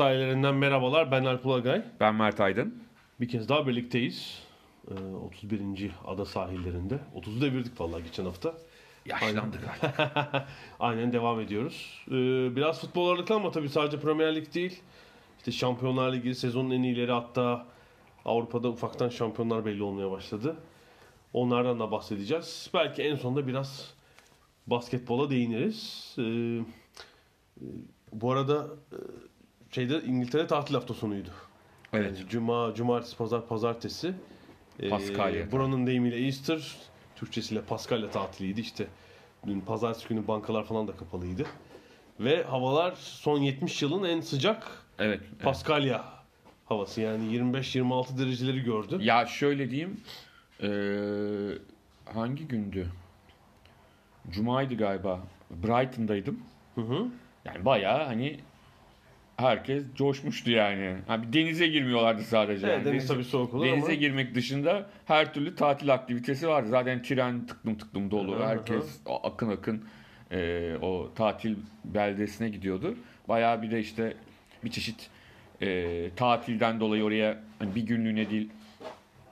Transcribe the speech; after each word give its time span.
Ada 0.00 0.08
sahillerinden 0.08 0.54
merhabalar. 0.54 1.10
Ben 1.10 1.24
Alp 1.24 1.46
Ulagay. 1.46 1.82
Ben 2.00 2.14
Mert 2.14 2.40
Aydın. 2.40 2.82
Bir 3.20 3.28
kez 3.28 3.48
daha 3.48 3.66
birlikteyiz. 3.66 4.42
Ee, 4.90 4.94
31. 5.14 5.90
ada 6.06 6.24
sahillerinde. 6.24 6.98
30'u 7.16 7.40
devirdik 7.40 7.80
vallahi 7.80 8.02
geçen 8.02 8.24
hafta. 8.24 8.54
Yaşlandık 9.06 9.60
Aynen 10.80 11.12
devam 11.12 11.40
ediyoruz. 11.40 12.04
Ee, 12.08 12.12
biraz 12.56 12.80
futbol 12.80 13.08
ağırlıklı 13.08 13.34
ama 13.34 13.50
tabii 13.50 13.68
sadece 13.68 14.00
Premier 14.00 14.34
Lig 14.34 14.54
değil. 14.54 14.82
İşte 15.38 15.52
Şampiyonlar 15.52 16.12
Ligi 16.12 16.34
sezonun 16.34 16.70
en 16.70 16.82
iyileri 16.82 17.12
hatta 17.12 17.66
Avrupa'da 18.24 18.68
ufaktan 18.68 19.08
şampiyonlar 19.08 19.64
belli 19.64 19.82
olmaya 19.82 20.10
başladı. 20.10 20.56
Onlardan 21.32 21.80
da 21.80 21.90
bahsedeceğiz. 21.90 22.70
Belki 22.74 23.02
en 23.02 23.16
sonunda 23.16 23.46
biraz 23.46 23.94
basketbola 24.66 25.30
değiniriz. 25.30 26.14
Ee, 26.18 26.22
e, 26.22 26.64
bu 28.12 28.32
arada 28.32 28.66
e, 28.92 28.98
şeyde 29.70 30.00
İngiltere 30.02 30.46
tatil 30.46 30.74
hafta 30.74 30.94
sonuydu. 30.94 31.28
Evet. 31.92 32.18
Yani 32.18 32.28
Cuma, 32.28 32.74
cumartesi, 32.74 33.16
pazar, 33.16 33.46
pazartesi. 33.48 34.14
Ee, 34.80 34.88
Paskalya. 34.90 35.52
buranın 35.52 35.86
deyimiyle 35.86 36.16
Easter, 36.26 36.76
Türkçesiyle 37.16 37.62
Paskalya 37.62 38.10
tatiliydi. 38.10 38.60
İşte 38.60 38.86
dün 39.46 39.60
pazartesi 39.60 40.08
günü 40.08 40.28
bankalar 40.28 40.64
falan 40.64 40.88
da 40.88 40.96
kapalıydı. 40.96 41.46
Ve 42.20 42.42
havalar 42.42 42.92
son 42.98 43.38
70 43.38 43.82
yılın 43.82 44.04
en 44.04 44.20
sıcak 44.20 44.68
Evet. 44.98 45.20
evet. 45.32 45.42
Paskalya 45.44 46.04
havası. 46.66 47.00
Yani 47.00 47.36
25-26 47.36 48.18
dereceleri 48.18 48.60
gördü. 48.60 48.98
Ya 49.00 49.26
şöyle 49.26 49.70
diyeyim. 49.70 50.00
eee, 50.62 51.58
hangi 52.14 52.48
gündü? 52.48 52.86
Cuma'ydı 54.30 54.74
galiba. 54.76 55.20
Brighton'daydım. 55.50 56.40
Hı 56.74 56.80
hı. 56.80 57.06
Yani 57.44 57.64
bayağı 57.64 58.04
hani 58.04 58.40
herkes 59.40 59.84
coşmuştu 59.94 60.50
yani. 60.50 60.96
Ha, 61.06 61.22
bir 61.22 61.32
denize 61.32 61.66
girmiyorlardı 61.66 62.22
sadece. 62.22 62.66
Evet, 62.66 62.76
yani. 62.76 62.92
deniz 62.92 63.06
tabii 63.08 63.24
soğuk 63.24 63.54
olur 63.54 63.66
Denize 63.66 63.86
ama. 63.86 63.94
girmek 63.94 64.34
dışında 64.34 64.86
her 65.04 65.34
türlü 65.34 65.54
tatil 65.54 65.94
aktivitesi 65.94 66.48
vardı. 66.48 66.68
Zaten 66.68 67.02
tren 67.02 67.46
tıklım 67.46 67.78
tıklım 67.78 68.10
dolu. 68.10 68.36
Hı 68.36 68.42
hı. 68.42 68.46
Herkes 68.46 69.00
akın 69.22 69.50
akın 69.50 69.84
eee, 70.32 70.76
o 70.82 71.12
tatil 71.14 71.56
beldesine 71.84 72.48
gidiyordu. 72.48 72.94
Bayağı 73.28 73.62
bir 73.62 73.70
de 73.70 73.80
işte 73.80 74.14
bir 74.64 74.70
çeşit 74.70 75.10
eee, 75.60 76.14
tatilden 76.14 76.80
dolayı 76.80 77.04
oraya 77.04 77.38
hani 77.58 77.74
bir 77.74 77.82
günlüğüne 77.82 78.30
değil 78.30 78.50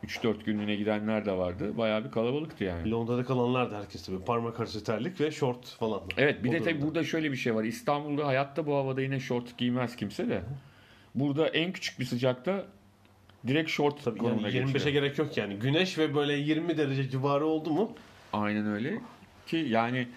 3-4 0.05 0.45
günlüğüne 0.45 0.77
gidenler 0.77 1.27
de 1.27 1.33
vardı. 1.33 1.79
Bayağı 1.79 2.05
bir 2.05 2.11
kalabalıktı 2.11 2.65
yani. 2.65 2.91
Londra'da 2.91 3.25
kalanlar 3.25 3.71
da 3.71 3.79
herkes 3.79 4.07
tabii. 4.07 4.25
Parmak 4.25 4.61
arası 4.61 4.85
terlik 4.85 5.21
ve 5.21 5.31
şort 5.31 5.67
falan. 5.67 6.01
Evet 6.17 6.45
bir 6.45 6.49
O 6.49 6.53
de 6.53 6.63
tabii 6.63 6.83
burada 6.83 7.05
şöyle 7.05 7.33
bir 7.33 7.37
şey 7.37 7.55
var. 7.55 7.65
İstanbul'da 7.65 8.27
hayatta 8.27 8.67
bu 8.67 8.75
havada 8.75 9.03
yine 9.03 9.21
şort 9.21 9.59
giymez 9.59 9.97
kimse 9.97 10.29
de. 10.29 10.43
Burada 11.15 11.49
en 11.49 11.73
küçük 11.73 12.01
bir 12.01 12.05
sıcakta 12.05 12.67
direkt 13.47 13.71
şort 13.71 14.05
Tabii 14.05 14.25
yani 14.25 14.41
25'e 14.43 14.61
geçiyor. 14.61 14.87
gerek 14.93 15.19
yok 15.19 15.37
yani. 15.37 15.55
Güneş 15.55 15.99
ve 15.99 16.15
böyle 16.15 16.33
20 16.35 16.79
derece 16.79 17.11
civarı 17.11 17.47
oldu 17.47 17.71
mu? 17.71 17.93
Aynen 18.33 18.67
öyle 18.67 19.01
ki 19.47 19.57
yani 19.57 20.09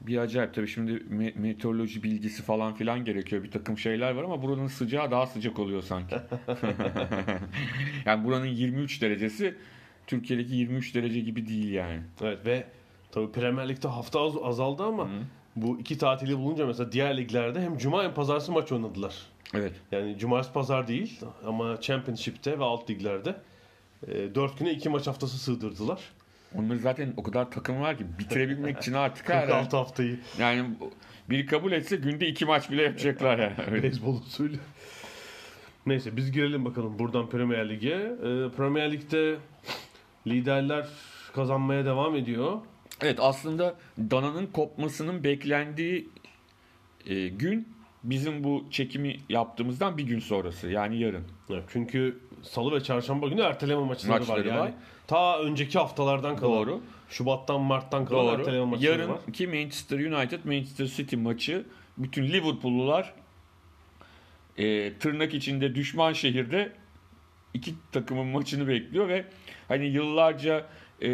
bir 0.00 0.18
acayip 0.18 0.54
tabii 0.54 0.68
şimdi 0.68 0.92
me- 0.92 1.38
meteoroloji 1.38 2.02
bilgisi 2.02 2.42
falan 2.42 2.74
filan 2.74 3.04
gerekiyor. 3.04 3.42
Bir 3.42 3.50
takım 3.50 3.78
şeyler 3.78 4.10
var 4.10 4.22
ama 4.24 4.42
buranın 4.42 4.66
sıcağı 4.66 5.10
daha 5.10 5.26
sıcak 5.26 5.58
oluyor 5.58 5.82
sanki. 5.82 6.14
yani 8.06 8.24
buranın 8.24 8.46
23 8.46 9.02
derecesi 9.02 9.54
Türkiye'deki 10.06 10.54
23 10.54 10.94
derece 10.94 11.20
gibi 11.20 11.48
değil 11.48 11.72
yani. 11.72 12.00
Evet 12.22 12.46
ve 12.46 12.64
tabii 13.12 13.32
Premier 13.32 13.68
Lig'de 13.68 13.88
hafta 13.88 14.20
az, 14.20 14.32
azaldı 14.42 14.82
ama 14.82 15.08
bu 15.56 15.80
iki 15.80 15.98
tatili 15.98 16.38
bulunca 16.38 16.66
mesela 16.66 16.92
diğer 16.92 17.16
liglerde 17.16 17.60
hem 17.60 17.78
cuma 17.78 18.04
hem 18.04 18.14
pazartesi 18.14 18.52
maç 18.52 18.72
oynadılar. 18.72 19.14
Evet. 19.54 19.72
Yani 19.92 20.18
cumartesi 20.18 20.52
pazar 20.52 20.88
değil 20.88 21.20
ama 21.46 21.80
Championship'te 21.80 22.58
ve 22.58 22.64
alt 22.64 22.90
liglerde 22.90 23.36
e, 24.08 24.34
4 24.34 24.58
güne 24.58 24.70
2 24.70 24.88
maç 24.88 25.06
haftası 25.06 25.38
sığdırdılar. 25.38 26.00
Onların 26.54 26.78
zaten 26.78 27.14
o 27.16 27.22
kadar 27.22 27.50
takım 27.50 27.80
var 27.80 27.98
ki 27.98 28.06
bitirebilmek 28.18 28.78
için 28.78 28.92
artık 28.92 29.28
her 29.28 29.46
46 29.46 29.76
haftayı 29.76 30.18
Yani 30.38 30.64
biri 31.30 31.46
kabul 31.46 31.72
etse 31.72 31.96
günde 31.96 32.26
iki 32.26 32.44
maç 32.44 32.70
bile 32.70 32.82
yapacaklar 32.82 33.38
yani. 33.38 33.82
Beyzbol 33.82 34.14
usulü. 34.14 34.58
Neyse 35.86 36.16
biz 36.16 36.32
girelim 36.32 36.64
bakalım 36.64 36.98
buradan 36.98 37.28
Premier 37.28 37.68
Lig'e. 37.68 37.94
E, 37.94 38.56
Premier 38.56 38.92
Lig'de 38.92 39.36
liderler 40.26 40.86
kazanmaya 41.34 41.84
devam 41.84 42.16
ediyor. 42.16 42.58
Evet 43.00 43.18
aslında 43.20 43.74
dananın 43.98 44.46
kopmasının 44.46 45.24
beklendiği 45.24 46.08
e, 47.06 47.28
gün 47.28 47.68
bizim 48.04 48.44
bu 48.44 48.64
çekimi 48.70 49.16
yaptığımızdan 49.28 49.98
bir 49.98 50.02
gün 50.02 50.18
sonrası 50.18 50.68
yani 50.68 50.98
yarın. 50.98 51.24
Evet, 51.50 51.64
çünkü 51.72 52.18
salı 52.42 52.72
ve 52.72 52.82
çarşamba 52.82 53.28
günü 53.28 53.40
erteleme 53.40 53.82
maçları, 53.82 54.12
var 54.12 54.18
Maçları 54.18 54.48
yani. 54.48 54.60
var. 54.60 54.72
Ta 55.06 55.40
önceki 55.40 55.78
haftalardan 55.78 56.36
kalan. 56.36 56.52
Doğru. 56.52 56.80
Şubattan 57.08 57.60
Mart'tan 57.60 58.06
kalan 58.06 58.38
erteleme 58.38 58.58
Doğru. 58.58 58.66
maçları 58.66 59.08
var. 59.08 59.14
Yarınki 59.14 59.46
Manchester 59.46 59.98
United 59.98 60.44
Manchester 60.44 60.86
City 60.86 61.16
maçı 61.16 61.64
bütün 61.98 62.24
Liverpool'lular 62.24 63.14
e, 64.58 64.92
tırnak 64.98 65.34
içinde 65.34 65.74
düşman 65.74 66.12
şehirde 66.12 66.72
iki 67.54 67.74
takımın 67.92 68.26
maçını 68.26 68.68
bekliyor 68.68 69.08
ve 69.08 69.24
hani 69.68 69.86
yıllarca 69.86 70.66
e, 71.02 71.08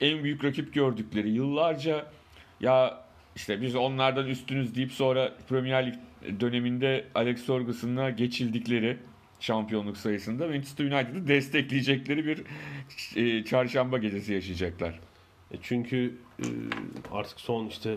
en 0.00 0.24
büyük 0.24 0.44
rakip 0.44 0.74
gördükleri 0.74 1.30
yıllarca 1.30 2.06
ya 2.60 3.04
işte 3.36 3.62
biz 3.62 3.76
onlardan 3.76 4.26
üstünüz 4.26 4.74
deyip 4.74 4.92
sonra 4.92 5.32
Premier 5.48 5.86
Lig 5.86 5.94
döneminde 6.40 7.04
Alex 7.14 7.46
Ferguson'la 7.46 8.10
geçildikleri 8.10 8.96
şampiyonluk 9.40 9.96
sayısında 9.96 10.48
Manchester 10.48 10.84
United'ı 10.84 11.28
destekleyecekleri 11.28 12.26
bir 12.26 12.42
e, 13.16 13.44
çarşamba 13.44 13.98
gecesi 13.98 14.32
yaşayacaklar. 14.32 15.00
E 15.50 15.56
çünkü 15.62 16.14
e, 16.38 16.46
artık 17.12 17.40
son 17.40 17.66
işte 17.66 17.96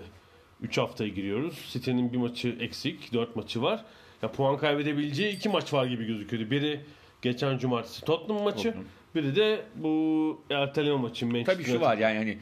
3 0.61 0.77
haftaya 0.77 1.09
giriyoruz. 1.09 1.69
City'nin 1.73 2.13
bir 2.13 2.17
maçı 2.17 2.55
eksik, 2.59 3.13
4 3.13 3.35
maçı 3.35 3.61
var. 3.61 3.85
Ya 4.21 4.31
puan 4.31 4.57
kaybedebileceği 4.57 5.35
iki 5.35 5.49
maç 5.49 5.73
var 5.73 5.85
gibi 5.85 6.05
gözüküyordu. 6.05 6.51
Biri 6.51 6.79
geçen 7.21 7.57
cumartesi 7.57 8.05
Tottenham 8.05 8.43
maçı, 8.43 8.63
Tottenham. 8.63 8.85
biri 9.15 9.35
de 9.35 9.65
bu 9.75 10.41
erteleme 10.49 10.97
maçı 10.97 11.25
Manchester 11.25 11.53
Tabii 11.53 11.63
şu 11.63 11.81
var 11.81 11.97
yani 11.97 12.17
hani 12.17 12.37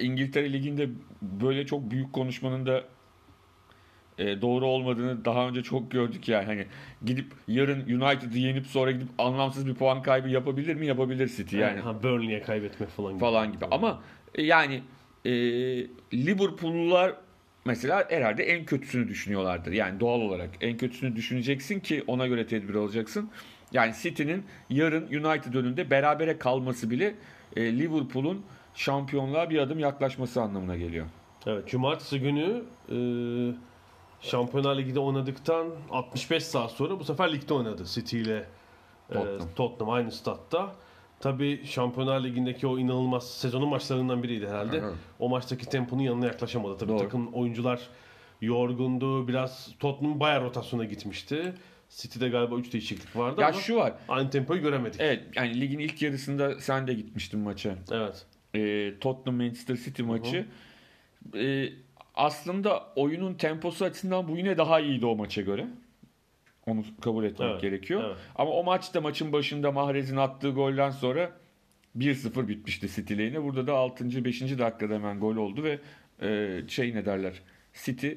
İngiltere 0.00 0.52
Ligi'nde 0.52 0.88
böyle 1.22 1.66
çok 1.66 1.90
büyük 1.90 2.12
konuşmanın 2.12 2.66
da 2.66 2.84
e, 4.22 4.42
doğru 4.42 4.66
olmadığını 4.66 5.24
daha 5.24 5.48
önce 5.48 5.62
çok 5.62 5.90
gördük 5.90 6.28
yani. 6.28 6.44
Hani 6.44 6.66
gidip 7.04 7.32
yarın 7.48 7.80
United'ı 7.80 8.38
yenip 8.38 8.66
sonra 8.66 8.90
gidip 8.90 9.08
anlamsız 9.18 9.66
bir 9.66 9.74
puan 9.74 10.02
kaybı 10.02 10.28
yapabilir 10.28 10.74
mi? 10.74 10.86
Yapabilir 10.86 11.28
City 11.28 11.56
yani. 11.56 11.80
Ha, 11.80 12.02
Burnley'e 12.02 12.42
kaybetmek 12.42 12.88
falan 12.88 13.12
gibi. 13.12 13.20
falan 13.20 13.52
gibi. 13.52 13.64
Ama 13.70 14.02
e, 14.34 14.42
yani 14.42 14.82
e, 15.24 15.30
Liverpool'lular 16.14 17.14
mesela 17.64 18.06
herhalde 18.10 18.44
en 18.44 18.64
kötüsünü 18.64 19.08
düşünüyorlardır. 19.08 19.72
Yani 19.72 20.00
doğal 20.00 20.20
olarak 20.20 20.50
en 20.60 20.76
kötüsünü 20.76 21.16
düşüneceksin 21.16 21.80
ki 21.80 22.04
ona 22.06 22.26
göre 22.26 22.46
tedbir 22.46 22.74
alacaksın. 22.74 23.30
Yani 23.72 23.94
City'nin 24.02 24.44
yarın 24.70 25.02
United 25.02 25.54
önünde 25.54 25.90
berabere 25.90 26.38
kalması 26.38 26.90
bile 26.90 27.14
e, 27.56 27.78
Liverpool'un 27.78 28.44
şampiyonluğa 28.74 29.50
bir 29.50 29.58
adım 29.58 29.78
yaklaşması 29.78 30.42
anlamına 30.42 30.76
geliyor. 30.76 31.06
Evet, 31.46 31.68
cumartesi 31.68 32.20
günü 32.20 32.62
e, 32.88 32.96
Şampiyonlar 34.22 34.76
Ligi'de 34.76 35.00
oynadıktan 35.00 35.66
65 35.90 36.44
saat 36.44 36.70
sonra 36.70 37.00
bu 37.00 37.04
sefer 37.04 37.32
ligde 37.32 37.54
oynadı 37.54 37.84
City 37.86 38.20
ile 38.20 38.46
e, 39.10 39.14
Tottenham. 39.14 39.48
Tottenham 39.56 39.90
aynı 39.94 40.12
statta. 40.12 40.72
Tabii 41.20 41.66
Şampiyonlar 41.66 42.24
Ligi'ndeki 42.24 42.66
o 42.66 42.78
inanılmaz 42.78 43.30
sezonun 43.30 43.68
maçlarından 43.68 44.22
biriydi 44.22 44.48
herhalde. 44.48 44.80
Hı. 44.80 44.94
O 45.18 45.28
maçtaki 45.28 45.66
temponun 45.68 46.02
yanına 46.02 46.26
yaklaşamadı. 46.26 46.78
Tabii 46.78 46.88
Doğru. 46.92 46.98
takım 46.98 47.32
oyuncular 47.34 47.80
yorgundu. 48.40 49.28
Biraz 49.28 49.70
Tottenham 49.80 50.20
bayağı 50.20 50.42
rotasyona 50.44 50.84
gitmişti. 50.84 51.54
City'de 51.88 52.28
galiba 52.28 52.54
3 52.56 52.72
değişiklik 52.72 53.16
vardı 53.16 53.40
Ya 53.40 53.48
ama 53.48 53.60
şu 53.60 53.76
var. 53.76 53.92
aynı 54.08 54.30
tempoyu 54.30 54.62
göremedik. 54.62 55.00
Evet 55.00 55.22
yani 55.36 55.60
ligin 55.60 55.78
ilk 55.78 56.02
yarısında 56.02 56.60
sen 56.60 56.86
de 56.86 56.94
gitmiştin 56.94 57.40
maça. 57.40 57.74
Evet. 57.92 58.26
Ee, 58.54 58.92
Tottenham 59.00 59.36
Manchester 59.42 59.76
City 59.76 60.02
maçı. 60.02 60.46
Ee, 61.34 61.68
aslında 62.14 62.92
oyunun 62.96 63.34
temposu 63.34 63.84
açısından 63.84 64.28
bu 64.28 64.36
yine 64.36 64.58
daha 64.58 64.80
iyiydi 64.80 65.06
o 65.06 65.16
maça 65.16 65.42
göre. 65.42 65.66
Onu 66.66 66.84
kabul 67.00 67.24
etmek 67.24 67.50
Evet, 67.50 67.60
gerekiyor. 67.62 68.04
evet. 68.06 68.16
Ama 68.36 68.50
o 68.50 68.64
maçta 68.64 69.00
maçın 69.00 69.32
başında 69.32 69.72
Mahrez'in 69.72 70.16
attığı 70.16 70.50
golden 70.50 70.90
sonra 70.90 71.32
1-0 71.98 72.48
bitmişti 72.48 72.88
City 72.88 73.18
lehine. 73.18 73.42
Burada 73.42 73.66
da 73.66 73.74
6. 73.74 74.24
5. 74.24 74.40
dakikada 74.58 74.94
hemen 74.94 75.20
gol 75.20 75.36
oldu 75.36 75.62
ve 75.62 75.78
e, 76.22 76.60
şey 76.68 76.94
ne 76.94 77.06
derler 77.06 77.42
City 77.84 78.08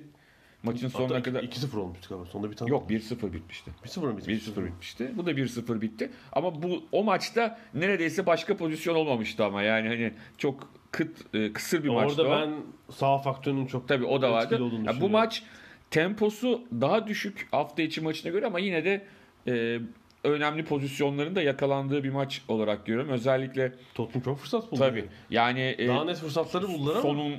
maçın 0.65 0.87
sonuna 0.87 1.09
Hatta 1.15 1.23
kadar 1.23 1.43
2-0 1.43 1.77
olmuştu 1.79 2.09
galiba. 2.09 2.25
Sonunda 2.25 2.51
bir 2.51 2.55
tane. 2.55 2.71
yok 2.71 2.89
1-0 2.89 3.33
bitmişti. 3.33 3.71
1-0 3.85 3.99
mı 3.99 4.17
bitmiş? 4.17 4.47
1-0 4.47 4.65
bitmişti. 4.65 5.11
Bu 5.17 5.25
da 5.25 5.31
1-0 5.31 5.81
bitti. 5.81 6.11
Ama 6.31 6.63
bu 6.63 6.83
o 6.91 7.03
maçta 7.03 7.59
neredeyse 7.73 8.25
başka 8.25 8.57
pozisyon 8.57 8.95
olmamıştı 8.95 9.45
ama 9.45 9.61
yani 9.61 9.87
hani 9.87 10.13
çok 10.37 10.69
kıt 10.91 11.35
e, 11.35 11.53
kısır 11.53 11.83
bir 11.83 11.89
maçtı 11.89 12.21
Orada 12.21 12.35
o. 12.35 12.41
ben 12.41 12.53
sağ 12.91 13.17
faktörünün 13.17 13.65
çok 13.65 13.87
Tabii 13.87 14.05
o 14.05 14.21
da 14.21 14.31
vardı. 14.31 14.61
Ya 14.85 15.01
bu 15.01 15.09
maç 15.09 15.43
temposu 15.91 16.61
daha 16.81 17.07
düşük 17.07 17.47
hafta 17.51 17.81
içi 17.81 18.01
maçına 18.01 18.31
göre 18.31 18.45
ama 18.45 18.59
yine 18.59 18.85
de 18.85 19.05
e, 19.47 19.79
önemli 20.23 20.65
pozisyonların 20.65 21.35
da 21.35 21.41
yakalandığı 21.41 22.03
bir 22.03 22.09
maç 22.09 22.41
olarak 22.47 22.85
görüyorum. 22.85 23.11
Özellikle 23.11 23.73
Tottenham 23.93 24.23
çok 24.23 24.39
fırsat 24.39 24.71
buldu. 24.71 24.79
tabii 24.79 25.05
yani 25.29 25.75
e, 25.77 25.87
Daha 25.87 26.05
net 26.05 26.17
fırsatları 26.17 26.67
buldular 26.67 26.93
ama. 26.93 27.01
sonun 27.01 27.35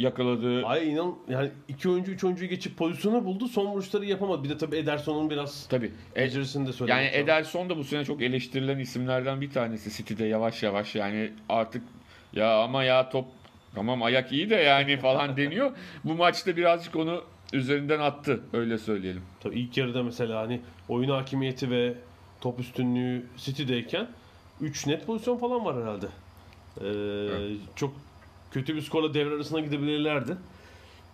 yakaladığı 0.00 0.66
Ay 0.66 0.92
inan 0.92 1.14
yani 1.28 1.50
iki 1.68 1.88
oyuncu 1.88 2.12
üç 2.12 2.24
oyuncuyu 2.24 2.50
geçip 2.50 2.76
pozisyonu 2.76 3.24
buldu. 3.24 3.48
Son 3.48 3.66
vuruşları 3.66 4.04
yapamadı. 4.04 4.44
Bir 4.44 4.48
de 4.48 4.58
tabii 4.58 4.76
Ederson'un 4.76 5.30
biraz 5.30 5.66
tabii 5.68 5.92
e, 6.16 6.24
becerisini 6.24 6.66
de 6.66 6.72
söylemek 6.72 7.04
Yani. 7.04 7.22
Ederson 7.22 7.70
da 7.70 7.76
bu 7.76 7.84
sene 7.84 8.04
çok 8.04 8.22
eleştirilen 8.22 8.78
isimlerden 8.78 9.40
bir 9.40 9.50
tanesi 9.50 9.92
City'de 9.92 10.24
yavaş 10.24 10.62
yavaş 10.62 10.94
yani 10.94 11.30
artık 11.48 11.82
ya 12.32 12.62
ama 12.62 12.84
ya 12.84 13.08
top 13.08 13.24
tamam 13.74 14.02
ayak 14.02 14.32
iyi 14.32 14.50
de 14.50 14.54
yani 14.54 14.96
falan 15.00 15.36
deniyor. 15.36 15.70
Bu 16.04 16.14
maçta 16.14 16.56
birazcık 16.56 16.96
onu 16.96 17.22
üzerinden 17.52 18.00
attı 18.00 18.40
öyle 18.52 18.78
söyleyelim. 18.78 19.22
Tabii 19.40 19.60
ilk 19.60 19.76
yarıda 19.76 20.02
mesela 20.02 20.40
hani 20.40 20.60
oyun 20.88 21.10
hakimiyeti 21.10 21.70
ve 21.70 21.94
top 22.40 22.60
üstünlüğü 22.60 23.26
City'deyken 23.36 24.06
3 24.60 24.86
net 24.86 25.06
pozisyon 25.06 25.36
falan 25.36 25.64
var 25.64 25.76
herhalde. 25.82 26.06
Ee, 26.80 27.56
Çok 27.76 27.94
kötü 28.50 28.76
bir 28.76 28.80
skorla 28.80 29.14
devre 29.14 29.34
arasına 29.34 29.60
gidebilirlerdi. 29.60 30.36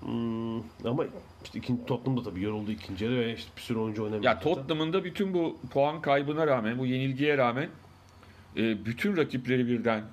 Hmm, 0.01 0.59
ama 0.85 1.05
işte 1.45 1.59
ikinci, 1.59 1.87
Tottenham 1.87 2.25
da 2.25 2.31
tabii 2.31 2.43
yoruldu 2.43 2.71
ikinci 2.71 3.05
yarı 3.05 3.17
ve 3.19 3.35
işte 3.35 3.51
bir 3.57 3.63
sürü 3.63 3.79
oyuncu 3.79 4.03
oynamıyor. 4.03 4.25
Ya. 4.25 4.41
Tottenham'ın 4.41 4.93
da 4.93 5.05
bütün 5.05 5.35
bu 5.35 5.59
puan 5.73 6.01
kaybına 6.01 6.47
rağmen, 6.47 6.79
bu 6.79 6.87
yenilgiye 6.87 7.39
rağmen 7.39 7.69
e, 8.57 8.85
bütün 8.85 9.17
rakipleri 9.17 9.67
birden 9.67 10.05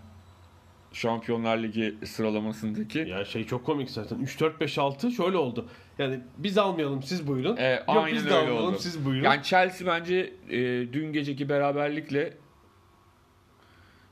Şampiyonlar 0.93 1.57
Ligi 1.57 1.95
sıralamasındaki 2.05 2.99
Ya 2.99 3.25
şey 3.25 3.45
çok 3.45 3.65
komik 3.65 3.89
zaten. 3.89 4.19
3 4.19 4.39
4 4.39 4.61
5 4.61 4.77
6 4.77 5.11
şöyle 5.11 5.37
oldu. 5.37 5.65
Yani 5.99 6.19
biz 6.37 6.57
almayalım 6.57 7.03
siz 7.03 7.27
buyurun. 7.27 7.57
E, 7.57 7.71
Yok 7.71 7.83
aynen 7.87 8.13
biz 8.15 8.25
de 8.25 8.29
öyle 8.29 8.37
almayalım 8.37 8.69
oldu. 8.69 8.77
siz 8.79 9.05
buyurun. 9.05 9.23
Yani 9.23 9.43
Chelsea 9.43 9.87
bence 9.87 10.33
e, 10.49 10.59
dün 10.93 11.13
geceki 11.13 11.49
beraberlikle 11.49 12.37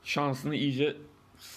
şansını 0.04 0.54
iyice 0.54 0.96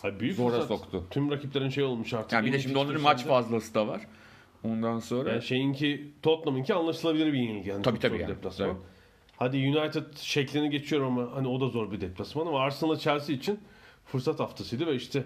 Hayır, 0.02 0.20
büyük 0.20 0.36
zora 0.36 0.52
fırsat. 0.52 0.68
soktu. 0.68 1.04
Tüm 1.12 1.32
rakiplerin 1.32 1.70
şey 1.70 1.84
olmuş 1.84 2.14
artık. 2.14 2.32
Yani 2.34 2.46
bir 2.48 2.54
de 2.54 2.60
şimdi 2.60 2.78
onların 2.78 3.02
maç 3.02 3.26
fazlası 3.26 3.74
da 3.74 3.88
var. 3.88 4.02
Ondan 4.64 5.00
sonra 5.00 5.32
Yani 5.32 5.42
şeyinki 5.42 6.12
Tottenham'ınki 6.22 6.74
anlaşılabilir 6.74 7.34
bir 7.34 7.40
yenilgi. 7.40 7.70
Yani 7.70 7.82
Tabii, 7.84 8.00
tabii 8.00 8.18
yani. 8.22 8.30
deplasman. 8.30 8.78
Hadi 9.38 9.58
United 9.58 10.18
şeklini 10.18 10.70
geçiyorum 10.70 11.18
ama 11.18 11.36
hani 11.36 11.48
o 11.48 11.62
da 11.62 11.68
zor 11.68 11.92
bir 11.92 12.02
deplasman 12.02 12.48
ama 12.48 12.60
Arsenal 12.60 12.96
Chelsea 12.96 13.36
için 13.36 13.60
fırsat 14.06 14.40
haftasıydı 14.40 14.88
ve 14.88 14.96
işte 14.96 15.24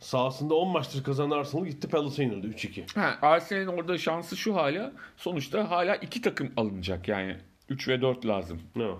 sahasında 0.00 0.54
10 0.54 0.68
maçtır 0.68 1.04
kazanan 1.04 1.38
Arsenal 1.38 1.66
gitti 1.66 1.88
Palace'a 1.88 2.24
yenildi 2.24 2.46
3-2. 2.46 3.00
Ha, 3.00 3.18
Arsenal'in 3.22 3.66
orada 3.66 3.98
şansı 3.98 4.36
şu 4.36 4.56
hala. 4.56 4.92
Sonuçta 5.16 5.70
hala 5.70 5.96
iki 5.96 6.22
takım 6.22 6.52
alınacak 6.56 7.08
yani. 7.08 7.36
3 7.68 7.88
ve 7.88 8.02
4 8.02 8.26
lazım. 8.26 8.60
Ne? 8.76 8.90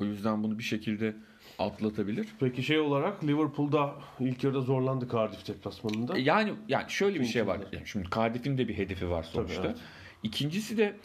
O 0.00 0.04
yüzden 0.04 0.42
bunu 0.42 0.58
bir 0.58 0.62
şekilde 0.64 1.16
atlatabilir. 1.58 2.28
Peki 2.40 2.62
şey 2.62 2.78
olarak 2.78 3.24
Liverpool'da 3.24 3.94
ilk 4.20 4.44
yarıda 4.44 4.60
zorlandı 4.60 5.08
Cardiff 5.12 5.48
deplasmanında. 5.48 6.18
E, 6.18 6.20
Yani 6.20 6.52
yani 6.68 6.84
şöyle 6.90 7.20
bir 7.20 7.24
şey 7.24 7.46
var. 7.46 7.60
Yani 7.72 7.86
şimdi 7.86 8.08
Cardiff'in 8.14 8.58
de 8.58 8.68
bir 8.68 8.78
hedefi 8.78 9.10
var 9.10 9.22
sonuçta. 9.22 9.62
evet. 9.66 9.76
İkincisi 10.22 10.78
de 10.78 10.96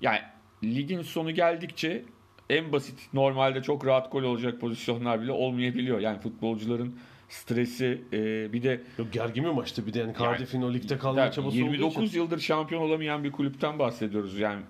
yani 0.00 0.18
ligin 0.64 1.02
sonu 1.02 1.30
geldikçe 1.34 2.04
en 2.50 2.72
basit 2.72 3.08
normalde 3.14 3.62
çok 3.62 3.86
rahat 3.86 4.12
gol 4.12 4.22
olacak 4.22 4.60
pozisyonlar 4.60 5.22
bile 5.22 5.32
olmayabiliyor. 5.32 6.00
Yani 6.00 6.18
futbolcuların 6.20 6.96
stresi 7.28 8.02
e, 8.12 8.52
bir 8.52 8.62
de 8.62 8.80
Yok 8.98 9.12
gergin 9.12 9.44
bir 9.44 9.48
maçtı 9.50 9.86
bir 9.86 9.94
de 9.94 9.98
yani 9.98 10.14
Cardiff'in 10.18 10.62
o 10.62 10.72
ligde 10.74 10.98
kalma 10.98 11.20
Ya, 11.20 11.30
çabası 11.30 11.56
olduğu 11.56 11.64
29 11.72 12.04
için. 12.08 12.18
yıldır 12.18 12.38
şampiyon 12.38 12.82
olamayan 12.82 13.24
bir 13.24 13.32
kulüpten 13.32 13.78
bahsediyoruz 13.78 14.38
yani. 14.38 14.62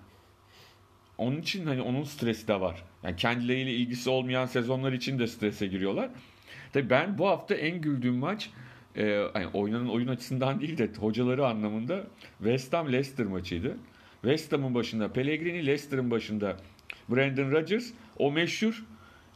Onun 1.19 1.37
için 1.40 1.66
hani 1.66 1.82
onun 1.82 2.02
stresi 2.02 2.49
de 2.49 2.61
var. 2.61 2.82
Yani 3.05 3.17
kendileriyle 3.17 3.73
ilgisi 3.75 4.11
olmayan 4.11 4.47
sezonlar 4.47 4.93
için 4.93 5.19
de 5.19 5.26
strese 5.26 5.67
giriyorlar. 5.67 6.11
Tabii 6.73 6.91
ben 6.91 7.19
bu 7.19 7.29
hafta 7.29 7.55
en 7.55 7.81
güldüğüm 7.81 8.17
maç 8.17 8.50
e, 8.97 9.26
hani 9.32 9.47
oynanan 9.47 9.88
oyun 9.88 10.08
açısından 10.08 10.61
değil 10.61 10.79
de 10.79 10.91
hocaları 10.99 11.47
anlamında 11.47 12.06
West 12.38 12.73
Ham 12.73 12.93
Leicester 12.93 13.26
maçıydı. 13.26 13.76
West 14.23 14.52
Ham'ın 14.52 14.75
başında 14.75 15.12
Pellegrini, 15.12 15.67
Leicester'ın 15.67 16.11
başında 16.11 16.56
Brandon 17.08 17.50
Rodgers. 17.50 17.87
O 18.19 18.32
meşhur 18.32 18.85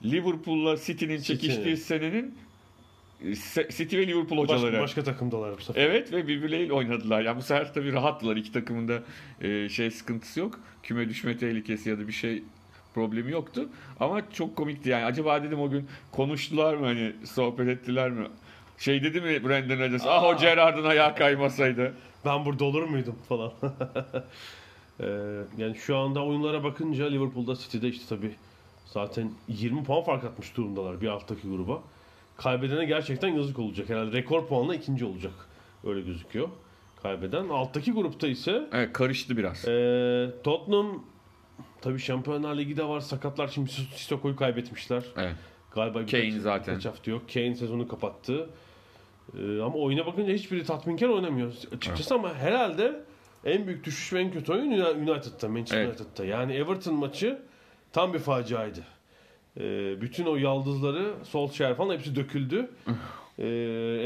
Liverpool'la 0.05 0.77
City'nin 0.77 1.17
City. 1.17 1.33
çekiştiği 1.33 1.77
senenin 1.77 2.35
e, 3.25 3.35
City 3.71 3.97
ve 3.97 4.07
Liverpool 4.07 4.39
hocaları. 4.39 4.73
Başka, 4.73 4.83
başka 4.83 5.05
takımdalar 5.05 5.56
bu 5.59 5.61
sefer. 5.63 5.83
Evet 5.83 6.13
ve 6.13 6.29
birbirleriyle 6.29 6.73
oynadılar. 6.73 7.23
Yani 7.23 7.37
bu 7.37 7.43
sefer 7.43 7.75
tabii 7.75 7.93
rahattılar. 7.93 8.37
İki 8.37 8.53
takımın 8.53 8.89
da 8.89 9.03
e, 9.41 9.69
şey 9.69 9.91
sıkıntısı 9.91 10.41
yok. 10.41 10.61
Küme 10.83 11.09
düşme 11.09 11.39
tehlikesi 11.39 11.91
ya 11.91 11.99
da 11.99 12.09
bir 12.09 12.13
şey 12.13 12.43
problemi 12.94 13.32
yoktu. 13.32 13.69
Ama 14.01 14.31
çok 14.32 14.56
komikti 14.56 14.89
yani. 14.89 15.05
Acaba 15.05 15.43
dedim 15.43 15.60
o 15.60 15.70
gün 15.70 15.89
konuştular 16.13 16.74
mı 16.74 16.86
hani 16.86 17.13
sohbet 17.24 17.69
ettiler 17.69 18.10
mi? 18.10 18.27
Şey 18.79 19.03
dedi 19.03 19.20
mi 19.20 19.44
Brandon 19.48 19.79
Rodgers? 19.79 20.06
Ah 20.06 20.24
o 20.24 20.36
Gerrard'ın 20.36 20.84
ayağı 20.84 21.17
kaymasaydı. 21.17 21.94
Ben 22.24 22.44
burada 22.44 22.65
olur 22.65 22.82
muydum 22.82 23.17
falan. 23.29 23.53
Ee, 25.01 25.06
yani 25.58 25.77
şu 25.77 25.96
anda 25.96 26.24
oyunlara 26.24 26.65
bakınca 26.65 27.06
Liverpool'da 27.06 27.56
City'de 27.56 27.89
işte 27.89 28.05
tabii 28.17 28.34
zaten 28.86 29.31
20 29.48 29.84
puan 29.84 30.03
fark 30.03 30.24
atmış 30.24 30.56
durumdalar 30.56 31.01
bir 31.01 31.08
alttaki 31.08 31.48
gruba. 31.48 31.82
Kaybedene 32.36 32.84
gerçekten 32.84 33.29
yazık 33.29 33.58
olacak. 33.58 33.89
Herhalde 33.89 34.13
rekor 34.17 34.46
puanla 34.46 34.74
ikinci 34.74 35.05
olacak. 35.05 35.32
Öyle 35.84 36.01
gözüküyor. 36.01 36.48
Kaybeden. 37.03 37.48
Alttaki 37.48 37.93
grupta 37.93 38.27
ise 38.29 38.69
Evet 38.72 38.93
karıştı 38.93 39.36
biraz. 39.36 39.69
ee, 39.69 40.31
Tottenham 40.44 41.05
tabii 41.84 41.98
Şampiyonlar 41.98 42.56
Ligi'de 42.56 42.84
var. 42.84 43.00
Sakatlar 43.00 43.48
şimdi 43.48 43.70
Sissoko'yu 43.70 44.36
kaybetmişler. 44.36 45.05
Evet. 45.17 45.34
Galiba 45.74 46.00
birkaç- 46.00 46.10
Kane 46.10 46.41
zaten. 46.41 46.74
Birkaç 46.74 46.86
hafta 46.86 47.10
yok. 47.10 47.22
Kane 47.34 47.55
sezonu 47.55 47.88
kapattı. 47.88 48.50
Ee, 49.38 49.60
ama 49.60 49.74
oyuna 49.74 50.06
bakınca 50.06 50.32
hiçbiri 50.32 50.64
tatminkar 50.64 51.08
oynamıyor 51.08 51.53
açıkçası 51.76 52.14
ama 52.14 52.34
herhalde 52.34 53.00
en 53.44 53.67
büyük 53.67 53.84
düşüş 53.84 54.12
ve 54.12 54.20
en 54.20 54.32
kötü 54.32 54.53
oyun 54.53 54.70
United'da, 54.70 55.48
Manchester 55.48 55.79
Evet. 55.79 56.00
United'da. 56.00 56.24
Yani 56.24 56.53
Everton 56.53 56.94
maçı 56.94 57.43
tam 57.93 58.14
bir 58.14 58.19
faciaydı. 58.19 58.81
Ee, 59.60 60.00
bütün 60.00 60.26
o 60.26 60.36
yaldızları, 60.36 61.14
Solskjaer 61.24 61.74
falan 61.74 61.94
hepsi 61.94 62.17
döküldü. 62.17 62.70
ee, 63.38 63.44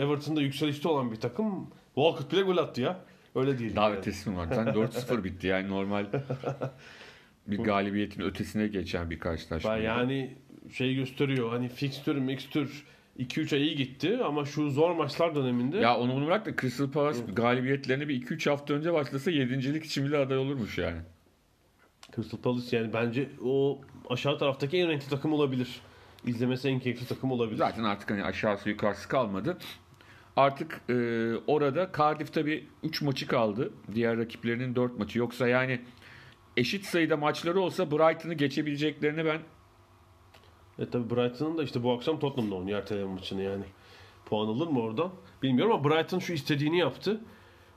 Everton'da 0.02 0.40
yükselişte 0.40 0.88
olan 0.88 1.12
bir 1.12 1.16
takım. 1.20 1.70
Walcott 1.94 2.32
bile 2.32 2.42
gol 2.42 2.56
attı 2.56 2.80
ya. 2.80 3.00
Öyle 3.34 3.58
değil. 3.58 3.76
Davet 3.76 4.04
teslim 4.04 4.36
var. 4.36 4.46
Zaten 4.46 4.74
4-0 4.74 5.24
bitti 5.24 5.46
yani 5.46 5.68
normal 5.68 6.06
bir 7.48 7.58
galibiyetin 7.58 8.22
ötesine 8.22 8.68
geçen 8.68 9.10
bir 9.10 9.18
karşılaşma. 9.18 9.76
Yani 9.76 10.36
şey 10.72 10.94
gösteriyor 10.94 11.50
hani 11.50 11.68
fikstür, 11.68 12.16
mikstür 12.16 12.84
2-3 13.18 13.54
ay 13.54 13.62
iyi 13.62 13.76
gitti 13.76 14.18
ama 14.24 14.44
şu 14.44 14.70
zor 14.70 14.94
maçlar 14.94 15.34
döneminde 15.34 15.78
Ya 15.78 15.96
onu 15.96 16.14
bunu 16.14 16.26
bırak 16.26 16.46
da 16.46 16.56
Crystal 16.60 16.90
Palace 16.90 17.20
galibiyetlerine 17.32 18.08
bir 18.08 18.22
2-3 18.22 18.50
hafta 18.50 18.74
önce 18.74 18.92
başlasa 18.92 19.30
7. 19.30 19.78
için 19.78 20.06
bile 20.06 20.18
aday 20.18 20.38
olurmuş 20.38 20.78
yani. 20.78 20.98
Crystal 22.16 22.38
Palace 22.38 22.76
yani 22.76 22.92
bence 22.92 23.28
o 23.44 23.80
aşağı 24.10 24.38
taraftaki 24.38 24.76
en 24.76 24.88
renkli 24.88 25.08
takım 25.10 25.32
olabilir. 25.32 25.80
İzlemesi 26.26 26.68
en 26.68 26.80
keyifli 26.80 27.06
takım 27.06 27.32
olabilir. 27.32 27.56
Zaten 27.56 27.84
artık 27.84 28.10
hani 28.10 28.24
aşağısı 28.24 28.68
yukarısı 28.68 29.08
kalmadı. 29.08 29.58
Artık 30.36 30.80
e, 30.88 30.94
orada 31.46 31.90
Cardiff 31.98 32.32
tabii 32.32 32.66
3 32.82 33.02
maçı 33.02 33.26
kaldı. 33.26 33.72
Diğer 33.94 34.18
rakiplerinin 34.18 34.74
4 34.74 34.98
maçı. 34.98 35.18
Yoksa 35.18 35.48
yani 35.48 35.80
eşit 36.58 36.84
sayıda 36.84 37.16
maçları 37.16 37.60
olsa 37.60 37.90
Brighton'ı 37.90 38.34
geçebileceklerini 38.34 39.24
ben 39.24 39.40
E 40.78 40.90
tabi 40.90 41.16
Brighton'ın 41.16 41.58
da 41.58 41.62
işte 41.62 41.82
bu 41.82 41.92
akşam 41.92 42.18
Tottenham'da 42.18 42.54
oynuyor 42.54 42.78
erteleme 42.78 43.12
maçını 43.12 43.42
yani. 43.42 43.64
Puan 44.26 44.46
alır 44.46 44.66
mı 44.66 44.82
oradan? 44.82 45.10
Bilmiyorum 45.42 45.72
ama 45.72 45.90
Brighton 45.90 46.18
şu 46.18 46.32
istediğini 46.32 46.78
yaptı. 46.78 47.20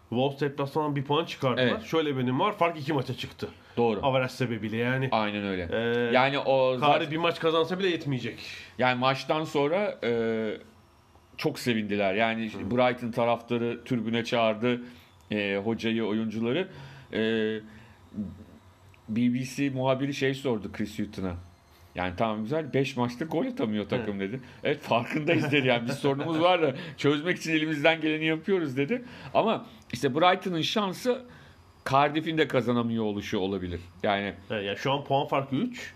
Wolves 0.09 0.41
deplasmandan 0.41 0.95
bir 0.95 1.03
puan 1.03 1.25
çıkardılar. 1.25 1.67
Evet. 1.67 1.83
Şöyle 1.83 2.17
benim 2.17 2.39
var. 2.39 2.57
Fark 2.57 2.79
iki 2.79 2.93
maça 2.93 3.13
çıktı. 3.13 3.49
Doğru. 3.77 3.99
Averaj 4.03 4.31
sebebiyle 4.31 4.77
yani. 4.77 5.09
Aynen 5.11 5.45
öyle. 5.45 5.69
Ee, 5.71 6.13
yani 6.13 6.39
o 6.39 6.77
zaten, 6.77 7.11
bir 7.11 7.17
maç 7.17 7.39
kazansa 7.39 7.79
bile 7.79 7.87
yetmeyecek. 7.89 8.39
yani 8.77 8.99
maçtan 8.99 9.43
sonra 9.43 9.99
e, 10.03 10.57
çok 11.37 11.59
sevindiler. 11.59 12.13
Yani 12.13 12.45
işte 12.45 12.71
Brighton 12.71 13.11
taraftarı 13.11 13.83
tribüne 13.85 14.23
çağırdı 14.23 14.81
e, 15.31 15.61
hocayı, 15.63 16.05
oyuncuları. 16.05 16.67
E, 17.13 17.21
BBC 19.15 19.69
muhabiri 19.69 20.13
şey 20.13 20.33
sordu 20.33 20.71
Chris 20.71 20.99
Hutton'a. 20.99 21.35
Yani 21.95 22.13
tamam 22.17 22.43
güzel 22.43 22.73
5 22.73 22.97
maçta 22.97 23.25
gol 23.25 23.45
atamıyor 23.45 23.89
takım 23.89 24.19
dedi. 24.19 24.39
Evet 24.63 24.81
farkındayız 24.81 25.51
dedi 25.51 25.67
yani 25.67 25.87
bir 25.87 25.93
sorunumuz 25.93 26.41
var 26.41 26.61
da 26.61 26.75
çözmek 26.97 27.37
için 27.37 27.51
elimizden 27.51 28.01
geleni 28.01 28.25
yapıyoruz 28.25 28.77
dedi. 28.77 29.01
Ama 29.33 29.65
işte 29.93 30.15
Brighton'ın 30.15 30.61
şansı 30.61 31.21
Cardiff'in 31.91 32.37
de 32.37 32.47
kazanamıyor 32.47 33.03
oluşu 33.03 33.39
olabilir. 33.39 33.79
Yani 34.03 34.33
Evet, 34.51 34.65
yani 34.65 34.77
şu 34.77 34.91
an 34.91 35.03
puan 35.03 35.27
farkı 35.27 35.55
3. 35.55 35.93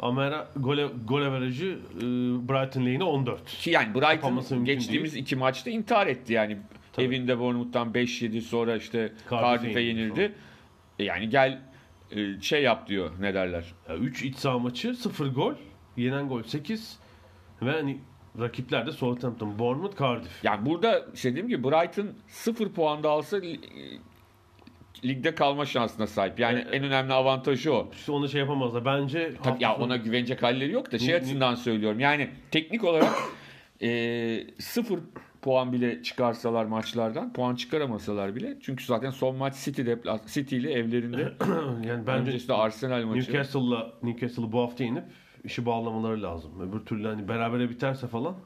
Ama 0.00 0.46
gol, 0.56 0.78
gol 1.08 1.22
averajı 1.22 1.78
e, 1.96 2.02
Brighton 2.48 2.86
lehine 2.86 3.04
14. 3.04 3.46
Ki 3.46 3.70
yani 3.70 3.94
Brighton 3.94 4.64
geçtiğimiz 4.64 5.12
değil. 5.12 5.22
iki 5.22 5.36
maçta 5.36 5.70
intihar 5.70 6.06
etti 6.06 6.32
yani. 6.32 6.58
Tabii. 6.92 7.06
Evinde 7.06 7.38
Bournemouth'tan 7.38 7.88
5-7 7.92 8.40
sonra 8.40 8.76
işte 8.76 9.12
Cardiff'e 9.30 9.46
Cardiff'e 9.46 9.80
yenildi 9.80 10.20
yenildi. 10.20 10.32
E 10.98 11.04
Yani 11.04 11.28
gel 11.28 11.60
e, 12.10 12.40
şey 12.40 12.62
yap 12.62 12.88
diyor 12.88 13.10
ne 13.20 13.34
derler. 13.34 13.64
3 14.00 14.22
iç 14.22 14.36
saha 14.36 14.58
maçı 14.58 14.94
0 14.94 15.26
gol. 15.34 15.54
Yenen 15.96 16.28
gol 16.28 16.42
8. 16.42 16.98
Ve 17.62 17.70
hani 17.72 17.98
rakipler 18.40 18.86
de 18.86 18.92
Southampton, 18.92 19.58
Bournemouth, 19.58 20.00
Cardiff. 20.00 20.44
Yani 20.44 20.66
burada 20.66 21.06
işte 21.14 21.30
dediğim 21.30 21.48
gibi 21.48 21.64
Brighton 21.64 22.08
0 22.28 22.68
puan 22.72 23.02
da 23.02 23.10
alsa 23.10 23.36
li- 23.36 23.60
ligde 25.04 25.34
kalma 25.34 25.66
şansına 25.66 26.06
sahip. 26.06 26.40
Yani 26.40 26.58
Evet. 26.62 26.74
en 26.74 26.84
önemli 26.84 27.12
avantajı 27.12 27.74
o. 27.74 27.90
İşte 27.92 28.12
onu 28.12 28.28
şey 28.28 28.40
yapamazlar. 28.40 28.84
Bence 28.84 29.32
Tabii 29.42 29.62
ya 29.64 29.72
sonu- 29.74 29.84
ona 29.84 29.96
güvenecek 29.96 30.42
halleri 30.42 30.72
yok 30.72 30.92
da 30.92 30.98
şey 30.98 31.14
açısından 31.14 31.54
söylüyorum. 31.54 32.00
Yani 32.00 32.30
teknik 32.50 32.84
olarak 32.84 33.12
e, 33.82 33.88
sıfır 34.58 34.98
puan 35.46 35.72
bile 35.72 36.02
çıkarsalar 36.02 36.64
maçlardan 36.64 37.32
puan 37.32 37.54
çıkaramasalar 37.54 38.34
bile. 38.34 38.58
Çünkü 38.60 38.84
zaten 38.84 39.10
son 39.10 39.36
maç 39.36 39.64
City, 39.64 39.82
depla- 39.82 40.32
City 40.32 40.56
ile 40.56 40.72
evlerinde. 40.72 41.32
yani 41.88 42.06
bence 42.06 42.30
Öncesinde 42.30 42.52
Arsenal 42.52 43.04
maçı. 43.04 43.18
Newcastle'la 43.20 43.92
Newcastle'ı 44.02 44.52
bu 44.52 44.60
hafta 44.60 44.84
inip 44.84 45.04
işi 45.44 45.66
bağlamaları 45.66 46.22
lazım. 46.22 46.60
Öbür 46.60 46.86
türlü 46.86 47.08
hani 47.08 47.28
berabere 47.28 47.70
biterse 47.70 48.06
falan 48.08 48.36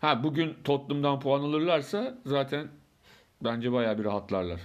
Ha 0.00 0.22
bugün 0.24 0.56
Tottenham'dan 0.64 1.20
puan 1.20 1.40
alırlarsa 1.40 2.18
zaten 2.26 2.68
bence 3.44 3.72
bayağı 3.72 3.98
bir 3.98 4.04
rahatlarlar. 4.04 4.60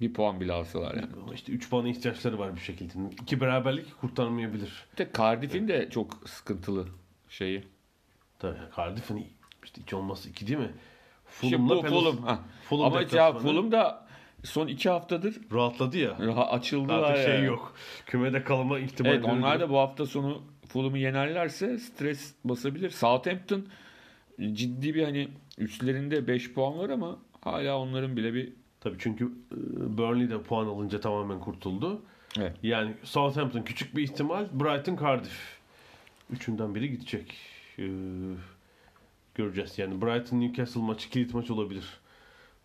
Bir 0.00 0.12
puan 0.14 0.40
bile 0.40 0.52
alsalar 0.52 0.94
yani. 0.94 1.08
işte 1.34 1.52
3 1.52 1.70
puana 1.70 1.88
ihtiyaçları 1.88 2.38
var 2.38 2.54
bir 2.54 2.60
şekilde. 2.60 2.92
İki 3.22 3.40
beraberlik 3.40 4.00
kurtarmayabilir. 4.00 4.86
Bir 4.92 4.98
de 4.98 5.10
Cardiff'in 5.18 5.68
de 5.68 5.90
çok 5.90 6.28
sıkıntılı 6.28 6.86
şeyi. 7.28 7.64
Tabii 8.38 8.58
Cardiff'in 8.76 9.26
işte 9.64 9.82
hiç 9.82 9.94
olmazsa 9.94 10.28
2 10.28 10.46
değil 10.46 10.58
mi? 10.58 10.70
İşte 11.42 11.58
bu 11.60 11.68
Palace- 11.68 11.88
Fulham. 11.88 12.16
ha. 12.22 12.38
Fulham 12.68 12.86
Ama 12.92 13.02
ya 13.12 13.32
Fulham 13.32 13.72
da 13.72 14.06
son 14.44 14.66
iki 14.66 14.90
haftadır 14.90 15.40
rahatladı 15.52 15.98
ya. 15.98 16.10
raha- 16.10 16.48
açıldılar. 16.50 17.02
Artık 17.02 17.24
şey 17.24 17.34
yani. 17.34 17.46
yok. 17.46 17.74
Kümede 18.06 18.44
kalma 18.44 18.78
ihtimali. 18.78 19.14
Evet 19.14 19.24
onlar 19.24 19.60
da 19.60 19.70
bu 19.70 19.78
hafta 19.78 20.06
sonu 20.06 20.42
Fulham'ı 20.68 20.98
yenerlerse 20.98 21.78
stres 21.78 22.34
basabilir. 22.44 22.90
Southampton 22.90 23.66
ciddi 24.52 24.94
bir 24.94 25.04
hani 25.04 25.28
üstlerinde 25.58 26.26
5 26.28 26.52
puan 26.52 26.78
var 26.78 26.90
ama 26.90 27.18
hala 27.40 27.78
onların 27.78 28.16
bile 28.16 28.34
bir 28.34 28.52
Tabii 28.80 28.96
çünkü 28.98 29.24
e, 29.24 29.28
Burnley 29.98 30.30
de 30.30 30.42
puan 30.42 30.66
alınca 30.66 31.00
tamamen 31.00 31.40
kurtuldu. 31.40 32.02
Evet. 32.38 32.52
Yani 32.62 32.94
Southampton 33.04 33.62
küçük 33.62 33.96
bir 33.96 34.02
ihtimal, 34.02 34.46
Brighton, 34.52 34.96
Cardiff. 34.96 35.58
Üçünden 36.30 36.74
biri 36.74 36.90
gidecek. 36.90 37.34
Ee, 37.78 37.82
göreceğiz. 39.34 39.78
Yani 39.78 40.02
Brighton 40.02 40.40
Newcastle 40.40 40.80
maçı 40.80 41.10
kilit 41.10 41.34
maç 41.34 41.50
olabilir 41.50 41.84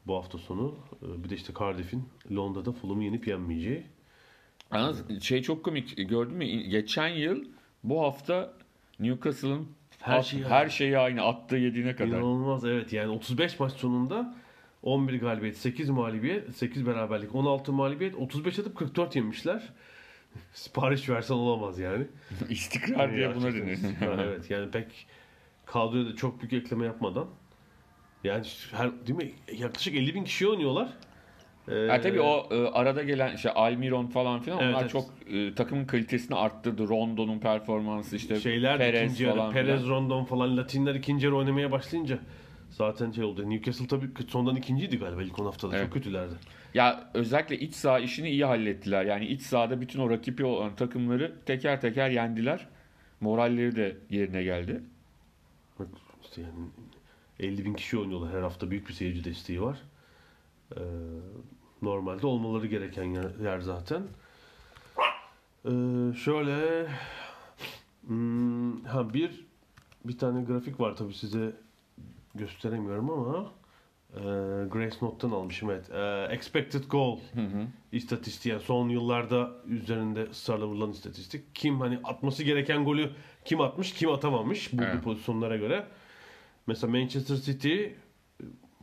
bu 0.07 0.15
hafta 0.15 0.37
sonu. 0.37 0.75
Ee, 1.03 1.23
bir 1.23 1.29
de 1.29 1.35
işte 1.35 1.53
Cardiff'in 1.59 2.03
Londra'da 2.31 2.71
Fulham'ı 2.71 3.03
yenip 3.03 3.27
yenmeyeceği. 3.27 3.83
Yalnız 4.73 5.21
şey 5.23 5.41
çok 5.41 5.63
komik 5.65 6.09
gördün 6.09 6.35
mü? 6.37 6.45
Geçen 6.45 7.07
yıl 7.07 7.45
bu 7.83 8.01
hafta 8.01 8.53
Newcastle'ın 8.99 9.67
Her 9.99 10.17
at- 10.17 10.25
şeyi 10.25 10.43
her 10.45 10.69
şeyi 10.69 10.97
aynı 10.97 11.21
attığı 11.21 11.55
yediğine 11.55 11.95
kadar. 11.95 12.07
İnanılmaz 12.07 12.65
evet. 12.65 12.93
Yani 12.93 13.09
35 13.11 13.59
maç 13.59 13.73
sonunda 13.73 14.35
11 14.83 15.19
galibiyet, 15.19 15.57
8 15.57 15.89
mağlubiyet, 15.89 16.55
8 16.55 16.85
beraberlik, 16.85 17.35
16 17.35 17.73
mağlubiyet, 17.73 18.15
35 18.15 18.59
atıp 18.59 18.75
44 18.77 19.15
yemişler. 19.15 19.69
Sipariş 20.53 21.09
versen 21.09 21.35
olamaz 21.35 21.79
yani. 21.79 22.07
İstikrar 22.49 23.13
diye 23.15 23.35
buna 23.35 23.53
denir. 23.53 23.79
evet 24.01 24.51
yani 24.51 24.71
pek 24.71 25.07
kadroya 25.71 26.05
da 26.05 26.15
çok 26.15 26.41
büyük 26.41 26.53
ekleme 26.53 26.85
yapmadan. 26.85 27.27
Yani 28.23 28.45
her, 28.71 29.07
değil 29.07 29.17
mi? 29.17 29.31
Yaklaşık 29.57 29.95
50 29.95 30.15
bin 30.15 30.23
kişi 30.23 30.47
oynuyorlar. 30.47 30.89
Ee, 31.67 31.75
Ya 31.75 32.01
tabii 32.01 32.21
o 32.21 32.47
e, 32.51 32.67
arada 32.67 33.03
gelen 33.03 33.35
işte 33.35 33.51
Almiron 33.51 34.07
falan 34.07 34.41
filan 34.41 34.59
Evet, 34.59 34.69
onlar 34.73 34.81
evet. 34.81 34.91
çok 34.91 35.05
e, 35.29 35.55
takımın 35.55 35.85
kalitesini 35.85 36.37
arttırdı. 36.37 36.87
Rondo'nun 36.87 37.39
performansı 37.39 38.15
işte 38.15 38.39
şeyler 38.39 38.77
Perez 38.77 39.03
ikinci 39.03 39.23
yarı, 39.23 39.35
falan 39.35 39.53
Perez, 39.53 39.81
filan. 39.81 39.95
Rondon 39.95 40.23
falan 40.23 40.57
Latinler 40.57 40.95
ikinci 40.95 41.25
yarı 41.25 41.35
oynamaya 41.35 41.71
başlayınca 41.71 42.19
zaten 42.69 43.11
şey 43.11 43.23
oldu. 43.23 43.49
Newcastle 43.49 43.87
tabii 43.87 44.09
sondan 44.27 44.55
ikinciydi 44.55 44.99
galiba 44.99 45.23
ilk 45.23 45.39
10 45.39 45.45
haftada. 45.45 45.75
Evet. 45.75 45.85
Çok 45.85 45.93
kötülerdi. 45.93 46.33
Ya 46.73 47.09
özellikle 47.13 47.59
iç 47.59 47.73
saha 47.75 47.99
işini 47.99 48.29
iyi 48.29 48.45
hallettiler. 48.45 49.05
Yani 49.05 49.25
iç 49.25 49.41
sahada 49.41 49.81
bütün 49.81 49.99
o 49.99 50.09
rakibi 50.09 50.45
olan 50.45 50.75
takımları 50.75 51.35
teker 51.45 51.81
teker 51.81 52.09
yendiler. 52.09 52.67
Moralleri 53.21 53.75
de 53.75 53.97
yerine 54.09 54.43
geldi. 54.43 54.83
İşte 56.23 56.41
yani 56.41 56.53
50 57.39 57.65
bin 57.65 57.73
kişi 57.73 57.97
oynuyorlar 57.97 58.33
her 58.33 58.41
hafta. 58.41 58.71
Büyük 58.71 58.87
bir 58.87 58.93
seyirci 58.93 59.23
desteği 59.23 59.61
var. 59.61 59.81
Ee, 60.75 60.79
normalde 61.81 62.27
olmaları 62.27 62.67
gereken 62.67 63.03
yer, 63.03 63.35
yer 63.43 63.59
zaten. 63.59 64.03
Ee, 65.65 65.69
şöyle 66.13 66.87
hmm, 68.07 68.83
ha 68.83 69.13
bir 69.13 69.45
bir 70.05 70.17
tane 70.17 70.43
grafik 70.43 70.79
var 70.79 70.95
tabii 70.95 71.13
size 71.13 71.55
gösteremiyorum 72.35 73.09
ama 73.09 73.51
e, 74.15 74.19
Grace 74.69 74.97
Note'tan 75.01 75.31
almışım 75.31 75.69
evet. 75.71 75.91
E, 75.91 76.27
expected 76.33 76.83
goal 76.89 77.17
istatistiği 77.91 78.53
yani 78.53 78.63
son 78.63 78.89
yıllarda 78.89 79.51
üzerinde 79.67 80.23
ısrarla 80.23 80.67
vurulan 80.67 80.91
istatistik. 80.91 81.55
Kim 81.55 81.79
hani 81.79 81.99
atması 82.03 82.43
gereken 82.43 82.85
golü 82.85 83.09
kim 83.45 83.61
atmış 83.61 83.93
kim 83.93 84.09
atamamış 84.09 84.73
bu 84.73 84.83
Evet. 84.83 85.03
pozisyonlara 85.03 85.57
göre. 85.57 85.87
Mesela 86.67 86.91
Manchester 86.91 87.35
City 87.35 87.83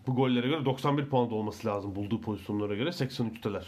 bu 0.07 0.15
gollere 0.15 0.49
göre 0.49 0.65
91 0.65 1.07
puanda 1.07 1.35
olması 1.35 1.67
lazım 1.67 1.95
bulduğu 1.95 2.21
pozisyonlara 2.21 2.75
göre 2.75 2.89
83'teler. 2.89 3.65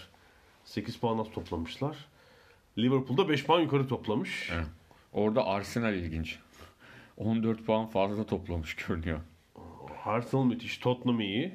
8 0.64 0.96
puan 0.96 1.18
az 1.18 1.30
toplamışlar. 1.30 1.96
Liverpool'da 2.78 3.28
5 3.28 3.44
puan 3.46 3.60
yukarı 3.60 3.88
toplamış. 3.88 4.50
Evet. 4.54 4.66
Orada 5.12 5.46
Arsenal 5.46 5.94
ilginç. 5.94 6.38
14 7.16 7.66
puan 7.66 7.86
fazla 7.86 8.26
toplamış 8.26 8.74
görünüyor. 8.76 9.20
Arsenal 10.08 10.44
müthiş, 10.44 10.78
Tottenham 10.78 11.20
iyi. 11.20 11.52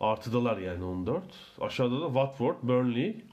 Artıdalar 0.00 0.58
yani 0.58 0.84
14. 0.84 1.24
Aşağıda 1.60 2.00
da 2.00 2.06
Watford, 2.06 2.56
Burnley, 2.62 3.24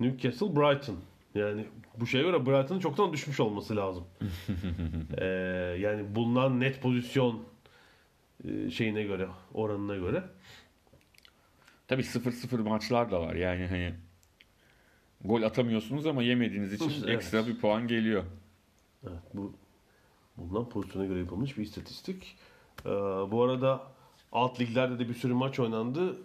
Newcastle, 0.00 0.56
Brighton. 0.56 0.96
Yani 1.34 1.66
bu 2.00 2.06
şeye 2.06 2.22
göre 2.22 2.46
Brighton'ın 2.46 2.80
çoktan 2.80 3.12
düşmüş 3.12 3.40
olması 3.40 3.76
lazım. 3.76 4.04
Ee, 5.18 5.24
yani 5.80 6.14
bulunan 6.14 6.60
net 6.60 6.82
pozisyon 6.82 7.44
e, 8.44 8.70
şeyine 8.70 9.02
göre, 9.02 9.28
oranına 9.54 9.96
göre. 9.96 10.24
Tabii 11.88 12.02
0-0 12.02 12.62
maçlar 12.62 13.10
da 13.10 13.20
var. 13.20 13.34
Yani 13.34 13.66
hani 13.66 13.94
gol 15.24 15.42
atamıyorsunuz 15.42 16.06
ama 16.06 16.22
yemediğiniz 16.22 16.72
için 16.72 16.92
Evet. 17.04 17.08
ekstra 17.08 17.46
bir 17.46 17.60
puan 17.60 17.88
geliyor. 17.88 18.24
Evet, 19.02 19.22
bu 19.34 19.54
bulunan 20.36 20.68
pozisyona 20.68 21.06
göre 21.06 21.18
yapılmış 21.18 21.58
bir 21.58 21.62
istatistik. 21.62 22.36
Ee, 22.86 22.90
bu 23.30 23.42
arada 23.42 23.93
alt 24.34 24.60
liglerde 24.60 24.98
de 24.98 25.08
bir 25.08 25.14
sürü 25.14 25.34
maç 25.34 25.60
oynandı. 25.60 26.16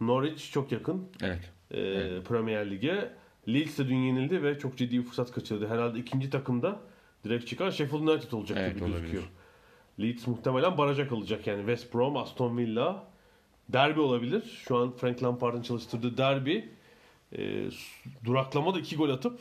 Norwich 0.00 0.52
çok 0.52 0.72
yakın. 0.72 1.08
Evet. 1.22 1.50
e, 1.70 1.80
Evet. 1.80 2.26
Premier 2.26 2.70
Lig'e. 2.70 3.12
Leeds 3.48 3.78
de 3.78 3.88
dün 3.88 3.96
yenildi 3.96 4.42
ve 4.42 4.58
çok 4.58 4.76
ciddi 4.76 4.98
bir 4.98 5.02
fırsat 5.04 5.32
kaçırdı. 5.32 5.68
Herhalde 5.68 5.98
ikinci 5.98 6.30
takımda 6.30 6.80
direkt 7.24 7.46
çıkan 7.46 7.70
Sheffield 7.70 8.00
United 8.08 8.32
olacak 8.32 8.58
Evet, 8.60 8.74
gibi 8.74 8.84
olabilir. 8.84 9.00
gözüküyor. 9.00 9.24
Leeds 10.00 10.26
muhtemelen 10.26 10.78
baraja 10.78 11.08
kalacak 11.08 11.46
yani. 11.46 11.58
West 11.58 11.94
Brom, 11.94 12.16
Aston 12.16 12.58
Villa 12.58 13.04
derbi 13.68 14.00
olabilir. 14.00 14.42
Şu 14.68 14.76
an 14.76 14.92
Frank 14.92 15.22
Lampard'ın 15.22 15.62
çalıştırdığı 15.62 16.16
derbi 16.16 16.68
e, 17.38 17.64
duraklama 18.24 18.74
da 18.74 18.78
iki 18.78 18.96
gol 18.96 19.10
atıp 19.10 19.38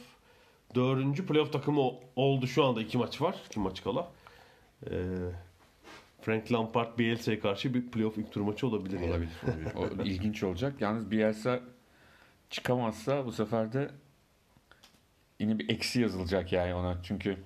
dördüncü 0.76 1.26
playoff 1.26 1.54
takımı 1.54 1.92
oldu 2.16 2.48
şu 2.48 2.64
anda. 2.66 2.82
iki 2.82 2.98
maç 2.98 3.22
var. 3.22 3.36
iki 3.48 3.60
maç 3.60 3.84
kala. 3.84 4.12
E, 4.92 4.92
Frank 6.22 6.52
Lampard 6.52 7.00
Bielsa'ya 7.00 7.40
karşı 7.40 7.74
bir 7.74 7.88
playoff 7.92 8.18
ilk 8.18 8.32
tur 8.32 8.42
maçı 8.42 8.68
olabilir. 8.68 9.00
yani. 9.00 9.12
Olabilir. 9.12 9.32
olabilir. 9.76 10.02
O 10.02 10.04
ilginç 10.04 10.44
olacak. 10.44 10.82
Yalnız 10.82 11.12
Bielsa 11.12 11.60
çıkamazsa 12.50 13.26
bu 13.26 13.32
sefer 13.32 13.74
de 13.74 13.92
yine 15.40 15.60
bir 15.60 15.70
eksi 15.70 16.02
yazılacak 16.02 16.52
yani 16.54 16.74
ona. 16.74 16.98
Çünkü 17.04 17.38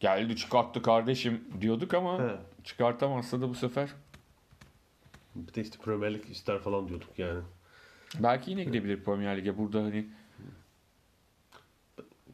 geldi 0.00 0.36
çıkarttı 0.36 0.82
kardeşim 0.82 1.44
diyorduk 1.60 1.94
ama 1.94 2.18
He. 2.18 2.36
çıkartamazsa 2.64 3.40
da 3.40 3.48
bu 3.48 3.54
sefer 3.54 3.90
Bir 5.34 5.54
de 5.54 5.60
işte 5.60 5.78
Premier 5.78 6.14
Lig 6.14 6.30
ister 6.30 6.58
falan 6.58 6.88
diyorduk 6.88 7.18
yani. 7.18 7.40
belki 8.18 8.50
yine 8.50 8.64
gidebilir 8.64 9.04
Premier 9.04 9.36
Lig'e. 9.36 9.58
Burada 9.58 9.82
hani 9.84 10.08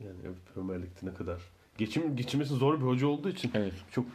Yani 0.00 0.18
Premier 0.54 0.82
Lig'de 0.82 1.06
ne 1.10 1.14
kadar. 1.14 1.40
Geçim, 1.78 2.16
geçirmesi 2.16 2.54
zor 2.54 2.80
bir 2.80 2.86
hoca 2.86 3.06
olduğu 3.06 3.28
için 3.28 3.50
evet. 3.54 3.72
çok 3.90 4.06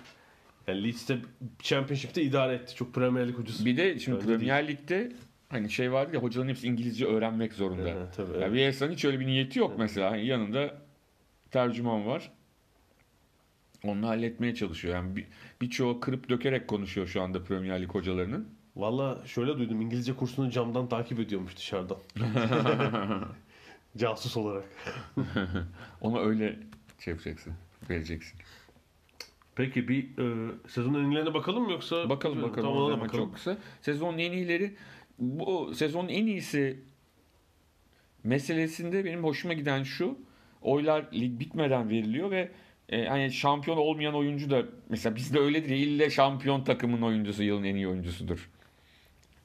yani 0.68 0.84
Leeds'te 0.84 1.18
Championship'te 1.60 2.22
idare 2.22 2.54
etti. 2.54 2.76
Çok 2.76 2.94
Premier 2.94 3.28
Lig 3.28 3.38
hocası. 3.38 3.66
Bir 3.66 3.78
de 3.78 4.00
şimdi 4.00 4.18
Öyle 4.18 4.28
Premier 4.28 4.68
Lig'de 4.68 5.12
hani 5.50 5.70
şey 5.70 5.92
vardı 5.92 6.16
ya 6.16 6.22
hocaların 6.22 6.50
hepsi 6.50 6.68
İngilizce 6.68 7.06
öğrenmek 7.06 7.54
zorunda. 7.54 7.90
Evet, 7.90 8.08
tabii, 8.16 8.32
Ya 8.32 8.38
evet. 8.38 8.54
Bielsa'nın 8.54 8.92
hiç 8.92 9.06
öyle 9.06 9.20
bir 9.20 9.28
niyeti 9.28 9.60
yok 9.60 9.76
mesela. 9.78 10.12
Hani 10.12 10.26
yanında 10.26 10.82
tercüman 11.52 12.06
var. 12.06 12.32
Onu 13.84 14.08
halletmeye 14.08 14.56
çalışıyor. 14.56 14.96
Yani 14.96 15.16
bir, 15.16 15.26
birçoğu 15.62 16.00
kırıp 16.00 16.30
dökerek 16.30 16.68
konuşuyor 16.68 17.08
şu 17.08 17.22
anda 17.22 17.44
Premier 17.44 17.82
Lig 17.82 17.90
hocalarının. 17.90 18.50
Valla 18.76 19.22
şöyle 19.26 19.58
duydum. 19.58 19.82
İngilizce 19.82 20.16
kursunu 20.16 20.52
camdan 20.52 20.90
takip 20.90 21.20
ediyormuş 21.20 21.58
dışarıdan. 21.58 21.98
Casus 23.98 24.38
olarak. 24.38 24.66
Onu 26.02 26.20
öyle 26.20 26.60
şey 27.00 27.12
yapacaksın, 27.12 27.54
vereceksin. 27.90 28.40
Peki 29.60 29.88
bir 29.88 30.04
e, 30.04 30.52
sezonun 30.68 31.06
en 31.06 31.12
iyilerine 31.12 31.34
bakalım 31.34 31.64
mı 31.64 31.72
yoksa? 31.72 32.10
Bakalım 32.10 32.42
bakalım. 32.42 32.70
Tamam 32.70 32.84
ona 32.84 33.02
bakalım. 33.02 33.26
Çok 33.26 33.34
kısa. 33.34 33.58
Sezonun 33.82 34.18
en 34.18 34.32
iyileri 34.32 34.76
bu 35.20 35.74
sezonun 35.76 36.08
en 36.10 36.28
iyisi 36.28 36.80
meselesinde 38.24 39.06
benim 39.06 39.24
hoşuma 39.24 39.54
giden 39.54 39.84
şu. 39.84 40.18
Oylar 40.62 41.06
lig 41.14 41.40
bitmeden 41.40 41.90
veriliyor 41.90 42.32
ve 42.32 42.52
e, 42.90 43.06
hani 43.06 43.32
şampiyon 43.32 43.78
olmayan 43.78 44.16
oyuncu 44.16 44.50
da 44.50 44.66
mesela 44.90 45.16
bizde 45.16 45.40
öyledir 45.40 45.70
ya 45.70 45.78
ille 45.78 46.10
şampiyon 46.10 46.64
takımın 46.64 47.02
oyuncusu 47.02 47.44
yılın 47.44 47.64
en 47.64 47.76
iyi 47.76 47.88
oyuncusudur. 47.88 48.50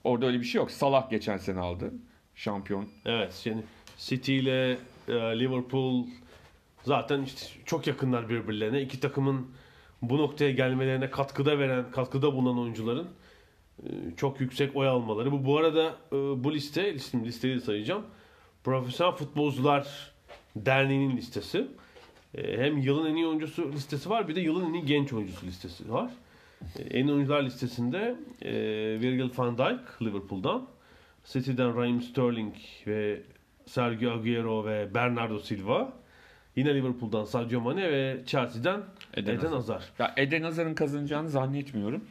Orada 0.05 0.27
öyle 0.27 0.41
bir 0.41 0.45
şey 0.45 0.59
yok. 0.59 0.71
Salah 0.71 1.11
geçen 1.11 1.37
sene 1.37 1.61
aldı. 1.61 1.95
Şampiyon. 2.35 2.89
Evet 3.07 3.43
yani 3.45 3.63
City 3.99 4.39
ile 4.39 4.79
e, 5.09 5.13
Liverpool 5.13 6.07
zaten 6.83 7.23
işte 7.23 7.47
çok 7.65 7.87
yakınlar 7.87 8.29
birbirlerine. 8.29 8.83
İki 8.83 9.01
takımın 9.01 9.47
bu 10.11 10.19
noktaya 10.19 10.51
gelmelerine 10.51 11.11
katkıda 11.11 11.59
veren, 11.59 11.91
katkıda 11.91 12.33
bulunan 12.33 12.59
oyuncuların 12.59 13.09
e, 13.83 13.89
çok 14.17 14.41
yüksek 14.41 14.77
oy 14.77 14.89
almaları. 14.89 15.33
Bu 15.33 15.45
bu 15.45 15.59
arada 15.59 15.95
e, 16.13 16.17
bu 16.17 16.55
liste, 16.55 16.95
listim 16.95 17.25
listeyi 17.25 17.61
sayacağım. 17.61 18.03
Profesyonel 18.65 19.15
Futbolcular 19.17 20.13
Derneği'nin 20.57 21.17
listesi. 21.17 21.67
E, 22.35 22.59
Hem 22.59 22.79
yılın 22.79 23.11
en 23.11 23.15
iyi 23.17 23.27
oyuncusu 23.27 23.73
listesi 23.73 24.11
var 24.11 24.29
bir 24.29 24.35
de 24.35 24.41
yılın 24.41 24.65
en 24.71 24.73
iyi 24.75 24.85
genç 24.85 25.13
oyuncusu 25.13 25.47
listesi 25.47 25.93
var. 25.93 26.11
En 26.91 27.07
iyi 27.07 27.13
oyuncular 27.13 27.43
listesinde 27.43 28.17
Virgil 29.01 29.31
van 29.39 29.59
Dijk 29.59 30.03
Liverpool'dan, 30.03 30.67
City'den 31.25 31.77
Raheem 31.77 32.03
Sterling 32.03 32.55
ve 32.87 33.23
Sergio 33.67 34.11
Aguero 34.13 34.67
ve 34.67 34.95
Bernardo 34.95 35.39
Silva. 35.39 35.93
Yine 36.57 36.75
Liverpool'dan 36.75 37.25
Sadio 37.25 37.61
Mane 37.61 37.93
ve 37.93 38.23
Chelsea'den 38.27 38.83
Eden 39.17 39.35
Eden. 39.35 39.47
Hazard. 39.49 39.83
Ya 39.99 40.15
Eden 40.17 40.43
Hazar'ın 40.43 40.75
kazanacağını 40.75 41.29
zannetmiyorum. 41.29 42.05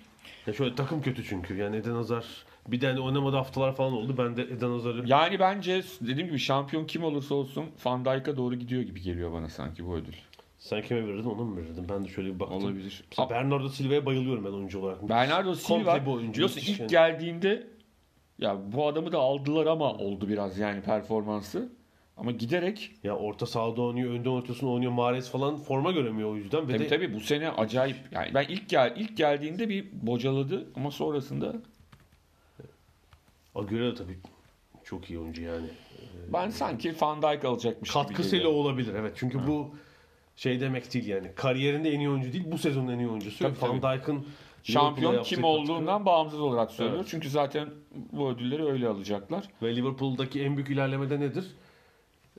Ya 0.47 0.53
şöyle 0.53 0.75
takım 0.75 1.01
kötü 1.01 1.23
çünkü. 1.23 1.55
Yani 1.55 1.75
Eden 1.75 1.91
Hazard 1.95 2.23
bir 2.67 2.81
de 2.81 2.87
hani 2.87 2.99
oynamadığı 2.99 3.35
haftalar 3.35 3.75
falan 3.75 3.93
oldu. 3.93 4.15
Ben 4.17 4.37
de 4.37 4.41
Eden 4.41 4.69
Hazar'ı 4.69 5.03
Yani 5.05 5.39
bence 5.39 5.83
dediğim 6.01 6.27
gibi 6.27 6.39
şampiyon 6.39 6.85
kim 6.85 7.03
olursa 7.03 7.35
olsun 7.35 7.65
Van 7.85 8.05
Dijk'a 8.05 8.37
doğru 8.37 8.55
gidiyor 8.55 8.81
gibi 8.81 9.01
geliyor 9.01 9.33
bana 9.33 9.49
sanki 9.49 9.85
bu 9.85 9.95
ödül. 9.95 10.13
sen 10.57 10.81
kime 10.81 11.07
verirdin 11.07 11.29
onu 11.29 11.45
mu 11.45 11.57
verirdin? 11.57 11.85
Ben 11.89 12.03
de 12.05 12.09
şöyle 12.09 12.35
bir 12.35 12.39
baktım. 12.39 12.57
Olabilir. 12.57 13.03
Mesela 13.09 13.29
Bernardo 13.29 13.69
Silva'ya 13.69 14.05
bayılıyorum 14.05 14.45
ben 14.45 14.51
oyuncu 14.51 14.79
olarak. 14.79 15.09
Bernardo 15.09 15.55
Silva 15.55 16.05
biliyorsun 16.05 16.61
ilk 16.61 16.79
yani. 16.79 16.89
geldiğinde 16.89 17.67
ya 18.39 18.57
bu 18.71 18.87
adamı 18.87 19.11
da 19.11 19.19
aldılar 19.19 19.65
ama 19.65 19.93
oldu 19.93 20.29
biraz 20.29 20.57
yani 20.57 20.81
performansı. 20.81 21.69
Ama 22.17 22.32
giderek 22.32 22.91
Ya 23.04 23.15
orta 23.15 23.45
sahada 23.45 23.82
oynuyor, 23.82 24.12
önde 24.12 24.30
ortasında 24.30 24.69
oynuyor. 24.69 24.91
Mahrez 24.91 25.30
falan 25.32 25.58
forma 25.58 25.91
göremiyor 25.91 26.30
o 26.32 26.36
yüzden. 26.36 26.67
Ve 26.67 26.71
tabii 26.71 26.84
de 26.84 26.88
tabii 26.88 27.13
bu 27.13 27.19
sene 27.19 27.49
acayip 27.49 27.97
yani 28.12 28.34
ben 28.34 28.43
ilk 28.49 28.69
gel 28.69 28.93
ilk 28.97 29.17
geldiğinde 29.17 29.69
bir 29.69 29.86
bocaladı 29.93 30.67
ama 30.76 30.91
sonrasında 30.91 31.56
Agüero 33.56 33.95
tabii 33.95 34.17
çok 34.84 35.10
iyi 35.10 35.19
oyuncu 35.19 35.41
yani. 35.41 35.67
ben 36.34 36.49
sanki 36.49 36.95
Van 37.02 37.21
Dijk 37.21 37.45
alacakmış 37.45 37.89
gibi 37.89 37.93
Katkısıyla 37.93 38.45
geliyor. 38.45 38.63
olabilir 38.65 38.93
evet. 38.93 39.13
Çünkü 39.15 39.47
bu 39.47 39.76
şey 40.36 40.62
demek 40.62 40.93
değil 40.93 41.08
yani. 41.08 41.32
Kariyerinde 41.36 41.89
en 41.91 41.99
iyi 41.99 42.10
oyuncu 42.10 42.34
değil, 42.34 42.43
bu 42.52 42.58
sezonun 42.58 42.91
en 42.91 42.99
iyi 42.99 43.08
oyuncusu. 43.10 43.39
Tabii, 43.39 43.82
Van. 43.84 43.97
Dijk'ın 43.97 44.26
Şampiyon 44.63 45.23
kim 45.23 45.41
katkı- 45.41 45.47
olduğundan 45.47 46.06
bağımsız 46.06 46.39
olarak 46.39 46.71
söylüyor. 46.71 46.97
Evet. 46.97 47.08
Çünkü 47.10 47.30
zaten 47.30 47.69
bu 48.12 48.30
ödülleri 48.30 48.65
öyle 48.65 48.88
alacaklar. 48.88 49.49
Ve 49.62 49.76
Liverpool'daki 49.76 50.41
en 50.43 50.56
büyük 50.58 50.69
ilerleme 50.69 51.10
de 51.10 51.19
nedir? 51.19 51.45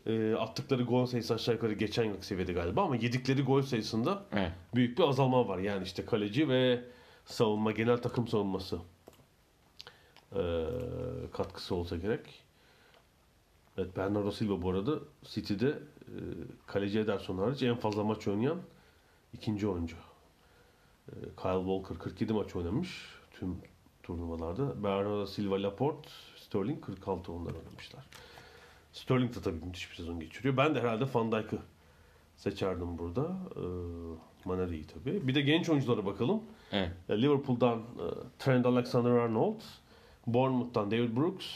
E, 0.06 0.34
attıkları 0.34 0.82
gol 0.82 1.06
sayısı 1.06 1.34
aşağı 1.34 1.54
yukarı 1.54 1.72
geçen 1.72 2.04
yılki 2.04 2.26
seviyede 2.26 2.52
galiba 2.52 2.82
ama 2.82 2.96
yedikleri 2.96 3.42
gol 3.42 3.62
sayısında 3.62 4.22
Evet. 4.32 4.52
büyük 4.74 4.98
bir 4.98 5.02
azalma 5.02 5.48
var. 5.48 5.58
Yani 5.58 5.84
işte 5.84 6.04
kaleci 6.06 6.48
ve 6.48 6.84
savunma, 7.24 7.72
genel 7.72 7.96
takım 7.96 8.28
savunması 8.28 8.78
e, 10.32 10.42
katkısı 11.32 11.74
olsa 11.74 11.96
gerek. 11.96 12.44
Evet 13.78 13.96
Bernardo 13.96 14.30
Silva 14.30 14.62
bu 14.62 14.70
arada 14.70 14.98
City'de 15.24 15.68
e, 15.68 16.12
kaleci 16.66 16.98
Ederson 16.98 17.38
hariç 17.38 17.62
en 17.62 17.76
fazla 17.76 18.04
maç 18.04 18.28
oynayan 18.28 18.58
ikinci 19.32 19.68
oyuncu. 19.68 19.96
E, 21.08 21.12
Kyle 21.42 21.58
Walker 21.64 21.98
47 21.98 22.32
maç 22.32 22.56
oynamış 22.56 23.06
tüm 23.30 23.56
turnuvalarda. 24.02 24.84
Bernardo 24.84 25.26
Silva, 25.26 25.62
Laporte, 25.62 26.08
Sterling 26.36 26.84
46 26.84 27.32
onlar 27.32 27.52
oynamışlar. 27.54 28.04
Sterling 28.94 29.36
de 29.36 29.40
tabii 29.40 29.64
müthiş 29.64 29.90
bir 29.90 29.96
sezon 29.96 30.20
geçiriyor. 30.20 30.56
Ben 30.56 30.74
de 30.74 30.80
herhalde 30.80 31.04
Van 31.14 31.32
Dijk'ı 31.32 31.58
seçerdim 32.36 32.98
burada. 32.98 33.36
E, 33.56 33.62
Mane 34.44 34.70
de 34.70 34.74
iyi 34.74 34.86
tabii. 34.86 35.28
Bir 35.28 35.34
de 35.34 35.40
genç 35.40 35.68
oyunculara 35.68 36.06
bakalım. 36.06 36.42
Evet. 36.72 36.90
Liverpool'dan 37.10 37.78
e, 37.78 38.06
Trent 38.38 38.66
Alexander-Arnold, 38.66 39.60
Bournemouth'tan 40.26 40.90
David 40.90 41.16
Brooks, 41.16 41.46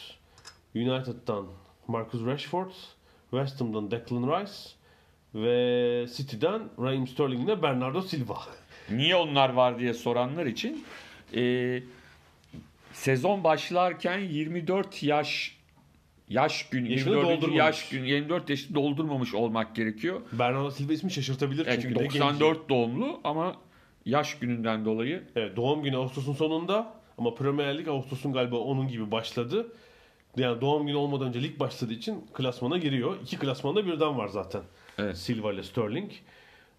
United'dan 0.74 1.46
Marcus 1.88 2.26
Rashford, 2.26 2.70
West 3.30 3.60
Ham'dan 3.60 3.90
Declan 3.90 4.40
Rice 4.40 4.52
ve 5.34 6.06
City'den 6.16 6.62
Raheem 6.78 7.06
Sterling 7.06 7.44
ile 7.44 7.62
Bernardo 7.62 8.02
Silva. 8.02 8.38
Niye 8.90 9.16
onlar 9.16 9.50
var 9.52 9.78
diye 9.78 9.94
soranlar 9.94 10.46
için 10.46 10.84
e, 11.34 11.82
sezon 12.92 13.44
başlarken 13.44 14.18
24 14.18 15.02
yaş 15.02 15.57
yaş 16.30 16.68
gün 16.70 16.84
Yaşını 16.84 17.10
24. 17.14 17.26
doldurmamış. 17.36 17.58
yaş 17.58 17.88
gün 17.88 18.04
24 18.04 18.50
yaşı 18.50 18.74
doldurmamış 18.74 19.34
olmak 19.34 19.76
gerekiyor. 19.76 20.20
Bernardo 20.32 20.70
Silva 20.70 20.92
ismi 20.92 21.10
şaşırtabilir 21.10 21.66
Evet, 21.66 21.82
çünkü 21.82 21.94
çünkü 21.94 22.04
ne 22.04 22.06
genci. 22.08 22.20
94 22.40 22.68
doğumlu 22.68 23.20
ama 23.24 23.56
yaş 24.04 24.38
gününden 24.38 24.84
dolayı 24.84 25.22
Evet, 25.36 25.56
doğum 25.56 25.82
günü 25.82 25.96
Ağustos'un 25.96 26.32
sonunda 26.32 26.94
ama 27.18 27.34
Premier 27.34 27.78
Lig 27.78 27.88
Ağustos'un 27.88 28.32
galiba 28.32 28.56
onun 28.56 28.88
gibi 28.88 29.10
başladı. 29.10 29.72
Yani 30.36 30.60
doğum 30.60 30.86
günü 30.86 30.96
olmadan 30.96 31.28
önce 31.28 31.42
lig 31.42 31.60
başladığı 31.60 31.92
için 31.92 32.24
klasmana 32.34 32.78
giriyor. 32.78 33.16
İki 33.22 33.38
klasmanda 33.38 33.86
birden 33.86 34.18
var 34.18 34.28
zaten. 34.28 34.62
Evet. 34.98 35.16
Silva 35.18 35.52
ile 35.52 35.62
Sterling. 35.62 36.12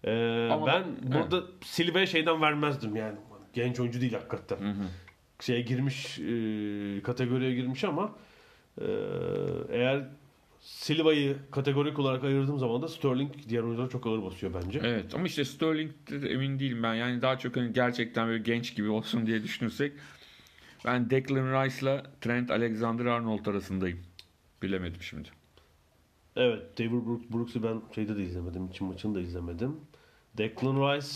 Ee, 0.04 0.48
Ama- 0.52 0.66
ben 0.66 0.84
burada 1.02 1.42
Silva'ya 1.64 2.06
şeyden 2.06 2.42
vermezdim 2.42 2.96
yani. 2.96 3.16
Genç 3.54 3.80
oyuncu 3.80 4.00
değil 4.00 4.12
hakikaten. 4.12 4.58
Şeye 5.40 5.60
girmiş, 5.60 6.18
e, 6.18 7.02
kategoriye 7.02 7.54
girmiş 7.54 7.84
ama 7.84 8.12
e, 8.80 8.86
eğer 9.68 10.04
Silva'yı 10.60 11.36
kategorik 11.50 11.98
olarak 11.98 12.24
ayırdığım 12.24 12.58
zaman 12.58 12.82
da 12.82 12.88
Sterling 12.88 13.32
diğer 13.48 13.62
oyunculara 13.62 13.88
çok 13.88 14.06
ağır 14.06 14.22
basıyor 14.22 14.54
bence. 14.64 14.80
Evet 14.84 15.14
ama 15.14 15.26
işte 15.26 15.44
Sterling'de 15.44 16.22
de 16.22 16.28
emin 16.30 16.58
değilim 16.58 16.82
ben. 16.82 16.94
Yani 16.94 17.22
daha 17.22 17.38
çok 17.38 17.56
hani 17.56 17.72
gerçekten 17.72 18.28
böyle 18.28 18.42
genç 18.42 18.76
gibi 18.76 18.88
olsun 18.88 19.26
diye 19.26 19.42
düşünürsek 19.42 19.92
ben 20.84 21.10
Declan 21.10 21.64
Rice'la 21.64 22.02
Trent 22.20 22.50
Alexander-Arnold 22.50 23.50
arasındayım. 23.50 23.98
Bilemedim 24.62 25.02
şimdi. 25.02 25.28
Evet, 26.36 26.78
David 26.78 26.90
Brooks, 26.90 27.24
Brooks'u 27.32 27.62
ben 27.62 27.82
şeyde 27.94 28.16
de 28.16 28.22
izlemedim, 28.22 28.66
için 28.66 28.86
maçını 28.86 29.14
da 29.14 29.20
izlemedim. 29.20 29.76
Declan 30.38 30.94
Rice 30.96 31.06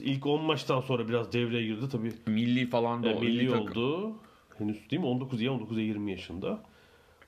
ilk 0.00 0.26
10 0.26 0.44
maçtan 0.44 0.80
sonra 0.80 1.08
biraz 1.08 1.32
devreye 1.32 1.66
girdi 1.66 1.88
tabii. 1.92 2.12
Milli 2.26 2.66
falan 2.70 3.02
da 3.02 3.08
E, 3.10 3.20
milli 3.20 3.48
takım. 3.48 3.62
oldu. 3.68 4.12
Henüz 4.58 4.90
değil 4.90 5.00
mi? 5.02 5.08
19 5.08 5.42
ya 5.42 5.52
19 5.52 5.78
20 5.78 6.10
yaşında. 6.10 6.62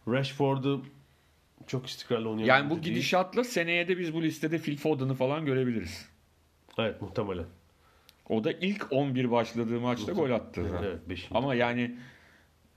Rashford'u 0.08 0.84
çok 1.66 1.86
istikrarlı 1.86 2.28
oynayan 2.30 2.46
Yani 2.46 2.70
bu 2.70 2.74
değil. 2.74 2.84
gidişatla 2.84 3.44
seneye 3.44 3.88
de 3.88 3.98
biz 3.98 4.14
bu 4.14 4.22
listede 4.22 4.58
Phil 4.58 4.76
Foden'ı 4.76 5.14
falan 5.14 5.44
görebiliriz. 5.46 6.08
Evet, 6.78 7.02
muhtemelen. 7.02 7.46
O 8.28 8.44
da 8.44 8.52
ilk 8.52 8.86
11 8.92 9.30
başladığı 9.30 9.80
maçta 9.80 10.12
gol 10.12 10.30
attı. 10.30 10.80
Evet, 10.84 11.08
beşinci. 11.08 11.34
Ama 11.34 11.54
yani 11.54 11.98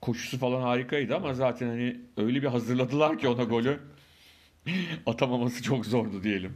koşusu 0.01 0.37
falan 0.37 0.61
harikaydı 0.61 1.15
ama 1.15 1.33
zaten 1.33 1.67
hani 1.67 2.01
öyle 2.17 2.41
bir 2.41 2.47
hazırladılar 2.47 3.17
ki 3.19 3.27
ona 3.27 3.43
golü 3.43 3.79
atamaması 5.05 5.63
çok 5.63 5.85
zordu 5.85 6.23
diyelim. 6.23 6.55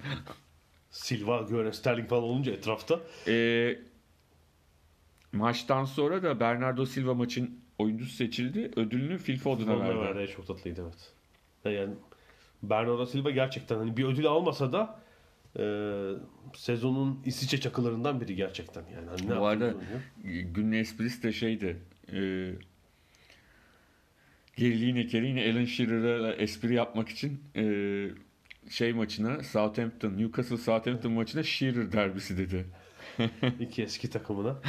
Silva, 0.91 1.41
Göre, 1.41 1.73
Sterling 1.73 2.09
falan 2.09 2.23
olunca 2.23 2.51
etrafta. 2.51 2.99
Ee, 3.27 3.79
maçtan 5.31 5.85
sonra 5.85 6.23
da 6.23 6.39
Bernardo 6.39 6.85
Silva 6.85 7.13
maçın 7.13 7.59
oyuncusu 7.79 8.15
seçildi. 8.15 8.71
Ödülünü 8.75 9.17
Phil 9.17 9.37
Foden'a 9.37 9.79
verdi. 9.79 9.99
verdi. 9.99 10.31
Çok 10.35 10.47
tatlıydı 10.47 10.81
evet. 10.81 11.13
Yani 11.77 11.93
Bernardo 12.63 13.05
Silva 13.05 13.31
gerçekten 13.31 13.77
hani 13.77 13.97
bir 13.97 14.05
ödül 14.05 14.25
almasa 14.25 14.71
da 14.71 14.99
e, 15.59 15.63
sezonun 16.55 17.19
İsviçre 17.25 17.59
çakılarından 17.59 18.21
biri 18.21 18.35
gerçekten. 18.35 18.83
Yani 18.95 19.09
hani 19.09 19.29
ne 19.29 19.39
Bu 19.39 19.45
arada 19.45 19.73
günün 20.23 20.71
esprisi 20.71 21.23
de 21.23 21.31
şeydi. 21.31 21.77
E, 22.07 22.17
Gary 24.57 24.81
Lineker 24.81 25.21
yine 25.21 25.51
Alan 25.51 25.65
Shearer'a 25.65 26.33
espri 26.33 26.73
yapmak 26.73 27.09
için 27.09 27.41
e, 27.55 27.63
şey 28.69 28.93
maçına 28.93 29.43
Southampton, 29.43 30.17
Newcastle 30.17 30.57
Southampton 30.57 31.11
maçına 31.11 31.43
Shearer 31.43 31.91
derbisi 31.91 32.37
dedi. 32.37 32.65
İki 33.59 33.83
eski 33.83 34.09
takımına. 34.09 34.61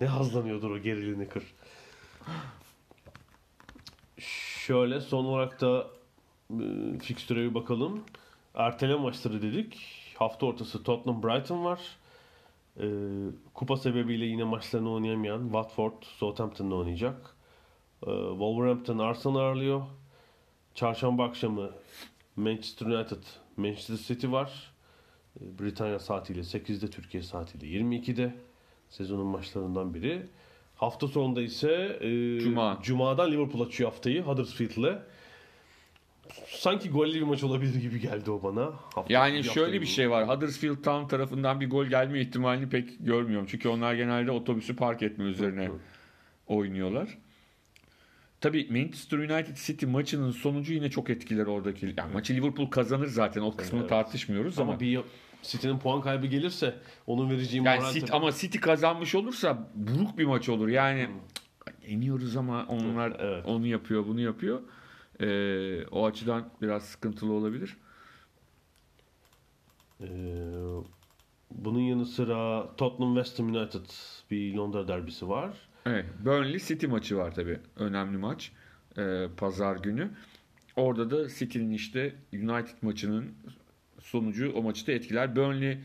ne 0.00 0.06
hazlanıyordur 0.06 0.70
o 0.70 0.78
gerilini 0.78 1.28
kır. 1.28 1.44
Şöyle 4.66 5.00
son 5.00 5.24
olarak 5.24 5.60
da 5.60 5.86
e, 6.50 6.98
fikstüre 6.98 7.40
bir 7.40 7.54
bakalım. 7.54 8.04
Erteleme 8.54 9.00
maçları 9.00 9.42
dedik. 9.42 9.78
Hafta 10.18 10.46
ortası 10.46 10.82
Tottenham 10.82 11.22
Brighton 11.22 11.64
var. 11.64 11.80
E, 12.80 12.86
kupa 13.54 13.76
sebebiyle 13.76 14.24
yine 14.24 14.44
maçlarını 14.44 14.92
oynayamayan 14.92 15.42
Watford 15.42 16.02
Southampton'da 16.02 16.74
oynayacak. 16.74 17.36
E, 18.02 18.10
Wolverhampton 18.30 18.98
Arsenal 18.98 19.36
ağırlıyor. 19.36 19.82
Çarşamba 20.74 21.24
akşamı 21.24 21.70
Manchester 22.36 22.86
United 22.86 23.22
Manchester 23.56 23.96
City 23.96 24.30
var. 24.30 24.72
E, 25.40 25.58
Britanya 25.58 25.98
saatiyle 25.98 26.40
8'de, 26.40 26.90
Türkiye 26.90 27.22
saatiyle 27.22 27.66
22'de. 27.66 28.34
Sezonun 28.88 29.26
maçlarından 29.26 29.94
biri. 29.94 30.26
Hafta 30.82 31.08
sonunda 31.08 31.42
ise 31.42 31.98
e, 32.00 32.40
Cuma. 32.40 32.78
Cuma'dan 32.82 33.32
Liverpool 33.32 33.66
açıyor 33.66 33.90
haftayı 33.90 34.22
Huddersfield'le. 34.22 34.98
Sanki 36.46 36.90
gollü 36.90 37.14
bir 37.14 37.22
maç 37.22 37.44
olabilir 37.44 37.74
gibi 37.80 38.00
geldi 38.00 38.30
o 38.30 38.42
bana. 38.42 38.64
Hafta- 38.94 39.12
Yani 39.12 39.36
hafta 39.36 39.52
şöyle 39.52 39.80
bir 39.80 39.86
şey 39.86 40.10
var. 40.10 40.28
Huddersfield 40.28 40.82
Town 40.84 41.08
tarafından 41.08 41.60
bir 41.60 41.70
gol 41.70 41.86
gelme 41.86 42.20
ihtimalini 42.20 42.68
pek 42.68 42.90
görmüyorum. 43.00 43.46
Çünkü 43.50 43.68
onlar 43.68 43.94
genelde 43.94 44.30
otobüsü 44.30 44.76
park 44.76 45.02
etme 45.02 45.24
üzerine 45.24 45.70
oynuyorlar. 46.46 47.18
Tabii 48.40 48.66
Manchester 48.70 49.18
United 49.18 49.56
City 49.56 49.86
maçının 49.86 50.30
sonucu 50.30 50.72
yine 50.74 50.90
çok 50.90 51.10
etkiler 51.10 51.46
oradaki. 51.46 51.94
Yani 51.96 52.12
maçı 52.12 52.34
Liverpool 52.34 52.66
kazanır 52.70 53.06
zaten. 53.06 53.40
O 53.42 53.56
kısmını 53.56 53.80
Evet. 53.80 53.90
tartışmıyoruz 53.90 54.58
ama, 54.58 54.70
Ama 54.72 54.80
bir 54.80 55.00
City'nin 55.42 55.78
puan 55.78 56.00
kaybı 56.00 56.26
gelirse 56.26 56.74
onun 57.06 57.30
vereceği 57.30 57.62
yani 57.64 57.78
moral 57.78 57.92
City, 57.92 58.06
tabii- 58.06 58.16
ama 58.16 58.32
City 58.32 58.58
kazanmış 58.58 59.14
olursa 59.14 59.68
buruk 59.74 60.18
bir 60.18 60.24
maç 60.24 60.48
olur. 60.48 60.68
Yani 60.68 61.08
eniyoruz 61.84 62.36
ama 62.36 62.66
onlar 62.68 63.16
Evet. 63.20 63.46
onu 63.46 63.66
yapıyor, 63.66 64.06
bunu 64.06 64.20
yapıyor. 64.20 64.60
Ee, 65.20 65.86
o 65.86 66.06
açıdan 66.06 66.48
biraz 66.62 66.82
sıkıntılı 66.84 67.32
olabilir. 67.32 67.76
Ee, 70.00 70.06
bunun 71.50 71.80
yanı 71.80 72.06
sıra 72.06 72.68
Tottenham 72.76 73.14
West 73.14 73.38
Ham 73.38 73.54
United 73.54 73.86
bir 74.30 74.54
Londra 74.54 74.88
derbisi 74.88 75.28
var. 75.28 75.56
Evet, 75.86 76.06
Burnley 76.24 76.58
City 76.58 76.86
maçı 76.86 77.16
var 77.16 77.34
tabii. 77.34 77.58
Önemli 77.76 78.16
maç. 78.18 78.52
Ee, 78.98 79.26
Pazar 79.36 79.76
günü. 79.76 80.10
Orada 80.76 81.10
da 81.10 81.28
City'nin 81.28 81.70
işte 81.70 82.14
United 82.32 82.76
maçının 82.82 83.34
sonucu 84.02 84.52
o 84.54 84.62
maçı 84.62 84.86
da 84.86 84.92
etkiler. 84.92 85.36
Burnley 85.36 85.78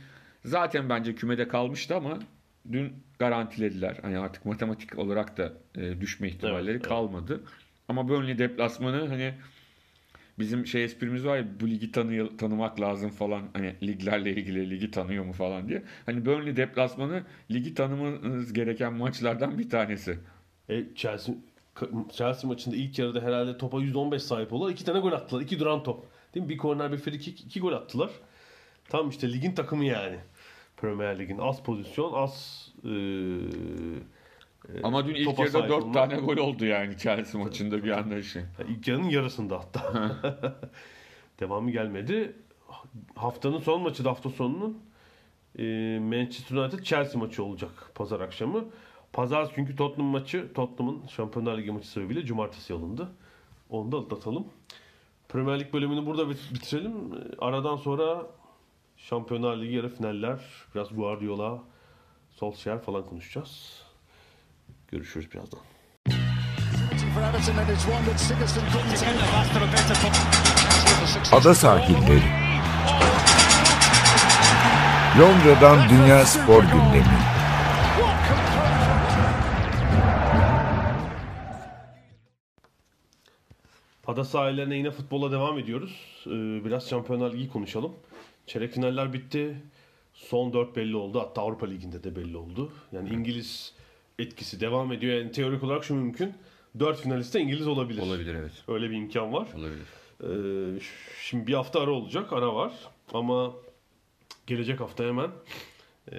zaten 0.45 0.89
bence 0.89 1.15
kümede 1.15 1.47
kalmıştı 1.47 1.95
ama 1.95 2.19
dün 2.71 2.93
garantilediler. 3.19 3.97
Hani 4.01 4.17
artık 4.17 4.45
matematik 4.45 4.99
olarak 4.99 5.37
da 5.37 5.53
e, 5.75 6.01
düşme 6.01 6.27
ihtimalleri 6.27 6.61
Evet, 6.63 6.69
evet. 6.69 6.87
kalmadı. 6.87 7.43
Ama 7.87 8.07
Burnley 8.09 8.37
deplasmanı 8.39 9.07
hani 9.07 9.33
bizim 10.39 10.65
şey 10.67 10.83
esprimiz 10.83 11.25
var 11.25 11.37
ya 11.37 11.45
bu 11.59 11.67
ligi 11.67 11.91
tanı 11.91 12.37
tanımak 12.37 12.81
lazım 12.81 13.09
falan 13.09 13.43
hani 13.53 13.75
liglerle 13.83 14.31
ilgili 14.31 14.69
ligi 14.69 14.91
tanıyor 14.91 15.25
mu 15.25 15.33
falan 15.33 15.69
diye. 15.69 15.83
Hani 16.05 16.25
Burnley 16.25 16.55
deplasmanı 16.55 17.23
ligi 17.51 17.73
tanımanız 17.73 18.53
gereken 18.53 18.93
maçlardan 18.93 19.57
bir 19.59 19.69
tanesi. 19.69 20.19
E, 20.69 20.83
Chelsea 20.95 21.35
Chelsea 22.11 22.47
maçında 22.49 22.75
ilk 22.75 22.99
yarıda 22.99 23.21
herhalde 23.21 23.57
topa 23.57 23.81
115 23.81 24.23
sahip 24.23 24.53
oldular. 24.53 24.71
İki 24.71 24.85
tane 24.85 24.99
gol 24.99 25.11
attılar. 25.11 25.41
İki 25.41 25.59
duran 25.59 25.83
top. 25.83 26.05
Değil 26.37 26.45
mi? 26.45 26.49
Bir 26.49 26.57
korner 26.57 26.91
bir 26.91 26.97
free 26.97 27.19
kick. 27.19 27.41
iki 27.41 27.59
gol 27.59 27.73
attılar. 27.73 28.09
Tam 28.89 29.09
işte 29.09 29.33
ligin 29.33 29.51
takımı 29.51 29.85
yani. 29.85 30.17
Premier 30.77 31.19
Lig'in 31.19 31.37
az 31.37 31.63
pozisyon, 31.63 32.13
az 32.13 32.67
e, 32.83 32.89
e, 32.89 34.81
Ama 34.83 35.07
dün 35.07 35.15
ilk 35.15 35.39
yarıda 35.39 35.51
sahip 35.51 35.69
4 35.69 35.83
olma. 35.83 35.93
tane 35.93 36.15
gol 36.15 36.37
oldu 36.37 36.65
yani 36.65 36.97
Chelsea 36.97 37.41
maçında 37.41 37.83
bir 37.83 37.91
anda 37.91 38.21
şey. 38.21 38.41
İlk 38.69 38.87
yarının 38.87 39.09
yarısında 39.09 39.59
hatta. 39.59 40.15
Devamı 41.39 41.71
gelmedi. 41.71 42.35
Haftanın 43.15 43.59
son 43.59 43.81
maçı 43.81 44.05
da 44.05 44.09
hafta 44.09 44.29
sonunun 44.29 44.77
e, 45.59 45.63
Manchester 46.01 46.55
United 46.57 46.83
Chelsea 46.83 47.21
maçı 47.21 47.43
olacak 47.43 47.71
pazar 47.95 48.19
akşamı. 48.19 48.65
Pazar 49.13 49.51
çünkü 49.55 49.75
Tottenham 49.75 50.11
maçı 50.11 50.53
Tottenham'ın 50.53 51.07
Şampiyonlar 51.07 51.57
Ligi 51.57 51.71
maçı 51.71 51.87
sebebiyle 51.87 52.25
cumartesi 52.25 52.73
alındı. 52.73 53.07
Onu 53.69 53.91
da 53.91 53.97
atlatalım. 53.97 54.47
Premier 55.37 55.59
Lig 55.59 55.73
bölümünü 55.73 56.05
burada 56.05 56.29
bit- 56.29 56.53
bitirelim. 56.53 56.93
Aradan 57.39 57.75
sonra 57.75 58.17
Şampiyonlar 58.97 59.57
Ligi 59.57 59.75
yarı 59.75 59.95
finaller, 59.95 60.39
biraz 60.75 60.95
Guardiola, 60.95 61.59
Solskjaer 62.31 62.81
falan 62.81 63.03
konuşacağız. 63.05 63.81
Görüşürüz 64.91 65.31
birazdan. 65.31 65.59
Ada 71.31 71.55
sahilleri. 71.55 72.23
Londra'dan 75.19 75.89
Dünya 75.89 76.25
Spor 76.25 76.63
Gündemi. 76.63 77.36
Ada 84.07 84.23
sahillerine 84.23 84.77
yine 84.77 84.91
futbola 84.91 85.31
devam 85.31 85.59
ediyoruz. 85.59 86.25
Ee, 86.25 86.65
biraz 86.65 86.89
Şampiyonlar 86.89 87.33
Ligi 87.33 87.49
konuşalım. 87.49 87.93
Çeyrek 88.45 88.73
finaller 88.73 89.13
bitti. 89.13 89.57
Son 90.13 90.53
4 90.53 90.75
belli 90.75 90.95
oldu. 90.95 91.19
Hatta 91.19 91.41
Avrupa 91.41 91.65
Ligi'nde 91.65 92.03
de 92.03 92.15
belli 92.15 92.37
oldu. 92.37 92.71
Yani 92.91 93.09
İngiliz 93.09 93.73
etkisi 94.19 94.59
devam 94.59 94.91
ediyor. 94.91 95.17
Yani 95.17 95.31
teorik 95.31 95.63
olarak 95.63 95.83
şu 95.83 95.95
mümkün. 95.95 96.33
4 96.79 97.01
finalist 97.01 97.33
de 97.33 97.39
İngiliz 97.39 97.67
olabilir. 97.67 98.01
Olabilir 98.01 98.35
evet. 98.35 98.51
Öyle 98.67 98.89
bir 98.89 98.95
imkan 98.95 99.33
var. 99.33 99.47
Olabilir. 99.55 99.87
Ee, 100.23 100.79
şimdi 101.21 101.47
bir 101.47 101.53
hafta 101.53 101.81
ara 101.81 101.91
olacak. 101.91 102.33
Ara 102.33 102.55
var. 102.55 102.73
Ama 103.13 103.53
gelecek 104.47 104.79
hafta 104.79 105.03
hemen 105.03 105.29
e, 106.11 106.15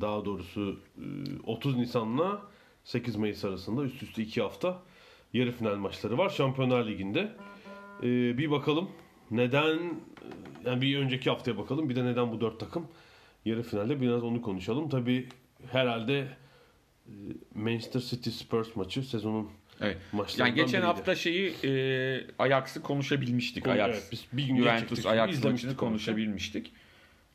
daha 0.00 0.24
doğrusu 0.24 0.80
e, 0.98 1.04
30 1.46 1.76
Nisan'la 1.76 2.42
8 2.84 3.16
Mayıs 3.16 3.44
arasında 3.44 3.84
üst 3.84 4.02
üste 4.02 4.22
2 4.22 4.42
hafta 4.42 4.82
yarı 5.32 5.52
final 5.52 5.76
maçları 5.76 6.18
var 6.18 6.28
Şampiyonlar 6.30 6.86
Ligi'nde. 6.86 7.32
Ee, 8.02 8.38
bir 8.38 8.50
bakalım 8.50 8.90
neden 9.30 9.76
e, 9.78 9.90
yani 10.64 10.80
bir 10.82 10.98
önceki 10.98 11.30
haftaya 11.30 11.58
bakalım 11.58 11.88
bir 11.88 11.96
de 11.96 12.04
neden 12.04 12.32
bu 12.32 12.40
dört 12.40 12.60
takım 12.60 12.88
yarı 13.44 13.62
finalde 13.62 14.00
biraz 14.00 14.22
onu 14.22 14.42
konuşalım. 14.42 14.88
Tabi 14.88 15.28
herhalde 15.72 16.28
e, 17.06 17.12
Manchester 17.54 18.00
City 18.00 18.30
Spurs 18.30 18.76
maçı 18.76 19.02
sezonun 19.02 19.50
Evet. 19.80 19.98
Yani 20.38 20.54
geçen 20.54 20.68
biriydi. 20.72 20.86
hafta 20.86 21.14
şeyi 21.14 21.52
e, 21.64 22.26
Ajax'ı 22.38 22.82
konuşabilmiştik. 22.82 23.64
Konu- 23.64 23.72
Ajax. 23.74 23.88
evet, 23.90 24.08
biz 24.12 24.26
bir 24.32 24.44
gün 24.46 24.56
Juventus. 24.56 25.06
Ajax 25.06 25.44
maçını 25.44 25.70
onu. 25.70 25.76
konuşabilmiştik. 25.76 26.72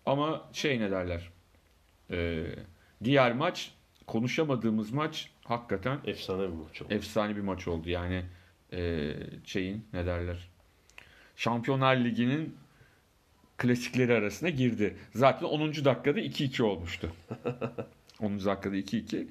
Ama 0.05 0.49
şey 0.53 0.79
ne 0.79 0.91
derler? 0.91 1.29
E, 2.11 2.45
diğer 3.03 3.33
maç 3.33 3.71
konuşamadığımız 4.07 4.91
maç 4.91 5.29
hakikaten 5.45 5.99
efsane 6.05 6.41
bir 6.41 6.53
maç 6.53 6.81
oldu. 6.81 6.93
efsane 6.93 7.35
bir 7.35 7.41
maç 7.41 7.67
oldu. 7.67 7.89
Yani 7.89 8.25
e, 8.73 9.13
şeyin 9.43 9.85
ne 9.93 10.05
derler? 10.05 10.49
Şampiyonlar 11.35 11.95
Ligi'nin 11.97 12.55
klasikleri 13.57 14.13
arasına 14.13 14.49
girdi. 14.49 14.97
Zaten 15.15 15.45
10. 15.47 15.61
dakikada 15.85 16.19
2-2 16.19 16.63
olmuştu. 16.63 17.11
10. 18.21 18.45
dakikada 18.45 18.77
2-2. 18.77 19.27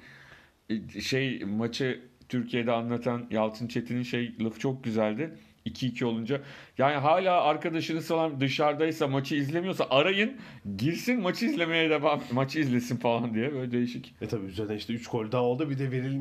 E, 0.69 1.01
Şey 1.01 1.39
maçı 1.43 2.01
Türkiye'de 2.29 2.71
anlatan 2.71 3.27
Yalçın 3.31 3.67
Çetin'in 3.67 4.03
şey 4.03 4.35
lafı 4.39 4.59
çok 4.59 4.83
güzeldi. 4.83 5.37
2-2 5.65 6.05
olunca 6.05 6.41
yani 6.77 6.95
hala 6.95 7.41
arkadaşınız 7.41 8.07
falan 8.07 8.41
dışarıdaysa 8.41 9.07
maçı 9.07 9.35
izlemiyorsa 9.35 9.87
arayın 9.89 10.37
girsin 10.77 11.21
maçı 11.21 11.45
izlemeye 11.45 11.89
devam 11.89 12.21
maçı 12.31 12.59
izlesin 12.59 12.97
falan 12.97 13.33
diye 13.33 13.53
böyle 13.53 13.71
değişik. 13.71 14.15
E 14.21 14.27
tabi 14.27 14.45
üzerine 14.45 14.75
işte 14.75 14.93
3 14.93 15.07
gol 15.07 15.31
daha 15.31 15.41
oldu 15.41 15.69
bir 15.69 15.79
de 15.79 15.91
veril, 15.91 16.19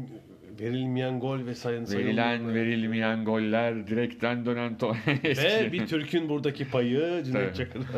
verilmeyen 0.61 1.21
gol 1.21 1.47
ve 1.47 1.55
sayın 1.55 1.85
sayın 1.85 2.07
Verilen 2.07 2.55
verilmeyen 2.55 3.25
goller, 3.25 3.87
direkten 3.87 4.47
dönen 4.47 4.79
to 4.79 4.97
ve 5.25 5.73
bir 5.73 5.87
Türk'ün 5.87 6.29
buradaki 6.29 6.69
payı 6.69 7.23
Cüneyt 7.25 7.47
Tabii. 7.47 7.57
Çakır. 7.57 7.83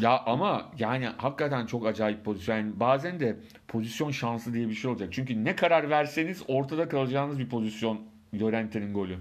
Ya 0.00 0.22
ama 0.26 0.72
yani 0.78 1.06
hakikaten 1.06 1.66
çok 1.66 1.86
acayip 1.86 2.24
pozisyon. 2.24 2.56
Yani 2.56 2.80
bazen 2.80 3.20
de 3.20 3.36
pozisyon 3.68 4.10
şansı 4.10 4.54
diye 4.54 4.68
bir 4.68 4.74
şey 4.74 4.90
olacak. 4.90 5.08
Çünkü 5.12 5.44
ne 5.44 5.56
karar 5.56 5.90
verseniz 5.90 6.42
ortada 6.48 6.88
kalacağınız 6.88 7.38
bir 7.38 7.48
pozisyon 7.48 8.00
Llorente'nin 8.40 8.94
golü. 8.94 9.16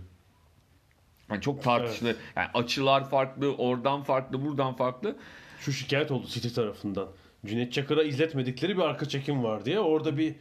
Yani 1.33 1.41
çok 1.41 1.63
tartışılı. 1.63 2.15
Yani 2.35 2.47
açılar 2.53 3.09
farklı, 3.09 3.55
oradan 3.55 4.03
farklı, 4.03 4.45
buradan 4.45 4.75
farklı. 4.75 5.15
Şu 5.59 5.71
şikayet 5.71 6.11
oldu 6.11 6.27
City 6.27 6.47
tarafından. 6.47 7.07
Cüneyt 7.45 7.73
Çakır'a 7.73 8.03
izletmedikleri 8.03 8.77
bir 8.77 8.81
arka 8.81 9.05
çekim 9.05 9.43
var 9.43 9.65
diye. 9.65 9.79
Orada 9.79 10.17
bir 10.17 10.35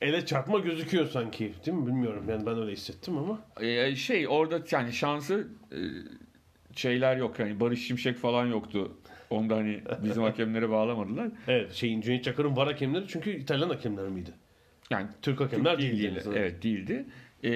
ele 0.00 0.26
çarpma 0.26 0.58
gözüküyor 0.58 1.08
sanki. 1.08 1.52
Değil 1.66 1.76
mi? 1.76 1.86
Bilmiyorum. 1.86 2.24
Yani 2.28 2.46
ben 2.46 2.58
öyle 2.58 2.72
hissettim 2.72 3.18
ama. 3.18 3.40
Ee, 3.60 3.96
şey 3.96 4.28
orada 4.28 4.60
yani 4.70 4.92
şansı 4.92 5.48
e, 5.72 5.78
şeyler 6.76 7.16
yok. 7.16 7.38
Yani 7.38 7.60
Barış 7.60 7.86
Şimşek 7.86 8.16
falan 8.16 8.46
yoktu. 8.46 8.92
Onda 9.30 9.56
hani 9.56 9.82
bizim 10.04 10.22
hakemlere 10.30 10.70
bağlamadılar. 10.70 11.28
Evet 11.48 11.72
şeyin 11.72 12.00
Cüneyt 12.00 12.24
Çakır'ın 12.24 12.56
var 12.56 12.66
hakemleri 12.68 13.04
çünkü 13.08 13.30
İtalyan 13.30 13.68
hakemler 13.68 14.08
miydi? 14.08 14.30
Yani 14.90 15.06
Türk 15.22 15.40
hakemler 15.40 15.72
Türk 15.72 15.82
değildi. 15.82 16.02
değildi. 16.02 16.28
Evet 16.34 16.62
değildi. 16.62 17.06
Ee, 17.44 17.50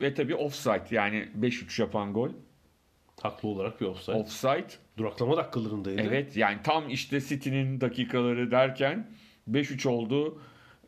ve 0.00 0.14
tabii 0.14 0.34
offside 0.34 0.84
yani 0.90 1.28
5-3 1.40 1.80
yapan 1.82 2.12
gol. 2.12 2.28
Haklı 3.22 3.48
olarak 3.48 3.80
bir 3.80 3.86
offside. 3.86 4.16
Offside. 4.16 4.66
Duraklama 4.96 5.36
dakikalarındaydı. 5.36 6.02
Evet 6.02 6.36
yani 6.36 6.58
tam 6.64 6.90
işte 6.90 7.20
City'nin 7.20 7.80
dakikaları 7.80 8.50
derken 8.50 9.06
5-3 9.50 9.88
oldu. 9.88 10.38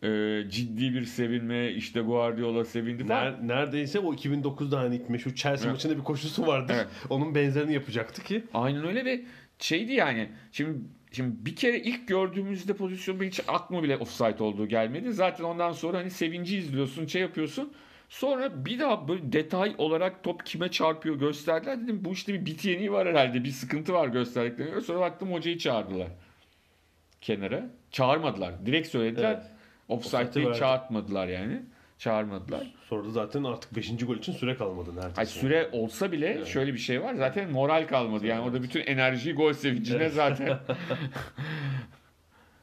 Ee, 0.02 0.42
ciddi 0.50 0.94
bir 0.94 1.04
sevinme 1.04 1.70
işte 1.72 2.00
Guardiola 2.00 2.64
sevindi 2.64 3.06
falan. 3.06 3.26
Ner- 3.32 3.48
neredeyse 3.48 3.98
o 3.98 4.14
2009'da 4.14 4.78
hani 4.80 5.02
meşhur 5.08 5.34
Chelsea 5.34 5.64
Evet. 5.64 5.72
maçında 5.72 5.98
bir 5.98 6.04
koşusu 6.04 6.46
vardı. 6.46 6.72
Evet. 6.76 6.86
Onun 7.10 7.34
benzerini 7.34 7.74
yapacaktı 7.74 8.22
ki. 8.22 8.44
Aynen 8.54 8.86
öyle 8.86 9.04
ve 9.04 9.22
şeydi 9.58 9.92
yani 9.92 10.28
şimdi 10.52 10.78
şimdi 11.12 11.46
bir 11.46 11.56
kere 11.56 11.78
ilk 11.80 12.08
gördüğümüzde 12.08 12.72
pozisyonda 12.74 13.24
hiç 13.24 13.40
aklıma 13.48 13.82
bile 13.82 13.96
offside 13.96 14.42
olduğu 14.42 14.66
gelmedi. 14.68 15.12
Zaten 15.12 15.44
ondan 15.44 15.72
sonra 15.72 15.98
hani 15.98 16.10
sevinci 16.10 16.58
izliyorsun, 16.58 17.06
şey 17.06 17.22
yapıyorsun. 17.22 17.72
Sonra 18.08 18.64
bir 18.64 18.80
daha 18.80 19.08
böyle 19.08 19.32
detay 19.32 19.74
olarak 19.78 20.24
top 20.24 20.46
kime 20.46 20.70
çarpıyor 20.70 21.16
gösterdiler. 21.16 21.82
Dedim 21.82 22.04
bu 22.04 22.12
işte 22.12 22.34
bir 22.34 22.46
bit 22.46 22.64
yeniği 22.64 22.92
var 22.92 23.08
herhalde. 23.08 23.44
Bir 23.44 23.50
sıkıntı 23.50 23.92
var 23.92 24.08
gösterdiklerine. 24.08 24.80
Sonra 24.80 25.00
baktım 25.00 25.32
hocayı 25.32 25.58
çağırdılar. 25.58 26.08
Kenara. 27.20 27.70
Çağırmadılar. 27.90 28.66
Direkt 28.66 28.88
söylediler. 28.88 29.34
Evet. 29.34 29.44
Offside'ı 29.88 30.54
çağırtmadılar 30.54 31.28
yani. 31.28 31.62
Çağırmadılar. 31.98 32.74
Sonra 32.88 33.04
da 33.04 33.10
zaten 33.10 33.44
artık 33.44 33.76
5. 33.76 34.06
gol 34.06 34.16
için 34.16 34.32
süre 34.32 34.56
kalmadı 34.56 34.90
neredeyse. 34.90 35.12
Hayır, 35.14 35.28
süre 35.28 35.68
olsa 35.72 36.12
bile 36.12 36.46
şöyle 36.46 36.72
bir 36.72 36.78
şey 36.78 37.02
var. 37.02 37.14
Zaten 37.14 37.50
moral 37.50 37.86
kalmadı. 37.86 38.26
Yani 38.26 38.40
orada 38.40 38.62
bütün 38.62 38.80
enerjiyi 38.80 39.34
gol 39.34 39.52
sevincine 39.52 40.08
zaten 40.08 40.58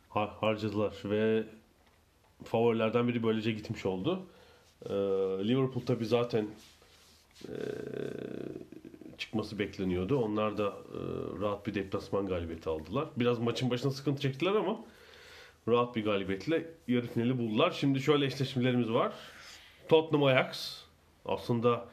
Ha- 0.10 0.34
harcadılar 0.42 0.94
ve 1.06 1.44
favorilerden 2.44 3.08
biri 3.08 3.24
böylece 3.24 3.52
gitmiş 3.52 3.86
oldu. 3.86 4.28
Ee, 4.89 4.93
Liverpool 5.48 5.86
tabi 5.86 6.06
zaten 6.06 6.48
e, 7.48 7.54
çıkması 9.17 9.60
bekleniyordu. 9.60 10.17
Onlar 10.17 10.58
da 10.58 10.67
e, 10.67 11.00
rahat 11.41 11.67
bir 11.67 11.74
deplasman 11.74 12.28
galibiyeti 12.28 12.69
aldılar. 12.69 13.08
Biraz 13.17 13.39
maçın 13.39 13.69
başına 13.69 13.91
sıkıntı 13.91 14.22
çektiler 14.22 14.52
ama 14.52 14.80
rahat 15.67 15.96
bir 15.96 16.04
galibiyetle 16.04 16.65
yarı 16.88 17.08
finali 17.08 17.38
buldular. 17.38 17.72
Şimdi 17.72 18.02
şöyle 18.02 18.26
eşleşmelerimiz 18.26 18.89
var. 18.89 19.13
Tottenham 19.89 20.24
Ajax 20.24 20.84
aslında 21.26 21.86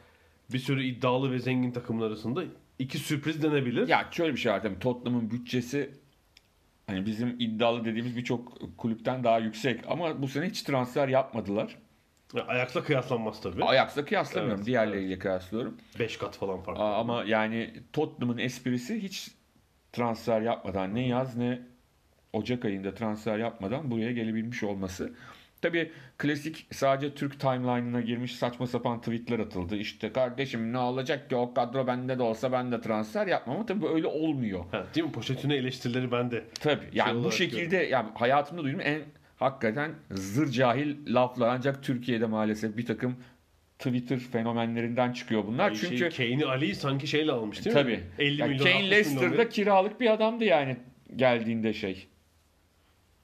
bir 0.53 0.59
sürü 0.59 0.83
iddialı 0.83 1.31
ve 1.31 1.39
zengin 1.39 1.71
takımlar 1.71 2.07
arasında 2.07 2.43
iki 2.79 2.97
sürpriz 2.97 3.43
denebilir. 3.43 3.87
Ya 3.87 4.09
şöyle 4.11 4.33
bir 4.33 4.39
şey 4.39 4.51
var 4.51 4.61
tabii 4.61 4.79
Tottenham'ın 4.79 5.31
bütçesi 5.31 5.89
hani 6.87 7.05
bizim 7.05 7.39
iddialı 7.39 7.85
dediğimiz 7.85 8.17
birçok 8.17 8.77
kulüpten 8.77 9.23
daha 9.23 9.39
yüksek 9.39 9.81
ama 9.87 10.21
bu 10.21 10.27
sene 10.27 10.49
hiç 10.49 10.61
transfer 10.61 11.07
yapmadılar. 11.07 11.77
Ajax'la 12.47 12.83
kıyaslanmaz 12.83 13.41
tabii. 13.41 13.63
Ajax'la 13.63 14.05
kıyaslamıyorum. 14.05 14.57
Evet, 14.59 14.67
diğerleriyle 14.67 15.19
kıyaslıyorum. 15.19 15.77
5 15.99 16.17
kat 16.17 16.37
falan 16.37 16.61
fark. 16.61 16.79
Aa, 16.79 16.95
Ama 16.97 17.23
yani 17.23 17.73
Tottenham'ın 17.93 18.37
esprisi 18.37 19.03
hiç 19.03 19.31
transfer 19.93 20.41
yapmadan 20.41 20.95
ne 20.95 21.07
yaz 21.07 21.37
ne 21.37 21.59
Ocak 22.33 22.65
ayında 22.65 22.93
transfer 22.93 23.37
yapmadan 23.37 23.91
buraya 23.91 24.11
gelebilmiş 24.11 24.63
olması. 24.63 25.13
Tabii 25.61 25.91
klasik 26.17 26.67
sadece 26.71 27.15
Türk 27.15 27.39
timeline'ına 27.39 28.01
girmiş 28.01 28.35
saçma 28.35 28.67
sapan 28.67 28.99
tweetler 29.01 29.39
atıldı. 29.39 29.75
İşte 29.75 30.13
kardeşim 30.13 30.73
ne 30.73 30.77
olacak 30.77 31.29
ki 31.29 31.35
o 31.35 31.53
kadro 31.53 31.87
bende 31.87 32.19
de 32.19 32.23
olsa 32.23 32.51
ben 32.51 32.71
de 32.71 32.81
transfer 32.81 33.27
yapmam 33.27 33.55
ama 33.55 33.65
tabii 33.65 33.87
öyle 33.87 34.07
olmuyor. 34.07 34.65
Ha, 34.71 34.85
değil 34.95 35.05
mi? 35.05 35.11
Pochettino 35.11 35.53
eleştirileri 35.53 36.11
bende. 36.11 36.43
Tabii 36.59 36.85
yani 36.93 37.15
bu 37.15 37.19
olarak 37.19 37.33
şekilde 37.33 37.77
yani 37.77 38.09
hayatımda 38.15 38.63
duyduğum 38.63 38.81
en 38.81 39.01
hakikaten 39.41 39.91
zır 40.11 40.51
cahil 40.51 41.15
laflar 41.15 41.47
ancak 41.47 41.83
Türkiye'de 41.83 42.25
maalesef 42.25 42.77
bir 42.77 42.85
takım 42.85 43.15
Twitter 43.79 44.19
fenomenlerinden 44.19 45.11
çıkıyor 45.11 45.47
bunlar. 45.47 45.73
Çünkü 45.73 45.97
Çünkü 45.97 46.15
şey, 46.15 46.29
Kane'i 46.31 46.45
Ali'yi 46.45 46.75
sanki 46.75 47.07
şeyle 47.07 47.31
almış 47.31 47.65
değil 47.65 47.75
tabii 47.75 47.91
mi? 47.91 48.03
50 48.19 48.41
ya 48.41 48.47
milyon 48.47 48.63
Kane 48.63 48.75
60 48.75 48.83
milyon 48.83 48.97
Leicester'da 48.97 49.49
kiralık 49.49 49.99
bir 49.99 50.13
adamdı 50.13 50.43
yani 50.43 50.77
geldiğinde 51.15 51.73
şey. 51.73 52.07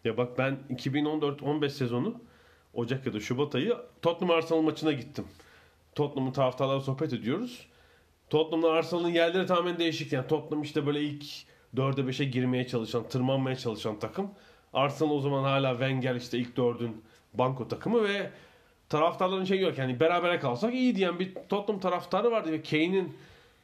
Ya 0.03 0.17
bak 0.17 0.37
ben 0.37 0.57
2014-15 0.69 1.69
sezonu 1.69 2.21
Ocak 2.73 3.05
ya 3.05 3.13
da 3.13 3.19
Şubat 3.19 3.55
ayı 3.55 3.75
Tottenham 4.01 4.37
Arsenal 4.37 4.61
maçına 4.61 4.91
gittim. 4.91 5.25
Tottenham'ın 5.95 6.31
taraftarlarla 6.31 6.81
sohbet 6.81 7.13
ediyoruz. 7.13 7.67
Tottenham'la 8.29 8.71
Arsenal'ın 8.71 9.09
yerleri 9.09 9.45
tamamen 9.45 9.79
değişik. 9.79 10.13
Yani 10.13 10.27
Tottenham 10.27 10.63
işte 10.63 10.85
böyle 10.85 11.01
ilk 11.01 11.23
4'e 11.75 12.03
5'e 12.03 12.25
girmeye 12.25 12.67
çalışan, 12.67 13.07
tırmanmaya 13.09 13.55
çalışan 13.55 13.99
takım. 13.99 14.31
Arsenal 14.73 15.11
o 15.11 15.19
zaman 15.19 15.43
hala 15.43 15.71
Wenger 15.71 16.15
işte 16.15 16.37
ilk 16.37 16.57
4'ün 16.57 17.01
banko 17.33 17.67
takımı 17.67 18.03
ve 18.03 18.29
taraftarların 18.89 19.45
şey 19.45 19.59
yok 19.59 19.77
yani 19.77 19.99
berabere 19.99 20.39
kalsak 20.39 20.73
iyi 20.73 20.95
diyen 20.95 21.19
bir 21.19 21.33
Tottenham 21.49 21.79
taraftarı 21.79 22.31
vardı 22.31 22.51
ve 22.51 22.61
Kane'in 22.61 23.15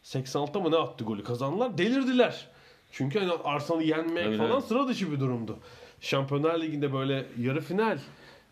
86'da 0.04 0.60
mı 0.60 0.72
ne 0.72 0.76
attı 0.76 1.04
golü 1.04 1.24
kazandılar. 1.24 1.78
Delirdiler. 1.78 2.48
Çünkü 2.92 3.20
hani 3.20 3.32
Arsenal'ı 3.44 3.84
yenmek 3.84 4.26
Evet, 4.26 4.38
falan 4.38 4.60
sıra 4.60 4.88
dışı 4.88 5.12
bir 5.12 5.20
durumdu. 5.20 5.60
Şampiyonlar 6.02 6.62
Ligi'nde 6.62 6.94
böyle 6.94 7.26
yarı 7.40 7.62
final 7.62 7.98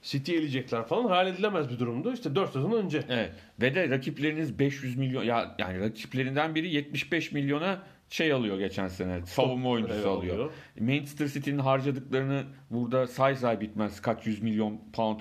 City 0.01 0.35
eleyecekler 0.35 0.83
falan 0.83 1.05
hayal 1.05 1.27
edilemez 1.27 1.69
bir 1.69 1.79
durumdu. 1.79 2.13
İşte 2.13 2.35
4 2.35 2.53
sezon 2.53 2.71
önce. 2.71 3.03
Evet. 3.09 3.31
Ve 3.61 3.75
de 3.75 3.89
rakipleriniz 3.89 4.59
500 4.59 4.97
milyon 4.97 5.23
ya 5.23 5.55
yani 5.57 5.79
rakiplerinden 5.79 6.55
biri 6.55 6.73
75 6.73 7.31
milyona 7.31 7.81
şey 8.11 8.33
alıyor 8.33 8.59
geçen 8.59 8.87
sene. 8.87 9.25
Savunma 9.25 9.69
oyuncusu 9.69 9.95
Evet, 9.95 10.07
alıyor. 10.07 10.35
alıyor. 10.35 10.51
Manchester 10.79 11.27
City'nin 11.27 11.59
harcadıklarını 11.59 12.43
burada 12.69 13.07
say 13.07 13.35
say 13.35 13.61
bitmez. 13.61 14.01
Kaç 14.01 14.25
yüz 14.27 14.41
milyon 14.41 14.79
pound 14.93 15.19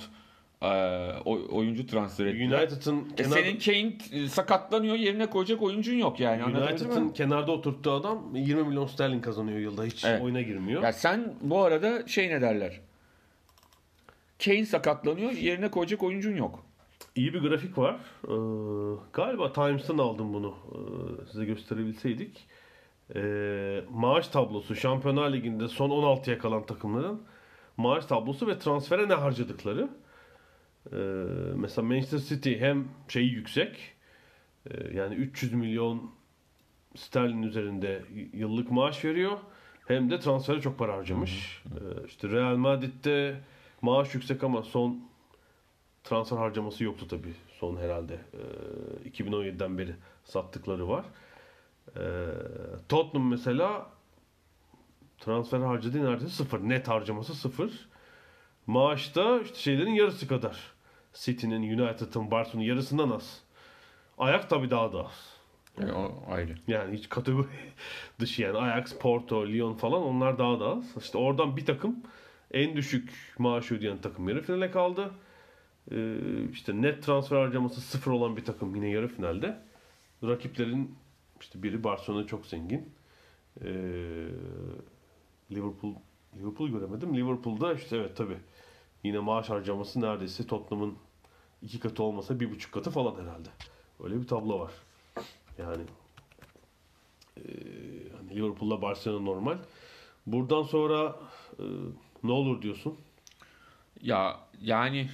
e, 0.63 0.67
oy- 1.25 1.47
oyuncu 1.51 1.87
transfer 1.87 2.27
ettiler. 2.27 2.63
United'ın 2.63 3.09
E 3.13 3.15
kenar, 3.17 3.31
senin 3.31 3.59
Kane 3.59 4.23
e, 4.25 4.29
sakatlanıyor 4.29 4.95
yerine 4.97 5.27
koyacak 5.31 5.63
oyuncun 5.63 5.95
yok 5.95 6.21
yani. 6.21 6.45
United'ın 6.45 7.09
kenarda 7.09 7.53
oturttuğu 7.53 7.93
adam 7.93 8.35
20 8.37 8.63
milyon 8.65 8.87
sterlin 8.87 9.21
kazanıyor 9.21 9.59
yılda. 9.59 9.85
Hiç 9.85 10.05
Evet. 10.05 10.23
oyuna 10.23 10.43
girmiyor. 10.43 10.83
Ya 10.83 10.93
sen 10.93 11.35
bu 11.41 11.61
arada 11.63 12.07
şey 12.07 12.29
ne 12.29 12.41
derler? 12.41 12.81
Kane 14.45 14.67
sakatlanıyor 14.67 15.33
yerine 15.33 15.71
koyacak 15.71 16.03
oyuncun 16.03 16.37
yok. 16.37 16.65
İyi 17.17 17.35
bir 17.35 17.41
grafik 17.41 17.79
var. 17.79 17.97
Ee, 18.25 18.31
galiba 19.13 19.53
Times'tan 19.53 19.99
aldım 19.99 20.35
bunu. 20.35 20.55
Ee, 20.73 21.27
size 21.33 21.45
gösterebilseydik. 21.45 22.47
Ee, 23.17 23.85
maaş 23.91 24.29
tablosu 24.29 24.77
Şampiyonlar 24.77 25.33
Ligi'nde 25.33 25.69
son 25.69 25.91
16'ya 25.91 26.39
kalan 26.39 26.67
takımların 26.67 27.23
maaş 27.77 28.07
tablosu 28.07 28.47
ve 28.47 28.59
transfere 28.59 29.09
ne 29.09 29.15
harcadıkları. 29.15 29.89
Ee, 30.93 30.97
mesela 31.55 31.89
Manchester 31.89 32.19
City 32.19 32.55
hem 32.59 32.89
şeyi 33.09 33.33
yüksek 33.33 33.95
e, 34.71 34.97
yani 34.97 35.15
300 35.15 35.53
milyon 35.53 36.11
sterlin 36.97 37.43
üzerinde 37.43 38.03
yıllık 38.33 38.71
maaş 38.71 39.05
veriyor. 39.05 39.39
Hem 39.89 40.11
de 40.11 40.21
transfere 40.21 40.61
çok 40.61 40.79
para 40.79 40.97
harcamış. 40.97 41.63
Ee, 41.67 42.07
işte 42.07 42.29
Real 42.29 42.57
Madrid'de 42.57 43.41
maaş 43.83 44.15
yüksek 44.15 44.45
ama 44.45 44.63
son 44.63 45.11
transfer 46.05 46.37
harcaması 46.37 46.85
yoktu 46.85 47.09
tabii 47.09 47.35
son 47.49 47.77
herhalde. 47.77 48.19
Ee, 49.05 49.09
2017'den 49.09 49.79
beri 49.79 49.95
sattıkları 50.25 50.89
var. 50.89 51.05
Ee, 51.97 52.01
Tottenham 52.89 53.29
mesela 53.29 53.91
transfer 55.19 55.61
harcadığı 55.61 56.05
neredeyse 56.05 56.35
sıfır. 56.35 56.61
Net 56.61 56.89
harcaması 56.89 57.35
sıfır. 57.35 57.89
Maaşta 58.67 59.41
işte 59.41 59.59
şeylerin 59.59 59.93
yarısı 59.93 60.29
kadar. 60.29 60.73
City'nin, 61.15 61.79
United'ın, 61.79 62.31
Barcelona'nın 62.31 62.69
yarısından 62.69 63.11
az. 63.11 63.41
Ayak 64.19 64.51
tabii 64.51 64.71
daha 64.71 64.93
da 64.93 65.07
az. 65.07 65.37
Yani 65.81 65.93
o 65.93 66.25
ayrı. 66.31 66.55
Yani 66.69 66.97
hiç 66.97 67.09
kategori 67.09 67.47
dışı 68.21 68.43
yani 68.43 68.59
Ajax, 68.59 68.99
Porto, 68.99 69.47
Lyon 69.47 69.75
falan 69.75 70.03
onlar 70.03 70.39
daha 70.39 70.61
da 70.61 70.67
az. 70.67 70.97
İşte 70.97 71.19
oradan 71.19 71.57
bir 71.57 71.67
takım 71.67 71.97
en 72.51 72.77
düşük 72.77 73.35
maaşı 73.39 73.75
ödeyen 73.75 73.99
takım 73.99 74.29
yarı 74.29 74.43
finale 74.43 74.71
kaldı. 74.71 75.11
Ee, 75.93 76.17
işte 76.53 76.83
net 76.83 77.03
transfer 77.03 77.37
harcaması 77.37 77.81
sıfır 77.81 78.11
olan 78.11 78.37
bir 78.37 78.45
takım 78.45 78.75
yine 78.75 78.89
yarı 78.89 79.09
finalde. 79.09 79.61
Rakiplerin 80.25 80.97
işte 81.41 81.63
biri 81.63 81.85
Barcelona 81.85 82.27
çok 82.27 82.47
zengin. 82.47 82.93
Ee, 83.61 83.67
Liverpool 85.51 85.95
Liverpool 86.37 86.69
göremedim. 86.69 87.17
Liverpool'da 87.17 87.75
işte 87.75 87.97
evet 87.97 88.17
tabi 88.17 88.37
yine 89.05 89.19
maaş 89.19 89.51
harcaması 89.51 90.01
neredeyse 90.01 90.47
Tottenham'ın 90.47 90.99
iki 91.63 91.81
katı 91.81 92.03
olmasa 92.03 92.41
bir 92.41 92.51
buçuk 92.51 92.75
katı 92.75 92.91
falan 92.91 93.23
herhalde. 93.23 93.49
Öyle 94.05 94.21
bir 94.21 94.27
tablo 94.27 94.61
var. 94.61 94.73
Yani 95.59 95.83
e, 97.37 97.43
hani 98.19 98.37
Liverpool'la 98.37 98.83
Barcelona 98.83 99.21
normal. 99.21 99.59
Buradan 100.27 100.63
sonra 100.63 101.17
e, 101.59 101.65
ne 102.23 102.33
olur 102.33 102.63
diyorsun? 102.63 102.99
Ya 104.03 104.41
yani 104.61 105.11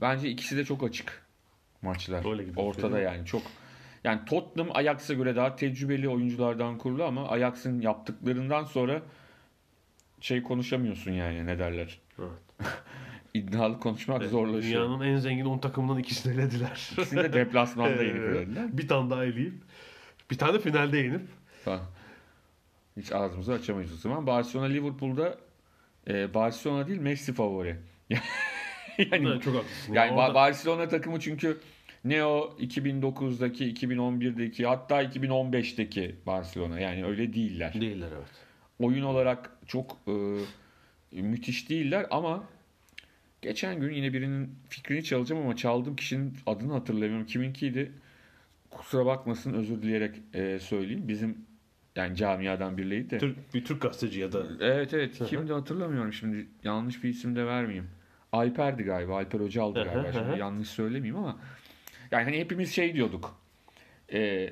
bence 0.00 0.28
ikisi 0.28 0.56
de 0.56 0.64
çok 0.64 0.82
açık 0.82 1.26
maçlar. 1.82 2.30
Öyle 2.30 2.44
gibi 2.44 2.60
Ortada 2.60 3.00
yani 3.00 3.26
çok. 3.26 3.42
Yani 4.04 4.20
Tottenham 4.26 4.70
Ajax'a 4.76 5.14
göre 5.14 5.36
daha 5.36 5.56
tecrübeli 5.56 6.08
oyunculardan 6.08 6.78
kurulu 6.78 7.04
ama 7.04 7.28
Ajax'ın 7.28 7.80
yaptıklarından 7.80 8.64
sonra 8.64 9.02
şey 10.20 10.42
konuşamıyorsun 10.42 11.10
yani 11.10 11.46
ne 11.46 11.58
derler. 11.58 12.00
Evet. 12.18 12.30
İddialı 13.34 13.80
konuşmak 13.80 14.22
zorlaşıyor. 14.24 14.82
Dünyanın 14.88 15.04
en 15.04 15.16
zengin 15.16 15.44
10 15.44 15.58
takımından 15.58 15.98
ikisini 15.98 16.34
elediler. 16.34 16.88
İkisini 16.92 17.22
de 17.22 17.32
deplasmanda 17.32 18.02
yenip 18.02 18.22
elediler. 18.22 18.78
bir 18.78 18.88
tane 18.88 19.10
daha 19.10 19.24
eleyip 19.24 19.54
bir 20.30 20.38
tane 20.38 20.58
finalde 20.58 20.98
yenip 20.98 21.22
Falan. 21.64 21.80
Hiç 22.96 23.12
ağzımızı 23.12 23.52
açamayız 23.52 23.92
o 23.92 23.96
zaman. 23.96 24.26
Barcelona 24.26 24.66
Liverpool'da 24.66 25.38
e, 26.08 26.34
Barcelona 26.34 26.86
değil 26.88 27.00
Messi 27.00 27.32
favori. 27.34 27.76
yani 28.10 29.28
Evet, 29.28 29.42
çok 29.42 29.54
haklısın. 29.56 29.92
Yani 29.92 30.08
Yani 30.08 30.20
orada- 30.20 30.34
Barcelona 30.34 30.88
takımı 30.88 31.20
çünkü 31.20 31.60
ne 32.04 32.24
o 32.24 32.56
2009'daki, 32.60 33.74
2011'deki 33.74 34.66
hatta 34.66 35.02
2015'teki 35.02 36.14
Barcelona 36.26 36.80
yani 36.80 37.04
öyle 37.04 37.34
değiller. 37.34 37.74
değiller 37.80 38.08
evet. 38.16 38.28
Oyun 38.78 39.02
olarak 39.02 39.50
çok 39.66 39.96
e, 41.12 41.22
müthiş 41.22 41.70
değiller 41.70 42.06
ama 42.10 42.44
geçen 43.42 43.80
gün 43.80 43.92
yine 43.92 44.12
birinin 44.12 44.54
fikrini 44.68 45.04
çalacağım 45.04 45.42
ama 45.42 45.56
çaldığım 45.56 45.96
kişinin 45.96 46.34
adını 46.46 46.72
hatırlamıyorum. 46.72 47.26
Kiminkiydi? 47.26 47.92
Kusura 48.70 49.06
bakmasın 49.06 49.54
özür 49.54 49.82
dileyerek 49.82 50.14
e, 50.34 50.58
söyleyeyim. 50.58 51.08
Bizim 51.08 51.38
yani 51.96 52.16
camiadan 52.16 52.78
biriydi 52.78 53.10
de. 53.10 53.18
Türk, 53.18 53.54
bir 53.54 53.64
Türk 53.64 53.82
gazeteci 53.82 54.20
ya 54.20 54.32
da 54.32 54.46
Evet 54.60 54.94
evet. 54.94 55.20
Kimdi 55.26 55.52
hatırlamıyorum 55.52 56.12
şimdi. 56.12 56.46
Yanlış 56.64 57.04
bir 57.04 57.08
isim 57.08 57.36
de 57.36 57.46
vermeyeyim. 57.46 57.88
Alper'di 58.32 58.82
galiba. 58.82 59.16
Alper 59.16 59.40
Hocal'dı 59.40 59.84
galiba. 59.84 60.12
Şimdi 60.12 60.38
yanlış 60.38 60.68
söylemeyeyim 60.68 61.16
ama. 61.16 61.36
Yani 62.10 62.24
hani 62.24 62.38
hepimiz 62.38 62.74
şey 62.74 62.94
diyorduk. 62.94 63.40
E, 64.12 64.50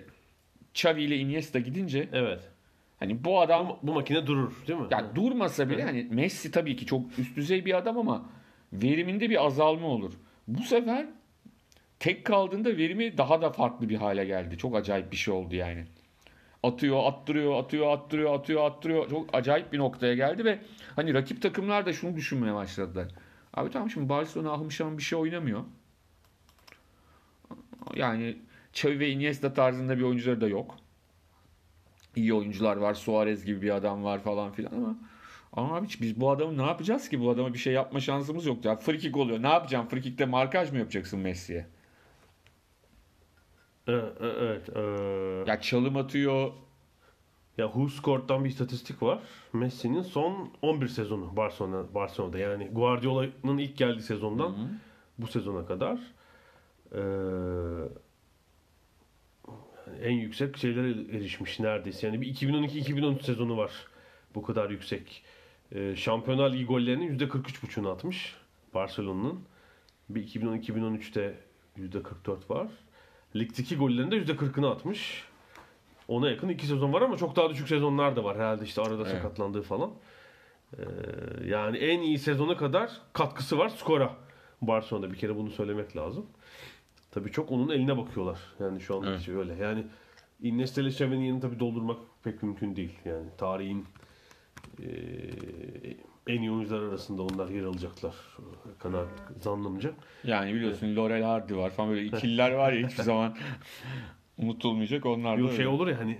Xavi 0.74 1.02
ile 1.02 1.16
Iniesta 1.16 1.58
gidince 1.58 2.08
evet. 2.12 2.40
hani 3.00 3.24
bu 3.24 3.40
adam 3.40 3.68
Bu, 3.68 3.78
bu 3.82 3.94
makine 3.94 4.26
durur 4.26 4.52
değil 4.66 4.78
mi? 4.78 4.86
ya 4.90 5.16
durmasa 5.16 5.70
bile 5.70 5.84
hani 5.84 6.08
Messi 6.10 6.50
tabii 6.50 6.76
ki 6.76 6.86
çok 6.86 7.18
üst 7.18 7.36
düzey 7.36 7.64
bir 7.64 7.74
adam 7.78 7.98
ama 7.98 8.26
veriminde 8.72 9.30
bir 9.30 9.46
azalma 9.46 9.86
olur. 9.86 10.12
Bu 10.48 10.62
sefer 10.62 11.06
tek 12.00 12.24
kaldığında 12.24 12.76
verimi 12.76 13.18
daha 13.18 13.42
da 13.42 13.50
farklı 13.50 13.88
bir 13.88 13.96
hale 13.96 14.24
geldi. 14.24 14.58
Çok 14.58 14.76
acayip 14.76 15.12
bir 15.12 15.16
şey 15.16 15.34
oldu 15.34 15.54
yani. 15.56 15.84
Atıyor, 16.62 17.04
attırıyor, 17.04 17.56
atıyor, 17.64 17.92
attırıyor, 17.92 18.34
atıyor, 18.34 18.64
attırıyor. 18.64 19.10
Çok 19.10 19.34
acayip 19.34 19.72
bir 19.72 19.78
noktaya 19.78 20.14
geldi 20.14 20.44
ve 20.44 20.58
hani 20.96 21.14
rakip 21.14 21.42
takımlar 21.42 21.86
da 21.86 21.92
şunu 21.92 22.16
düşünmeye 22.16 22.54
başladılar. 22.54 23.08
Abi 23.54 23.70
tamam 23.70 23.90
şimdi 23.90 24.08
Barcelona 24.08 24.52
ahım 24.52 24.72
şahım 24.72 24.98
bir 24.98 25.02
şey 25.02 25.18
oynamıyor. 25.18 25.64
Yani 27.96 28.38
Xavi 28.72 28.98
ve 28.98 29.11
Iniesta 29.11 29.55
tarzında 29.55 29.98
bir 29.98 30.03
oyuncuları 30.03 30.40
da 30.40 30.48
yok. 30.48 30.74
İyi 32.16 32.35
oyuncular 32.35 32.77
var. 32.77 32.94
Suarez 32.94 33.44
gibi 33.44 33.62
bir 33.62 33.70
adam 33.70 34.05
var 34.05 34.18
falan 34.18 34.53
filan 34.53 34.72
ama 34.72 34.96
ama 35.53 35.77
abi 35.77 35.87
biz 36.01 36.20
bu 36.20 36.31
adamı 36.31 36.59
ne 36.59 36.62
yapacağız 36.66 37.09
ki? 37.09 37.20
Bu 37.20 37.31
adama 37.31 37.55
bir 37.55 37.59
şey 37.59 37.72
yapma 37.72 38.01
şansımız 38.01 38.46
yok. 38.46 38.64
Ya 38.64 38.77
free 38.77 38.98
kick 38.98 39.16
oluyor. 39.16 39.42
Ne 39.42 39.48
yapacağım? 39.48 39.88
Free 39.88 40.01
kick'te 40.01 40.24
markaj 40.27 40.72
mı 40.72 40.79
yapacaksın 40.79 41.20
Messi'ye? 41.20 41.66
Evet. 43.87 44.12
evet, 44.20 44.68
evet. 44.77 45.48
Ya 45.48 45.61
çalım 45.61 45.96
atıyor. 45.96 46.53
Ya 47.59 47.66
Who 47.66 47.88
Scored'dan 47.88 48.44
bir 48.44 48.51
istatistik 48.51 49.03
var. 49.03 49.18
Messi'nin 49.53 50.03
son 50.03 50.51
11 50.62 50.88
sezonu 50.88 51.37
Barcelona 51.37 51.94
Barcelona'da. 51.94 52.38
Yani 52.38 52.68
Guardiola'nın 52.72 53.59
ilk 53.59 53.77
geldiği 53.77 54.03
sezondan 54.03 54.55
bu 55.18 55.27
sezona 55.27 55.66
kadar 55.66 55.98
ee, 56.94 57.01
en 60.03 60.12
yüksek 60.12 60.57
şeylere 60.57 60.90
erişmiş 61.16 61.61
neredeyse. 61.61 62.07
Yani 62.07 62.20
bir 62.20 62.35
2012-2013 62.35 63.22
sezonu 63.22 63.57
var. 63.57 63.72
Bu 64.35 64.42
kadar 64.42 64.70
yüksek. 64.70 65.22
Ee, 65.72 65.96
Şampiyonlar 65.96 66.53
Ligi 66.53 66.66
gollerinin 66.66 67.18
%43,5'unu 67.18 67.88
atmış 67.88 68.37
Barcelona'nın. 68.74 69.40
Bir 70.09 70.29
2012-2013'te 70.29 71.35
%44 71.79 72.51
var. 72.51 72.68
Ligdeki 73.37 73.77
gollerinde 73.77 74.16
%40'ını 74.16 74.70
atmış. 74.70 75.24
Ona 76.09 76.31
yakın 76.31 76.48
iki 76.48 76.66
sezon 76.66 76.92
var 76.92 77.03
ama 77.03 77.16
çok 77.16 77.37
daha 77.37 77.51
düşük 77.51 77.68
sezonlar 77.68 78.16
da 78.16 78.24
var. 78.24 78.37
Herhalde 78.37 78.64
işte 78.64 78.83
arada 78.83 79.03
Evet. 79.03 79.12
sakatlandığı 79.12 79.62
falan. 79.62 79.90
Ee, 80.79 80.83
yani 81.44 81.77
en 81.77 82.01
iyi 82.01 82.18
sezona 82.18 82.57
kadar 82.57 82.90
katkısı 83.12 83.59
var 83.59 83.68
skora. 83.68 84.16
Barcelona'da 84.62 85.12
bir 85.12 85.18
kere 85.18 85.37
bunu 85.37 85.51
söylemek 85.51 85.96
lazım. 85.96 86.27
Tabii 87.10 87.30
çok 87.32 87.52
onun 87.52 87.68
eline 87.68 87.96
bakıyorlar. 87.98 88.38
Yani 88.60 88.80
şu 88.80 88.96
anda 88.96 89.10
Evet. 89.10 89.20
şey 89.20 89.34
öyle. 89.34 89.54
Yani 89.54 89.84
Iniesta 90.42 90.80
ile 90.80 90.88
Xavi'nin 90.88 91.20
yerini 91.24 91.40
tabii 91.40 91.60
doldurmak 91.60 91.96
pek 92.24 92.42
mümkün 92.42 92.76
değil. 92.76 92.98
Yani 93.04 93.26
tarihin 93.38 93.86
eee, 94.78 95.96
en 96.26 96.40
iyi 96.40 96.50
oyuncular 96.50 96.82
arasında 96.82 97.22
onlar 97.22 97.48
yer 97.48 97.62
alacaklar. 97.64 98.14
Kanaat 98.78 99.08
zannımca. 99.40 99.90
Yani 100.24 100.54
biliyorsun 100.54 100.96
Laurel 100.96 101.22
Hardy 101.22 101.54
var 101.56 101.70
falan 101.70 101.90
böyle 101.90 102.04
ikililer 102.04 102.50
var 102.52 102.72
ya 102.72 102.88
hiçbir 102.88 103.02
zaman 103.02 103.36
unutulmayacak. 104.38 105.06
Onlar 105.06 105.36
da 105.36 105.40
Yok 105.40 105.50
şey 105.50 105.58
öyle. 105.58 105.68
olur 105.68 105.88
ya 105.88 105.98
hani 105.98 106.18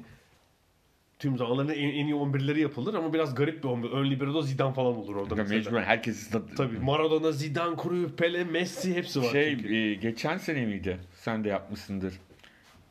tüm 1.19 1.37
zamanların 1.39 1.69
en, 1.69 1.89
en 1.89 2.07
iyi 2.07 2.15
11'leri 2.15 2.59
yapılır 2.59 2.95
ama 2.95 3.15
biraz 3.15 3.35
garip 3.35 3.65
bir 3.65 3.69
11. 3.69 3.91
Ön 3.91 4.11
libero'da 4.11 4.43
Zidane 4.43 4.75
falan 4.75 4.97
olur 4.97 5.17
orada 5.17 5.35
Ya 5.37 5.43
mesela. 5.43 5.59
Mecburen 5.59 5.83
herkes 5.83 6.31
Tabii 6.57 6.79
Maradona, 6.79 7.33
Zidane, 7.33 7.77
Cruyff, 7.83 8.19
Pele, 8.19 8.45
Messi 8.45 8.95
hepsi 8.95 9.23
var. 9.23 9.31
şey 9.31 9.57
çünkü. 9.57 9.75
e, 9.75 9.95
geçen 9.95 10.37
sene 10.39 10.67
miydi? 10.67 10.99
Sen 11.15 11.45
de 11.45 11.49
yapmışsındır. 11.49 12.15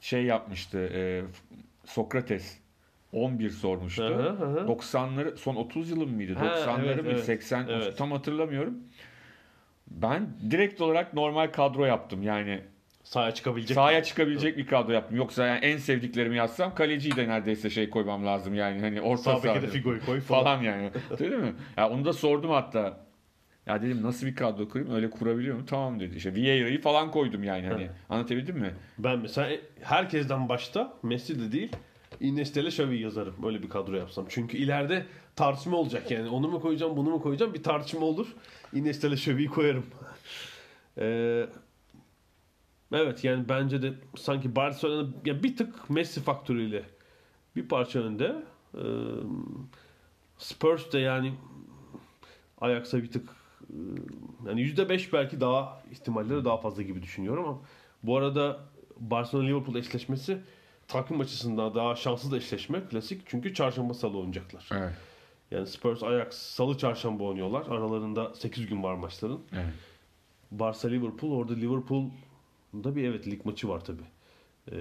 Şey 0.01 0.23
yapmıştı 0.23 0.79
e, 0.93 1.21
Sokrates 1.85 2.57
11 3.11 3.49
sormuştu. 3.49 4.03
Hı 4.03 4.29
hı. 4.29 4.59
90'ları 4.67 5.37
son 5.37 5.55
30 5.55 5.89
yılın 5.89 6.09
mıydı? 6.09 6.33
Ha, 6.33 6.45
90'ları 6.45 6.85
evet, 6.85 7.03
mı? 7.03 7.11
evet. 7.11 7.23
80 7.23 7.67
Evet. 7.69 7.97
tam 7.97 8.11
hatırlamıyorum. 8.11 8.77
Ben 9.87 10.29
direkt 10.51 10.81
olarak 10.81 11.13
normal 11.13 11.47
kadro 11.51 11.85
yaptım. 11.85 12.23
Yani 12.23 12.61
Sahaya 13.07 13.33
çıkabilecek. 13.33 13.75
sahaya 13.75 14.03
çıkabilecek 14.03 14.57
bir 14.57 14.67
kadro 14.67 14.91
yaptım. 14.91 15.17
Yoksa 15.17 15.45
yani 15.47 15.65
en 15.65 15.77
sevdiklerimi 15.77 16.35
yazsam 16.37 16.75
kaleciyi 16.75 17.15
de 17.15 17.27
neredeyse 17.27 17.69
şey 17.69 17.89
koymam 17.89 18.25
lazım 18.25 18.53
yani 18.53 18.81
hani 18.81 19.01
orta 19.01 19.23
Sağ 19.23 19.35
de 19.43 19.47
sahada 19.47 19.67
Figo'yu 19.67 20.05
koy 20.05 20.19
falan. 20.19 20.43
falan 20.43 20.61
yani. 20.61 20.91
Değil 21.19 21.31
mi? 21.31 21.53
Ya 21.77 21.89
onu 21.89 22.05
da 22.05 22.13
sordum 22.13 22.49
hatta. 22.51 22.99
Ya 23.65 23.81
dedim 23.81 23.99
nasıl 24.03 24.27
bir 24.27 24.35
kadro 24.35 24.69
kurayım? 24.69 24.95
Öyle 24.95 25.09
kurabiliyor 25.09 25.53
muyum? 25.53 25.65
Tamam 25.65 25.99
dedi. 25.99 26.15
İşte 26.15 26.35
Vieira'yı 26.35 26.81
falan 26.81 27.11
koydum 27.11 27.43
yani 27.43 27.67
hani. 27.67 27.89
Anlatabildim 28.09 28.57
mi? 28.57 28.73
Ben 28.97 29.19
mesela 29.19 29.57
herkesten 29.81 30.49
başta 30.49 30.93
Messi 31.03 31.39
de 31.39 31.51
değil 31.51 31.71
Iniesta 32.19 32.61
Xavi'yi 32.61 33.01
yazarım. 33.01 33.35
Böyle 33.43 33.63
bir 33.63 33.69
kadro 33.69 33.95
yapsam. 33.95 34.25
Çünkü 34.29 34.57
ileride 34.57 35.05
tartışma 35.35 35.77
olacak 35.77 36.11
yani. 36.11 36.29
Onu 36.29 36.47
mu 36.47 36.61
koyacağım, 36.61 36.97
bunu 36.97 37.09
mu 37.09 37.21
koyacağım? 37.21 37.53
Bir 37.53 37.63
tartışma 37.63 38.05
olur. 38.05 38.27
Iniesta 38.73 39.07
Xavi'yi 39.07 39.47
koyarım. 39.47 39.85
Ee, 40.99 41.45
evet 42.91 43.23
yani 43.23 43.49
bence 43.49 43.81
de 43.81 43.93
sanki 44.17 44.55
Barcelona 44.55 45.09
ya 45.25 45.43
bir 45.43 45.57
tık 45.57 45.89
Messi 45.89 46.21
faktörüyle 46.21 46.83
bir 47.55 47.67
parça 47.67 47.99
önde. 47.99 48.35
Ee, 48.75 48.79
Spurs 50.37 50.91
de 50.93 50.99
yani 50.99 51.33
Ajax'a 52.61 53.03
bir 53.03 53.11
tık 53.11 53.29
e, 53.69 53.75
yani 54.47 54.61
%5 54.61 55.13
belki 55.13 55.41
daha 55.41 55.83
ihtimalleri 55.91 56.45
daha 56.45 56.57
fazla 56.57 56.83
gibi 56.83 57.01
düşünüyorum 57.01 57.45
ama 57.45 57.59
bu 58.03 58.17
arada 58.17 58.59
Barcelona 58.99 59.45
Liverpool 59.47 59.75
eşleşmesi 59.75 60.37
takvim 60.87 61.19
açısından 61.19 61.75
daha 61.75 61.95
şanslı 61.95 62.31
da 62.31 62.37
eşleşme 62.37 62.81
klasik 62.91 63.21
çünkü 63.25 63.53
çarşamba 63.53 63.93
salı 63.93 64.17
oynayacaklar. 64.17 64.69
Evet. 64.71 64.93
Yani 65.51 65.67
Spurs 65.67 66.03
Ajax 66.03 66.33
salı 66.33 66.77
çarşamba 66.77 67.23
oynuyorlar. 67.23 67.61
Aralarında 67.61 68.35
8 68.35 68.67
gün 68.67 68.83
var 68.83 68.95
maçların. 68.95 69.39
evet. 69.53 69.73
Barça 70.51 70.87
Liverpool 70.87 71.31
orada 71.31 71.55
Liverpool'da 72.73 72.95
bir 72.95 73.03
evet 73.03 73.27
lig 73.27 73.45
maçı 73.45 73.69
var 73.69 73.85
tabi. 73.85 74.01
Ee, 74.71 74.75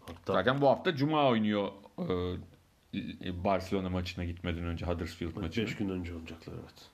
hatta 0.00 0.32
Zaten 0.32 0.60
bu 0.60 0.68
hafta 0.68 0.96
Cuma 0.96 1.28
oynuyor 1.28 1.68
e, 3.24 3.44
Barcelona 3.44 3.88
maçına 3.88 4.24
gitmeden 4.24 4.64
önce 4.64 4.86
Huddersfield 4.86 5.36
maçına. 5.36 5.64
5 5.64 5.76
gün 5.76 5.88
önce 5.88 6.12
oynayacaklar 6.12 6.54
evet. 6.54 6.90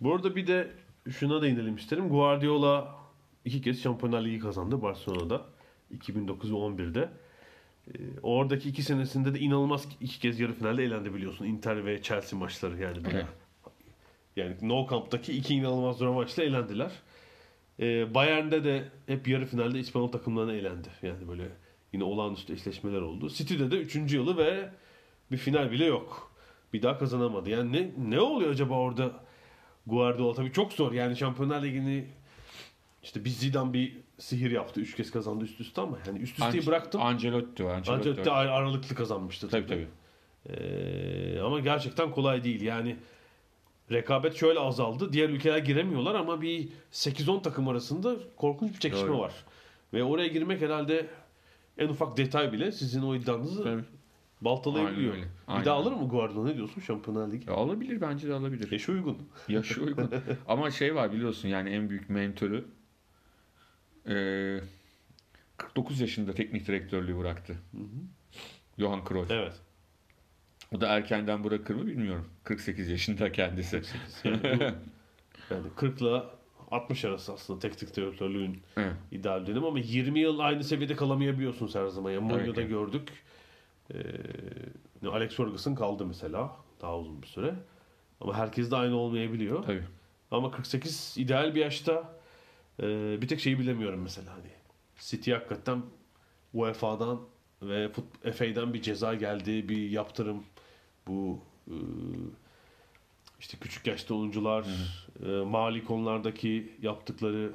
Bu 0.00 0.14
arada 0.14 0.36
bir 0.36 0.46
de 0.46 0.70
şuna 1.10 1.42
değinelim 1.42 1.76
isterim. 1.76 2.08
Guardiola 2.08 2.94
iki 3.44 3.62
kez 3.62 3.82
Şampiyonlar 3.82 4.24
Ligi 4.24 4.38
kazandı 4.38 4.82
Barcelona'da. 4.82 5.44
2009 5.90 6.52
ve 6.52 6.56
11'de. 6.56 7.10
Ee, 7.88 7.98
oradaki 8.22 8.68
iki 8.68 8.82
senesinde 8.82 9.34
de 9.34 9.38
inanılmaz 9.38 9.88
iki 10.00 10.20
kez 10.20 10.40
yarı 10.40 10.52
finalde 10.52 10.84
elendi 10.84 11.14
biliyorsun. 11.14 11.44
Inter 11.44 11.86
ve 11.86 12.02
Chelsea 12.02 12.38
maçları 12.38 12.78
yani. 12.78 12.98
Evet. 13.10 13.26
Yani 14.36 14.56
No 14.62 14.86
Camp'taki 14.90 15.32
iki 15.32 15.54
inanılmaz 15.54 15.96
zor 15.96 16.14
maçla 16.14 16.42
elendiler. 16.42 16.92
Ee, 17.80 18.14
Bayern'de 18.14 18.64
de 18.64 18.84
hep 19.06 19.28
yarı 19.28 19.46
finalde 19.46 19.78
İspanyol 19.78 20.08
takımlarına 20.08 20.52
elendi. 20.52 20.88
Yani 21.02 21.28
böyle 21.28 21.48
yine 21.92 22.04
olağanüstü 22.04 22.52
eşleşmeler 22.52 23.00
oldu. 23.00 23.28
City'de 23.30 23.70
de 23.70 23.76
3. 23.76 24.12
yılı 24.12 24.36
ve 24.36 24.70
bir 25.32 25.36
final 25.36 25.70
bile 25.70 25.84
yok. 25.84 26.32
Bir 26.72 26.82
daha 26.82 26.98
kazanamadı. 26.98 27.50
Yani 27.50 27.72
ne 27.72 28.10
ne 28.10 28.20
oluyor 28.20 28.50
acaba 28.50 28.74
orada 28.74 29.12
Guardiola? 29.86 30.34
Tabii 30.34 30.52
çok 30.52 30.72
zor. 30.72 30.92
Yani 30.92 31.16
Şampiyonlar 31.16 31.62
Ligi'ni 31.62 32.06
işte 33.02 33.24
bir 33.24 33.30
Zidane 33.30 33.72
bir 33.72 33.96
sihir 34.18 34.50
yaptı. 34.50 34.80
Üç 34.80 34.96
kez 34.96 35.10
kazandı 35.10 35.44
üst 35.44 35.60
üste 35.60 35.80
ama 35.80 35.98
yani 36.06 36.18
üst 36.18 36.38
üsteyi 36.38 36.62
Anc- 36.62 36.66
bıraktım. 36.66 37.02
Ancelotti 37.02 37.64
var. 37.64 37.74
Ancelotti 37.74 38.30
ar- 38.30 38.46
aralıklı 38.46 38.94
kazanmıştı. 38.94 39.48
Tabii 39.48 39.66
tabii. 39.66 39.88
Ee, 40.48 41.40
ama 41.40 41.60
gerçekten 41.60 42.10
kolay 42.10 42.44
değil. 42.44 42.60
Yani 42.62 42.96
rekabet 43.90 44.34
şöyle 44.36 44.60
azaldı. 44.60 45.12
Diğer 45.12 45.28
ülkeler 45.28 45.58
giremiyorlar 45.58 46.14
ama 46.14 46.42
bir 46.42 46.68
8-10 46.92 47.42
takım 47.42 47.68
arasında 47.68 48.16
korkunç 48.36 48.74
bir 48.74 48.78
çekişme 48.80 49.08
Doğru. 49.08 49.18
var. 49.18 49.32
Ve 49.92 50.04
oraya 50.04 50.28
girmek 50.28 50.60
herhalde 50.60 51.06
en 51.78 51.88
ufak 51.88 52.16
detay 52.16 52.52
bile 52.52 52.72
sizin 52.72 53.02
o 53.02 53.14
iddianızı 53.14 53.62
Tabii. 53.64 53.84
baltalayabiliyor. 54.40 55.12
Aynen 55.12 55.24
öyle. 55.24 55.30
Bir 55.48 55.52
Aynen 55.52 55.64
daha 55.64 55.76
alır 55.76 55.92
mü 55.92 56.08
Guardiola 56.08 56.48
ne 56.48 56.56
diyorsun 56.56 56.80
Şampiyonlar 56.80 57.32
Ligi? 57.32 57.50
Ya 57.50 57.54
alabilir 57.56 58.00
bence 58.00 58.28
de 58.28 58.34
alabilir. 58.34 58.72
Yaşı 58.72 58.92
uygun. 58.92 59.18
Yaşı 59.48 59.82
uygun. 59.82 60.10
Ama 60.48 60.70
şey 60.70 60.94
var 60.94 61.12
biliyorsun 61.12 61.48
yani 61.48 61.70
en 61.70 61.90
büyük 61.90 62.10
mentörü 62.10 62.64
eee 64.08 64.60
49 65.56 66.00
yaşında 66.00 66.32
teknik 66.32 66.66
direktörlüğü 66.66 67.18
bıraktı. 67.18 67.56
Johan 68.78 69.00
Cruyff. 69.08 69.30
Evet. 69.30 69.52
O 70.74 70.80
da 70.80 70.86
erkenden 70.88 71.44
bırakır 71.44 71.74
mı 71.74 71.86
bilmiyorum. 71.86 72.26
48 72.44 72.88
yaşında 72.88 73.32
kendisi. 73.32 73.82
Yani, 74.24 74.40
bu- 74.42 74.64
yani 75.54 75.66
40 75.76 76.00
ile 76.02 76.22
60 76.70 77.04
arası 77.04 77.32
aslında 77.32 77.58
teknik 77.60 77.96
direktörlüğün 77.96 78.62
Evet. 78.76 78.92
ideal 79.12 79.46
dönem 79.46 79.64
ama 79.64 79.78
20 79.78 80.20
yıl 80.20 80.38
aynı 80.38 80.64
seviyede 80.64 80.96
kalamayabiliyorsun 80.96 81.70
her 81.80 81.86
zaman. 81.88 82.10
Yani 82.10 82.24
Mourinho'da 82.24 82.60
Evet. 82.60 82.70
gördük. 82.70 83.08
Ee, 83.94 85.08
Alex 85.08 85.36
Ferguson 85.36 85.74
kaldı 85.74 86.06
mesela 86.06 86.56
daha 86.80 86.98
uzun 86.98 87.22
bir 87.22 87.26
süre. 87.26 87.54
Ama 88.20 88.36
herkes 88.36 88.70
de 88.70 88.76
aynı 88.76 88.96
olmayabiliyor. 88.96 89.62
Tabii. 89.62 89.84
Ama 90.30 90.50
48 90.50 91.14
ideal 91.18 91.54
bir 91.54 91.60
yaşta 91.60 92.14
e, 92.82 92.86
bir 93.22 93.28
tek 93.28 93.40
şeyi 93.40 93.58
bilemiyorum 93.58 94.00
mesela 94.02 94.32
hani 94.32 94.48
City 94.98 95.32
hakikaten 95.32 95.82
UEFA'dan 96.54 97.20
ve 97.62 97.90
FA'dan 98.32 98.74
bir 98.74 98.82
ceza 98.82 99.14
geldi, 99.14 99.68
bir 99.68 99.90
yaptırım 99.90 100.44
bu 101.08 101.40
e, 101.68 101.76
işte 103.40 103.58
küçük 103.60 103.86
yaşta 103.86 104.14
oyuncular 104.14 104.64
e, 105.26 105.28
mali 105.28 105.84
konulardaki 105.84 106.72
yaptıkları 106.82 107.52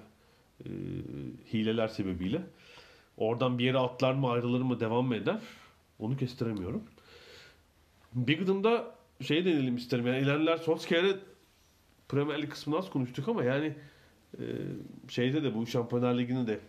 e, 0.66 0.70
hileler 1.54 1.88
sebebiyle 1.88 2.42
oradan 3.18 3.60
bir 3.60 3.66
yere 3.66 3.78
atlar 3.78 4.14
mı 4.14 4.30
ayrılır 4.30 4.62
mı 4.62 4.80
devam 4.80 5.06
mı 5.06 5.16
eder 5.16 5.42
onu 6.00 6.18
kestiremiyorum. 6.18 6.84
Bigden'da 8.14 8.96
şey 9.22 9.46
deneyelim 9.46 9.76
isterim 9.76 10.08
yani 10.08 10.20
ilerler 10.20 10.58
Solskjaer'e 10.58 11.16
Premier 12.10 12.42
Lig 12.42 12.50
kısmını 12.50 12.80
az 12.80 12.90
konuştuk 12.90 13.28
ama 13.28 13.44
yani 13.44 13.76
e, 14.40 14.44
şeyde 15.10 15.44
de 15.44 15.56
bu 15.56 15.68
Şampiyonlar 15.68 16.18
Ligi'ni 16.18 16.48
de 16.48 16.60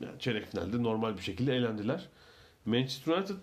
yani 0.00 0.18
çeyrek 0.18 0.46
finalde 0.46 0.82
normal 0.82 1.16
bir 1.16 1.22
şekilde 1.22 1.56
eğlendiler. 1.56 2.08
Manchester 2.66 3.12
United 3.16 3.36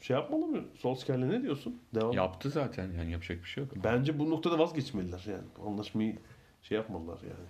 şey 0.00 0.16
yapmalı 0.16 0.46
mı? 0.46 0.64
Solskjaer'le 0.78 1.28
ne 1.30 1.42
diyorsun? 1.42 1.80
Devam. 1.94 2.12
Yaptı 2.12 2.50
zaten 2.50 2.88
yani 2.98 3.12
yapacak 3.12 3.42
bir 3.44 3.48
şey 3.48 3.64
yok. 3.64 3.72
Bence 3.84 4.18
bu 4.18 4.30
noktada 4.30 4.58
vazgeçmeliler 4.58 5.22
yani. 5.26 5.68
Anlaşmayı 5.70 6.16
şey 6.62 6.76
yapmalılar 6.78 7.18
yani. 7.22 7.48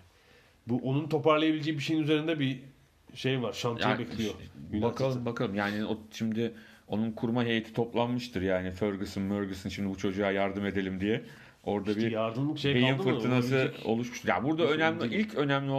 Bu 0.67 0.77
onun 0.91 1.09
toparlayabileceği 1.09 1.79
bir 1.79 1.83
şeyin 1.83 2.03
üzerinde 2.03 2.41
bir 2.41 2.61
şey 3.15 3.43
var. 3.43 3.53
Şantiye 3.53 3.89
Yani 3.89 3.99
bekliyor. 3.99 4.35
ş- 4.73 4.83
bakalım 4.83 5.25
bakalım 5.27 5.55
yani 5.55 5.85
o 5.87 5.99
şimdi 6.13 6.55
onun 6.89 7.13
kurma 7.13 7.45
heyeti 7.45 7.73
toplanmıştır 7.73 8.43
yani 8.43 8.71
Ferguson, 8.71 9.29
Ferguson 9.29 9.71
şimdi 9.71 9.89
bu 9.91 9.97
çocuğa 9.99 10.31
yardım 10.31 10.67
edelim 10.67 11.01
diye. 11.01 11.23
Orada 11.65 11.91
İşte 11.91 12.03
bir 12.07 12.11
yardımlık 12.11 12.59
şey 12.59 12.75
beyin 12.75 12.97
fırtınası 12.97 13.73
oluşmuştur. 13.85 14.29
Ya 14.29 14.45
burada 14.45 14.63
Nasıl 14.63 14.75
önemli 14.75 15.15
ilk 15.15 15.35
önemli 15.35 15.71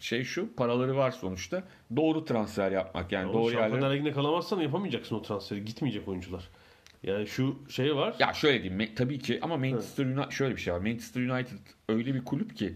şey 0.00 0.24
şu 0.24 0.54
paraları 0.56 0.96
var 0.96 1.10
sonuçta. 1.10 1.62
Doğru 1.96 2.24
transfer 2.24 2.72
yapmak 2.72 3.12
yani 3.12 3.24
Ama 3.24 3.32
doğru 3.32 3.50
Şampiyonlar 3.50 3.76
yerlere. 3.76 3.94
Ligi'nde 3.94 4.12
kalamazsan 4.12 4.60
yapamayacaksın 4.60 5.16
o 5.16 5.22
transferi. 5.22 5.64
Gitmeyecek 5.64 6.08
oyuncular. 6.08 6.48
Yani 7.02 7.26
şu 7.26 7.58
şey 7.68 7.96
var. 7.96 8.16
Ya 8.18 8.32
şöyle 8.32 8.62
diyeyim 8.62 8.94
tabii 8.94 9.18
ki 9.18 9.38
ama 9.42 9.56
Manchester 9.56 10.04
United 10.04 10.30
şöyle 10.30 10.56
bir 10.56 10.60
şey 10.60 10.74
var. 10.74 10.78
Manchester 10.80 11.20
United 11.20 11.58
öyle 11.88 12.14
bir 12.14 12.24
kulüp 12.24 12.56
ki 12.56 12.74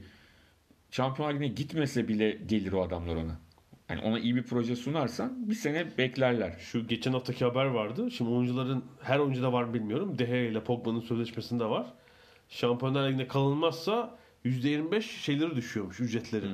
Şampiyonlar 0.90 1.34
Ligi'ne 1.34 1.48
gitmese 1.48 2.08
bile 2.08 2.30
gelir 2.30 2.72
o 2.72 2.82
adamlar 2.82 3.16
ona. 3.16 3.38
Yani 3.90 4.02
ona 4.02 4.18
iyi 4.18 4.36
bir 4.36 4.42
proje 4.42 4.76
sunarsan 4.76 5.48
bir 5.50 5.54
sene 5.54 5.98
beklerler. 5.98 6.56
Şu 6.58 6.86
geçen 6.86 7.12
haftaki 7.12 7.44
haber 7.44 7.64
vardı. 7.64 8.10
Şimdi 8.10 8.30
oyuncuların 8.30 8.84
her 9.02 9.18
oyuncuda 9.18 9.52
var 9.52 9.64
mı 9.64 9.74
bilmiyorum. 9.74 10.18
De 10.18 10.24
Gea 10.24 10.36
ile 10.36 10.64
Pogba'nın 10.64 11.00
sözleşmesinde 11.00 11.64
var. 11.64 11.86
Şampiyonlar 12.48 13.08
Ligi'nde 13.08 13.28
kalınmazsa 13.28 14.18
%25 14.44 15.02
şeyleri 15.02 15.56
düşüyormuş 15.56 16.00
ücretleri. 16.00 16.46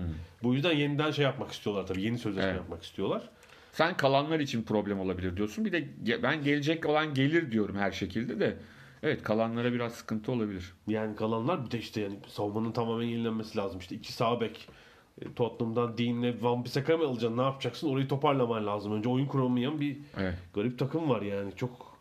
Bu 0.43 0.55
yüzden 0.55 0.73
yeniden 0.73 1.11
şey 1.11 1.25
yapmak 1.25 1.53
istiyorlar 1.53 1.87
tabii. 1.87 2.03
Yeni 2.03 2.19
sözleşme 2.19 2.49
Evet. 2.51 2.61
yapmak 2.61 2.83
istiyorlar. 2.83 3.29
Sen 3.73 3.97
kalanlar 3.97 4.41
için 4.41 4.63
problem 4.63 5.01
olabilir 5.01 5.37
diyorsun. 5.37 5.65
Bir 5.65 5.73
de 5.73 5.89
ben 6.23 6.43
gelecek 6.45 6.87
olan 6.87 7.15
gelir 7.15 7.53
diyorum 7.53 7.77
her 7.77 7.93
şekilde 7.93 8.41
de. 8.41 8.57
Evet 9.03 9.23
kalanlara 9.23 9.73
biraz 9.73 9.93
sıkıntı 9.95 10.33
olabilir. 10.33 10.73
Yani 10.89 11.17
kalanlar 11.17 11.67
bir 11.67 11.71
de 11.71 11.79
işte 11.79 12.01
yani 12.01 12.17
savunmanın 12.29 12.73
tamamen 12.73 13.07
yenilenmesi 13.07 13.59
lazım. 13.59 13.79
İşte 13.81 13.95
iki 13.97 14.13
sağ 14.13 14.41
bek 14.41 14.69
e, 15.23 15.35
Tottenham'dan 15.35 15.99
Dean'le 15.99 16.43
Van 16.43 16.65
Bissaka 16.65 16.97
mı 16.97 17.05
alacaksın? 17.05 17.39
Ne 17.39 17.43
yapacaksın? 17.43 17.89
Orayı 17.89 18.09
toparlaman 18.09 18.67
lazım. 18.67 18.93
Önce 18.93 19.09
oyun 19.09 19.27
kuramayan 19.27 19.81
bir 19.81 19.97
Evet. 20.19 20.35
garip 20.55 20.79
takım 20.79 21.09
var 21.11 21.23
yani. 21.23 21.53
Çok 21.57 21.97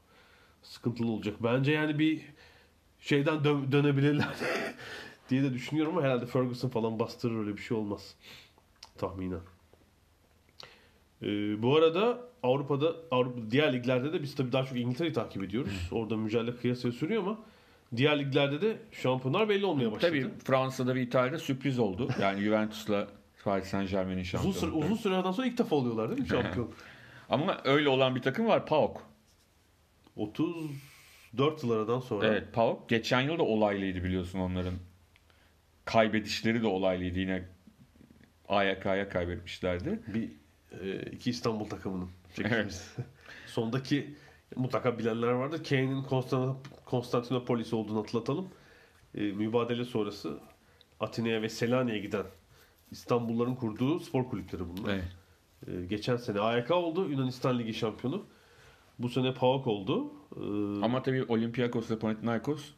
sıkıntılı 0.63 1.11
olacak. 1.11 1.35
Bence 1.43 1.71
yani 1.71 1.99
bir 1.99 2.21
şeyden 2.99 3.35
dö- 3.37 3.71
dönebilirler 3.71 4.27
diye 5.29 5.43
de 5.43 5.53
düşünüyorum 5.53 5.97
ama 5.97 6.05
herhalde 6.07 6.25
Ferguson 6.25 6.69
falan 6.69 6.99
bastırır 6.99 7.39
öyle 7.39 7.57
bir 7.57 7.61
şey 7.61 7.77
olmaz. 7.77 8.15
Tahminen. 8.97 9.39
Ee, 11.21 11.61
bu 11.63 11.75
arada 11.75 12.19
Avrupa'da 12.43 12.95
Avrupa 13.11 13.51
diğer 13.51 13.73
liglerde 13.73 14.13
de 14.13 14.21
biz 14.23 14.35
tabii 14.35 14.51
daha 14.51 14.65
çok 14.65 14.77
İngiltere'yi 14.77 15.13
takip 15.13 15.43
ediyoruz. 15.43 15.89
Orada 15.91 16.17
mücadele 16.17 16.55
kıyasaya 16.55 16.91
sürüyor 16.91 17.23
ama 17.23 17.39
diğer 17.95 18.19
liglerde 18.19 18.61
de 18.61 18.77
şampiyonlar 18.91 19.49
belli 19.49 19.65
olmaya 19.65 19.91
başladı. 19.91 20.11
Tabii 20.11 20.29
Fransa'da 20.43 20.95
ve 20.95 21.01
İtalya'da 21.01 21.39
sürpriz 21.39 21.79
oldu. 21.79 22.07
Yani 22.21 22.41
Juventus'la 22.43 23.07
Paris 23.43 23.67
Saint 23.67 23.89
Germain'in 23.91 24.21
Uzun, 24.21 24.23
şampiyonu. 24.23 24.55
süre, 24.57 24.71
uzun 24.71 24.95
sürelerden 24.95 25.31
sonra 25.31 25.47
ilk 25.47 25.57
defa 25.57 25.75
oluyorlar 25.75 26.09
değil 26.09 26.21
mi 26.21 26.27
şampiyon? 26.27 26.71
Ama 27.29 27.61
öyle 27.63 27.89
olan 27.89 28.15
bir 28.15 28.21
takım 28.21 28.47
var 28.47 28.65
PAOK. 28.65 29.01
34 30.15 31.63
yıl 31.63 31.71
aradan 31.71 31.99
sonra. 31.99 32.27
Evet 32.27 32.53
PAOK. 32.53 32.89
Geçen 32.89 33.21
yıl 33.21 33.37
da 33.39 33.43
olaylıydı 33.43 34.03
biliyorsun 34.03 34.39
onların. 34.39 34.73
Kaybedişleri 35.85 36.61
de 36.63 36.67
olaylıydı. 36.67 37.19
Yine 37.19 37.43
AYK'ya 38.47 39.09
kaybetmişlerdi. 39.09 39.99
Bir 40.13 40.29
e, 40.81 41.01
iki 41.11 41.29
İstanbul 41.29 41.65
takımının 41.65 42.09
Evet. 42.27 42.35
çekişimiz. 42.35 42.95
Sondaki 43.47 44.15
mutlaka 44.55 44.99
bilenler 44.99 45.27
vardır. 45.31 45.63
Kane'in 45.63 46.03
Konstan- 46.03 46.55
Konstantinopolis 46.85 47.73
olduğunu 47.73 47.99
hatırlatalım. 47.99 48.47
E, 49.15 49.21
mübadele 49.21 49.85
sonrası 49.85 50.39
Atina'ya 50.99 51.41
ve 51.41 51.49
Selanik'e 51.49 51.99
giden 51.99 52.25
İstanbulluların 52.91 53.55
kurduğu 53.55 53.99
spor 53.99 54.29
kulüpleri 54.29 54.61
bunlar. 54.77 54.93
Evet. 54.93 55.05
E, 55.67 55.85
geçen 55.85 56.17
sene 56.17 56.39
AYK 56.39 56.71
oldu. 56.71 57.09
Yunanistan 57.09 57.59
Ligi 57.59 57.73
şampiyonu. 57.73 58.25
Bu 58.99 59.09
sene 59.09 59.33
PAOK 59.33 59.67
oldu. 59.67 60.13
E, 60.35 60.85
Ama 60.85 61.03
tabii 61.03 61.23
Olympiakos 61.23 61.91
ve 61.91 61.99
Panathinaikos 61.99 62.71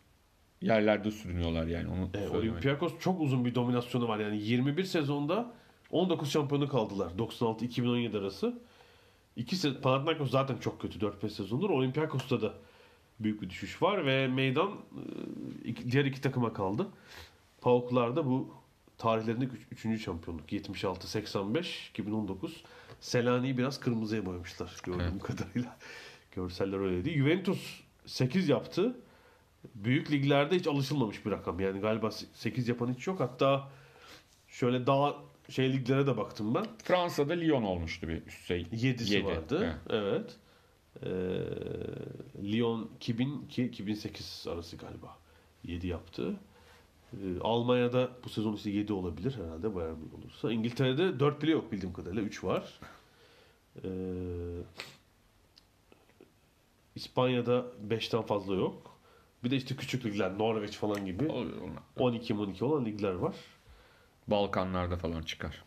yerlerde 0.62 1.12
sürünüyorlar 1.12 1.68
yani. 1.68 1.88
Onu 1.89 2.03
E, 2.14 2.18
söylemek. 2.18 2.36
Olympiakos 2.36 2.93
çok 2.99 3.22
uzun 3.22 3.45
bir 3.45 3.55
dominasyonu 3.55 4.08
var. 4.08 4.20
Yani 4.20 4.41
21 4.41 4.84
sezonda 4.84 5.53
19 5.91 6.32
şampiyonu 6.32 6.68
kaldılar. 6.70 7.12
96-2017 7.18 8.18
arası. 8.18 8.60
İki 9.36 9.55
se- 9.55 9.82
Panathinaikos 9.82 10.32
zaten 10.32 10.58
çok 10.58 10.82
kötü 10.82 10.99
4-5 10.99 11.30
sezondur. 11.30 11.70
Olympiakos'ta 11.70 12.41
da 12.41 12.53
büyük 13.20 13.41
bir 13.41 13.49
düşüş 13.49 13.82
var 13.82 14.05
ve 14.05 14.28
meydan 14.28 14.72
e, 15.66 15.91
diğer 15.91 16.05
iki 16.05 16.22
takıma 16.22 16.53
kaldı. 16.53 16.88
PAOK'larda 17.62 18.26
bu 18.26 18.53
tarihlerinde 18.97 19.45
3. 19.86 20.01
şampiyonluk. 20.03 20.51
76-85, 20.53 21.89
2019. 21.89 22.64
Selanik'i 22.99 23.58
biraz 23.58 23.80
kırmızıya 23.80 24.26
boyamışlar 24.26 24.76
gördüğüm 24.84 25.20
kadarıyla. 25.20 25.78
Görseller 26.36 26.78
öyleydi. 26.80 27.12
Juventus 27.18 27.80
8 28.05 28.49
yaptı. 28.49 28.95
Büyük 29.76 30.12
liglerde 30.12 30.55
hiç 30.55 30.68
alışılmamış 30.68 31.26
bir 31.26 31.32
rakam. 31.32 31.60
Yani 31.60 31.80
galiba 31.80 32.12
8 32.12 32.68
yapan 32.68 32.93
hiç 32.93 33.08
yok. 33.08 33.20
Hatta 33.20 33.70
şöyle 34.47 34.88
daha 34.88 35.16
şey 35.49 35.74
liglere 35.74 36.08
de 36.08 36.18
baktım 36.18 36.55
ben. 36.55 36.66
Fransa'da 36.84 37.34
Lyon 37.34 37.64
olmuştu 37.64 38.08
bir 38.08 38.26
üst 38.26 38.45
şey. 38.47 38.62
7'si 38.62 39.14
Yedi, 39.14 39.26
vardı. 39.26 39.80
evet. 39.89 40.03
Evet. 40.03 40.36
Ee, 41.03 41.10
Lyon 42.53 42.89
2002-2008 43.01 44.49
arası 44.49 44.78
galiba 44.78 45.18
7 45.64 45.88
yaptı. 45.88 46.36
Ee, 47.14 47.18
Almanya'da 47.41 48.10
bu 48.26 48.30
sezon 48.30 48.53
işte 48.55 48.70
7 48.70 48.93
olabilir 48.93 49.36
herhalde 49.43 49.76
Bayern 49.76 49.97
Münih 49.97 50.14
olursa. 50.14 50.51
İngiltere'de 50.51 51.20
4 51.20 51.41
bile 51.41 51.51
yok 51.51 51.72
bildiğim 51.72 51.93
kadarıyla 51.93 52.22
3 52.24 52.43
var. 52.43 52.80
Ee, 53.84 53.89
İspanya'da 56.95 57.66
5'ten 57.89 58.22
fazla 58.22 58.55
yok. 58.55 58.87
Bir 59.44 59.52
de 59.52 59.56
işte 59.56 59.76
küçük 59.76 60.06
ligler 60.06 60.38
Norveç 60.38 60.78
falan 60.78 61.06
gibi 61.06 61.28
Oluyor 61.28 61.62
onlar. 61.62 62.12
12-12 62.14 62.64
olan 62.64 62.86
ligler 62.86 63.14
var. 63.14 63.36
Balkanlarda 64.28 64.98
falan 64.98 65.22
çıkar. 65.22 65.64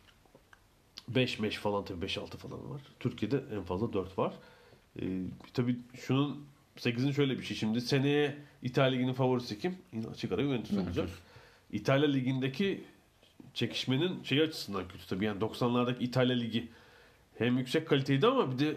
5 1.09 1.39
meş 1.39 1.57
falan 1.57 1.85
tabii 1.85 2.07
5-6 2.07 2.37
falan 2.37 2.71
var. 2.71 2.81
Türkiye'de 3.01 3.45
en 3.55 3.63
fazla 3.63 3.93
4 3.93 4.19
var. 4.19 4.35
Ee, 5.03 5.23
tabii 5.55 5.77
şunun 5.95 6.47
8'in 6.77 7.13
şöyle 7.13 7.39
bir 7.39 7.43
şey. 7.43 7.57
Şimdi 7.57 7.81
seneye 7.81 8.37
İtalya 8.63 8.91
Ligi'nin 8.91 9.13
favorisi 9.13 9.59
kim? 9.59 9.79
Yine 9.93 10.07
açık 10.07 10.33
ara 10.33 10.43
Juventus 10.43 10.79
olacak. 10.79 11.09
İtalya 11.73 12.09
Ligi'ndeki 12.09 12.85
çekişmenin 13.55 14.23
şey 14.23 14.41
açısından 14.41 14.89
kötü 14.89 15.07
tabii. 15.07 15.25
Yani 15.25 15.41
90'lardaki 15.41 16.03
İtalya 16.03 16.37
Ligi 16.37 16.69
hem 17.39 17.59
yüksek 17.59 17.89
kaliteydi 17.89 18.27
ama 18.27 18.53
bir 18.53 18.59
de 18.59 18.77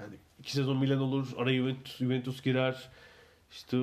yani 0.00 0.14
iki 0.38 0.52
sezon 0.52 0.76
Milan 0.76 1.00
olur, 1.00 1.28
araya 1.36 1.56
Juventus, 1.56 1.96
Juventus 1.96 2.42
girer. 2.42 2.88
İşte 3.50 3.78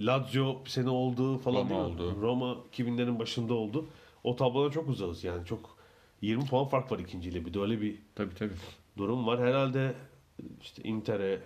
Lazio 0.00 0.64
bir 0.64 0.70
sene 0.70 0.90
oldu 0.90 1.38
falan 1.38 1.56
Roma 1.60 1.68
değil 1.70 1.80
mi? 1.80 2.02
oldu. 2.02 2.16
Roma 2.20 2.56
2000'lerin 2.72 3.18
başında 3.18 3.54
oldu. 3.54 3.86
O 4.24 4.36
tablodan 4.36 4.70
çok 4.70 4.88
uzağız 4.88 5.24
yani 5.24 5.46
çok 5.46 5.78
20 6.22 6.44
puan 6.46 6.64
fark 6.68 6.92
var 6.92 6.98
ikinciyle 6.98 7.46
bir 7.46 7.54
de 7.54 7.60
öyle 7.60 7.80
bir 7.80 7.98
Tabii 8.14 8.34
tabii. 8.34 8.52
durum 8.96 9.26
var. 9.26 9.40
Herhalde 9.40 9.94
işte 10.62 10.82
Inter'e, 10.82 11.38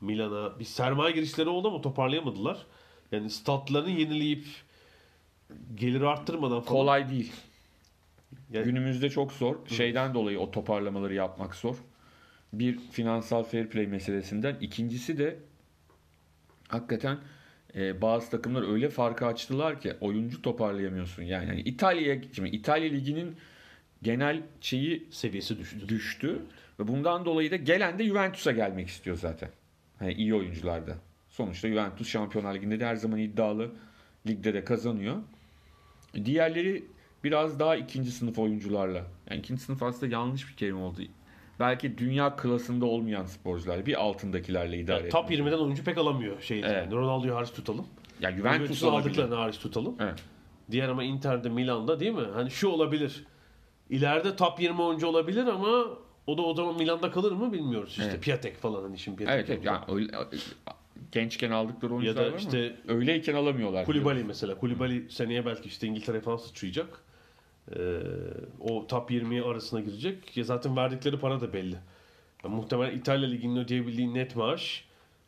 Milan'a 0.00 0.58
bir 0.58 0.64
sermaye 0.64 1.14
girişleri 1.14 1.48
oldu 1.48 1.68
ama 1.68 1.80
toparlayamadılar. 1.80 2.66
Yani 3.12 3.30
statlarını 3.30 3.90
yenileyip 3.90 4.44
gelir 5.74 6.00
arttırmadan 6.00 6.60
falan. 6.60 6.80
Kolay 6.80 7.10
değil. 7.10 7.32
Yani- 8.52 8.64
Günümüzde 8.64 9.10
çok 9.10 9.32
zor. 9.32 9.56
Şeyden 9.66 10.14
dolayı 10.14 10.40
o 10.40 10.50
toparlamaları 10.50 11.14
yapmak 11.14 11.54
zor. 11.54 11.76
Bir 12.52 12.78
finansal 12.78 13.42
fair 13.44 13.68
play 13.70 13.86
meselesinden. 13.86 14.56
İkincisi 14.60 15.18
de 15.18 15.38
hakikaten 16.68 17.18
e, 17.76 18.02
bazı 18.02 18.30
takımlar 18.30 18.72
öyle 18.72 18.90
farkı 18.90 19.26
açtılar 19.26 19.80
ki 19.80 19.92
oyuncu 20.00 20.42
toparlayamıyorsun. 20.42 21.22
Yani, 21.22 21.48
yani 21.48 21.60
İtalya'ya 21.60 22.22
şimdi 22.32 22.48
İtalya 22.48 22.90
liginin 22.90 23.36
genel 24.02 24.42
şeyi 24.60 25.08
seviyesi 25.10 25.58
düştü. 25.58 25.88
düştü 25.88 26.42
ve 26.80 26.88
bundan 26.88 27.24
dolayı 27.24 27.50
da 27.50 27.56
gelen 27.56 27.98
de 27.98 28.04
Juventus'a 28.04 28.52
gelmek 28.52 28.88
istiyor 28.88 29.16
zaten. 29.16 29.50
Hani 29.98 30.12
iyi 30.12 30.34
oyuncularda. 30.34 30.96
Sonuçta 31.28 31.68
Juventus 31.68 32.08
Şampiyonlar 32.08 32.54
Ligi'nde 32.54 32.80
de 32.80 32.86
her 32.86 32.96
zaman 32.96 33.18
iddialı. 33.18 33.70
Ligde 34.26 34.54
de 34.54 34.64
kazanıyor. 34.64 35.16
Diğerleri 36.24 36.84
biraz 37.24 37.60
daha 37.60 37.76
ikinci 37.76 38.10
sınıf 38.10 38.38
oyuncularla. 38.38 39.04
Yani 39.30 39.38
ikinci 39.40 39.62
sınıf 39.62 39.82
aslında 39.82 40.12
yanlış 40.12 40.48
bir 40.48 40.56
kelime 40.56 40.78
oldu. 40.78 41.02
Belki 41.60 41.98
dünya 41.98 42.36
klasında 42.36 42.86
olmayan 42.86 43.24
sporcular 43.24 43.86
bir 43.86 44.02
altındakilerle 44.02 44.78
idare 44.78 45.00
Yani 45.00 45.08
top 45.08 45.30
etmek. 45.30 45.38
20'den 45.38 45.58
oyuncu 45.58 45.84
pek 45.84 45.98
alamıyor 45.98 46.40
şey. 46.40 46.60
Evet. 46.60 46.70
Yani 46.70 46.94
Ronaldo'yu 46.94 47.34
hariç 47.34 47.50
tutalım. 47.50 47.86
Ya 48.20 48.32
Juventus 48.32 48.84
aldıklarını 48.84 49.34
hariç 49.34 49.58
tutalım. 49.58 49.96
Evet. 50.00 50.22
Diğer 50.70 50.88
ama 50.88 51.04
Inter'de, 51.04 51.48
Milan'da 51.48 52.00
değil 52.00 52.12
mi? 52.12 52.26
Hani 52.34 52.50
şu 52.50 52.68
olabilir. 52.68 53.24
İleride 53.90 54.36
top 54.36 54.60
20 54.60 54.82
oyuncu 54.82 55.06
olabilir 55.06 55.46
ama 55.46 55.84
o 56.26 56.38
da 56.38 56.42
o 56.42 56.54
zaman 56.54 56.76
Milan'da 56.76 57.10
kalır 57.10 57.32
mı 57.32 57.52
bilmiyoruz. 57.52 57.90
İşte 57.90 58.04
Evet. 58.04 58.22
Piatek 58.22 58.56
falan 58.56 58.82
hani 58.82 58.98
şimdi 58.98 59.16
Piatek. 59.16 59.34
Evet, 59.34 59.50
evet. 59.50 59.64
Yani 59.64 59.84
öyle, 59.88 60.12
gençken 61.12 61.50
aldıkları 61.50 61.94
oyuncular 61.94 62.22
Ya 62.22 62.30
da 62.30 62.32
var 62.32 62.38
işte 62.38 62.76
ama 62.88 62.98
öyleyken 62.98 63.34
alamıyorlar. 63.34 63.84
Kulibali 63.84 64.24
mesela. 64.24 64.58
Kulibali 64.58 65.10
seneye 65.10 65.46
belki 65.46 65.68
işte 65.68 65.86
İngiltere 65.86 66.20
falan 66.20 66.36
sıçrayacak. 66.36 67.00
Ee, 67.76 68.00
o 68.60 68.86
top 68.86 69.10
20 69.10 69.42
arasına 69.42 69.80
girecek. 69.80 70.36
Ya 70.36 70.44
zaten 70.44 70.76
verdikleri 70.76 71.18
para 71.18 71.40
da 71.40 71.52
belli. 71.52 71.76
Yani 72.44 72.54
muhtemelen 72.54 72.96
İtalya 72.96 73.28
Ligi'nin 73.28 73.56
ödeyebildiği 73.56 74.14
net 74.14 74.36
maaş 74.36 74.84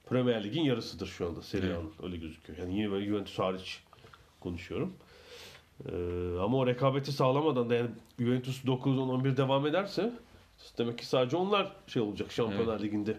Premier 0.06 0.44
Lig'in 0.44 0.62
yarısıdır 0.62 1.06
şu 1.06 1.26
anda 1.26 1.42
Serie 1.42 1.74
A'nın. 1.74 1.92
Öyle 2.02 2.16
gözüküyor. 2.16 2.58
Yani 2.58 2.76
yine 2.76 2.90
böyle 2.90 3.06
Juventus 3.06 3.38
hariç 3.38 3.82
konuşuyorum. 4.40 4.92
Ee, 5.86 5.92
ama 6.40 6.58
o 6.58 6.66
rekabeti 6.66 7.12
sağlamadan 7.12 7.70
da 7.70 7.74
yani 7.74 7.90
Juventus 8.18 8.66
9 8.66 8.98
10 8.98 9.08
11 9.08 9.36
devam 9.36 9.66
ederse 9.66 10.12
demek 10.78 10.98
ki 10.98 11.06
sadece 11.06 11.36
onlar 11.36 11.72
şey 11.86 12.02
olacak 12.02 12.32
Şampiyonlar 12.32 12.80
Ligi'nde 12.80 13.18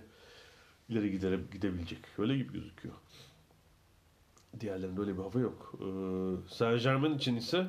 ileri 0.90 1.12
gidere, 1.12 1.40
gidebilecek. 1.52 2.00
Öyle 2.18 2.38
gibi 2.38 2.54
gözüküyor. 2.54 2.96
Diğerlerinde 4.60 5.02
öyle 5.02 5.18
bir 5.18 5.24
hava 5.24 5.40
yok. 5.40 5.74
Ee, 5.80 5.86
Saint 6.54 6.84
Germain 6.84 7.16
için 7.16 7.36
ise 7.36 7.68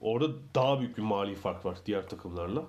orada 0.00 0.32
daha 0.54 0.80
büyük 0.80 0.98
bir 0.98 1.02
mali 1.02 1.34
fark 1.34 1.64
var 1.64 1.78
diğer 1.86 2.08
takımlarla. 2.08 2.64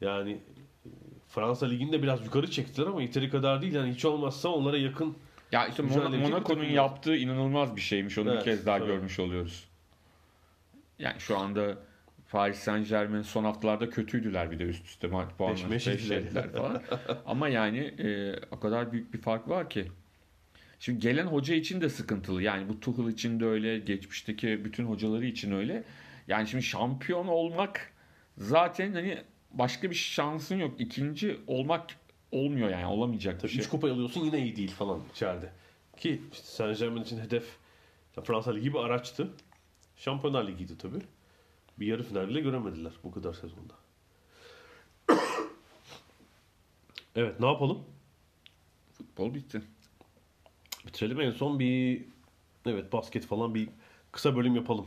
Yani 0.00 0.32
e, 0.32 0.88
Fransa 1.28 1.66
Ligi'nde 1.66 2.02
biraz 2.02 2.24
yukarı 2.24 2.50
çektiler 2.50 2.86
ama 2.86 3.02
yeteri 3.02 3.30
kadar 3.30 3.62
değil. 3.62 3.74
Yani 3.74 3.92
hiç 3.92 4.04
olmazsa 4.04 4.48
onlara 4.48 4.78
yakın 4.78 5.16
Ya 5.52 5.66
işte 5.66 5.82
Mon- 5.82 6.16
Monaco'nun 6.16 6.64
yaptığı 6.64 7.16
inanılmaz 7.16 7.76
bir 7.76 7.80
şeymiş. 7.80 8.18
Onu 8.18 8.30
Evet, 8.30 8.40
bir 8.40 8.44
kez 8.44 8.66
daha 8.66 8.78
evet. 8.78 8.86
görmüş 8.86 9.18
oluyoruz. 9.18 9.64
Yani 10.98 11.20
şu 11.20 11.38
anda 11.38 11.78
Paris 12.30 12.58
Saint 12.58 12.88
Germain 12.88 13.22
son 13.22 13.44
haftalarda 13.44 13.90
kötüydüler 13.90 14.50
bir 14.50 14.58
de 14.58 14.64
üst 14.64 14.86
üste 14.86 15.06
maç 15.06 15.28
puanları 15.38 15.78
falan. 16.56 16.82
Ama 17.26 17.48
yani 17.48 17.78
e, 17.78 18.34
o 18.50 18.60
kadar 18.60 18.92
büyük 18.92 19.14
bir 19.14 19.18
fark 19.18 19.48
var 19.48 19.70
ki. 19.70 19.88
Şimdi 20.80 20.98
gelen 20.98 21.26
hoca 21.26 21.54
için 21.54 21.80
de 21.80 21.88
sıkıntılı. 21.88 22.42
Yani 22.42 22.68
bu 22.68 22.80
Tuchel 22.80 23.08
için 23.08 23.40
de 23.40 23.44
öyle, 23.44 23.78
geçmişteki 23.78 24.64
bütün 24.64 24.84
hocaları 24.84 25.26
için 25.26 25.52
öyle. 25.52 25.84
Yani 26.30 26.48
şimdi 26.48 26.64
şampiyon 26.64 27.26
olmak 27.26 27.92
zaten 28.38 28.92
hani 28.92 29.22
başka 29.52 29.90
bir 29.90 29.94
şansın 29.94 30.56
yok. 30.56 30.80
İkinci 30.80 31.40
olmak 31.46 31.96
olmuyor 32.32 32.70
yani 32.70 32.86
olamayacak 32.86 33.34
bir 33.34 33.40
Tabii 33.40 33.50
şey. 33.50 33.60
üç 33.60 33.68
kupa 33.68 33.90
alıyorsun 33.92 34.20
yine 34.20 34.42
iyi 34.42 34.56
değil 34.56 34.70
falan 34.70 35.00
içeride. 35.12 35.52
Ki 35.96 36.22
işte 36.32 36.46
Saint 36.46 36.78
Germain 36.78 37.02
için 37.02 37.20
hedef 37.20 37.56
Fransa 38.24 38.52
Ligi 38.52 38.74
bir 38.74 38.78
araçtı. 38.78 39.30
Şampiyonlar 39.96 40.46
Ligi'ydi 40.48 40.78
tabii. 40.78 41.00
Bir 41.78 41.86
yarı 41.86 42.02
final 42.02 42.28
bile 42.28 42.40
göremediler 42.40 42.92
bu 43.04 43.10
kadar 43.10 43.32
sezonda. 43.32 43.74
evet 47.16 47.40
ne 47.40 47.46
yapalım? 47.46 47.84
Futbol 48.92 49.34
bitti. 49.34 49.62
Bitirelim 50.86 51.20
en 51.20 51.30
son 51.30 51.58
bir 51.58 52.04
evet 52.66 52.92
basket 52.92 53.26
falan 53.26 53.54
bir 53.54 53.68
kısa 54.12 54.36
bölüm 54.36 54.56
yapalım. 54.56 54.86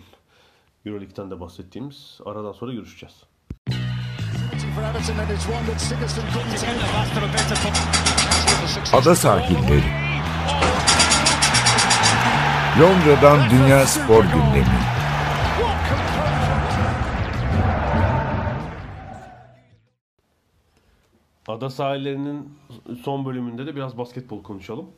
Euroleague'den 0.86 1.32
de 1.32 1.40
bahsettiğimiz 1.40 2.20
aradan 2.26 2.52
sonra 2.52 2.74
görüşeceğiz. 2.74 3.24
Ada 8.94 9.16
sahilleri. 9.16 9.84
Londra'dan 12.80 13.50
Dünya 13.50 13.86
Spor 13.86 14.24
Gündemi. 14.24 14.80
Ada 21.48 21.70
sahillerinin 21.70 22.58
son 23.04 23.26
bölümünde 23.26 23.66
de 23.66 23.76
biraz 23.76 23.98
basketbol 23.98 24.44
konuşalım. 24.44 24.90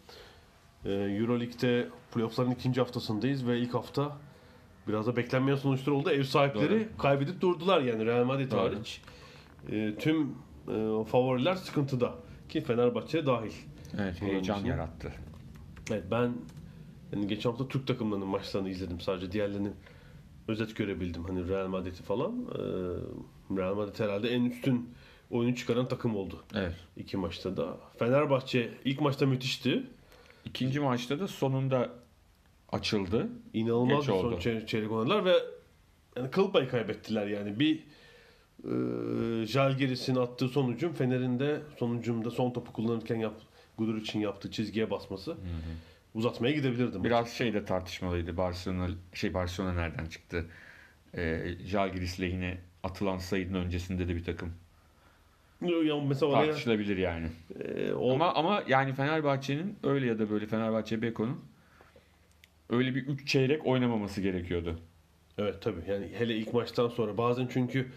Ee, 0.86 0.92
Euroleague'de 0.92 1.90
playoff'ların 2.14 2.52
ikinci 2.52 2.82
haftasındayız 2.82 3.48
ve 3.48 3.60
ilk 3.60 3.74
hafta 3.74 4.18
biraz 4.88 5.08
da 5.08 5.16
beklenmeyen 5.16 5.58
sonuçlar 5.58 5.94
oldu. 5.94 6.10
Ev 6.10 6.24
sahipleri 6.24 6.88
kaybedip 6.98 7.42
durdular 7.42 7.82
yani 7.82 8.06
Real 8.06 8.26
Madrid 8.26 8.52
Doğru. 8.52 8.60
hariç. 8.60 9.02
Ee, 9.72 9.96
tüm 10.00 10.22
e, 10.68 11.06
favoriler 11.06 11.56
sıkıntıda. 11.56 12.14
Ki 12.50 12.62
Fenerbahçe 12.62 13.26
dahil. 13.26 13.52
Evet, 14.00 14.22
heyecan 14.22 14.58
için. 14.60 14.68
yarattı. 14.68 15.12
Evet 15.92 16.04
ben 16.12 16.34
yani 17.14 17.28
geçen 17.28 17.50
hafta 17.50 17.68
Türk 17.68 17.88
takımlarının 17.88 18.28
maçlarını 18.28 18.70
izledim. 18.70 19.00
Sadece 19.00 19.32
diğerlerini 19.32 19.70
özet 20.48 20.76
görebildim. 20.76 21.24
Hani 21.24 21.50
Real 21.50 21.68
Madrid'i 21.68 22.04
falan. 22.04 22.32
Ee, 22.32 22.60
Real 23.58 23.76
Madrid 23.76 24.00
herhalde 24.00 24.30
en 24.30 24.46
üstün 24.46 24.90
oyunu 25.30 25.56
çıkaran 25.56 25.88
takım 25.88 26.16
oldu. 26.16 26.44
Evet. 26.56 26.76
İki 26.98 27.18
maçta 27.18 27.58
da. 27.58 27.78
Fenerbahçe 28.00 28.72
ilk 28.86 29.02
maçta 29.02 29.26
müthişti. 29.26 29.84
İkinci 30.46 30.80
maçta 30.80 31.20
da 31.20 31.28
sonunda 31.28 31.90
açıldı. 32.76 33.28
İnanılmaz 33.54 34.00
Geç 34.06 34.16
bir 34.16 34.20
son 34.22 34.26
oldu. 34.34 34.40
çey- 34.40 34.66
çeyrek 34.66 34.92
oynadılar 34.92 35.26
ve 35.26 35.34
yani 36.18 36.32
kıl 36.32 36.52
payı 36.52 36.70
kaybettiler 36.70 37.28
yani. 37.28 37.60
Bir 37.60 37.84
e, 38.64 39.46
Jalgiris'in 39.46 40.16
attığı 40.16 40.48
sonucum 40.48 40.94
Fener'in 40.94 41.40
de 41.40 41.62
sonucumda 41.78 42.32
son 42.32 42.52
topu 42.52 42.74
kullanırken 42.74 43.16
yap, 43.16 43.34
Gudur 43.78 43.98
için 43.98 44.20
yaptığı 44.20 44.52
çizgiye 44.52 44.92
basması. 44.92 45.38
uzatmaya 46.16 46.54
gidebilirdi. 46.54 46.98
maç. 46.98 47.06
Biraz 47.06 47.30
şey 47.34 47.54
de 47.54 47.66
tartışmalıydı. 47.66 48.38
Barcelona 48.38 48.88
şey 49.14 49.34
Barcelona 49.34 49.74
nereden 49.74 50.06
çıktı? 50.06 50.46
Ee, 51.18 51.48
Jalgiris 51.66 52.22
lehine 52.22 52.58
atılan 52.84 53.18
sayının 53.18 53.54
öncesinde 53.66 54.08
de 54.08 54.16
bir 54.16 54.24
takım 54.24 54.54
Ya 55.62 56.02
mesela 56.08 56.32
tartışılabilir 56.32 56.98
yani. 56.98 57.28
e, 57.60 57.94
o, 57.94 58.14
Ama 58.14 58.34
ama 58.34 58.64
yani 58.68 58.94
Fenerbahçe'nin 58.94 59.76
öyle 59.84 60.06
ya 60.06 60.20
da 60.20 60.30
böyle 60.30 60.48
Fenerbahçe 60.48 61.02
Beko'nun 61.02 61.40
öyle 62.70 62.96
bir 62.96 63.08
3 63.08 63.28
çeyrek 63.28 63.66
oynamaması 63.68 64.22
gerekiyordu. 64.22 64.80
Evet 65.38 65.62
tabii 65.62 65.82
yani 65.92 66.10
hele 66.18 66.36
ilk 66.36 66.54
maçtan 66.54 66.88
sonra 66.88 67.18
bazen 67.18 67.48
çünkü 67.54 67.92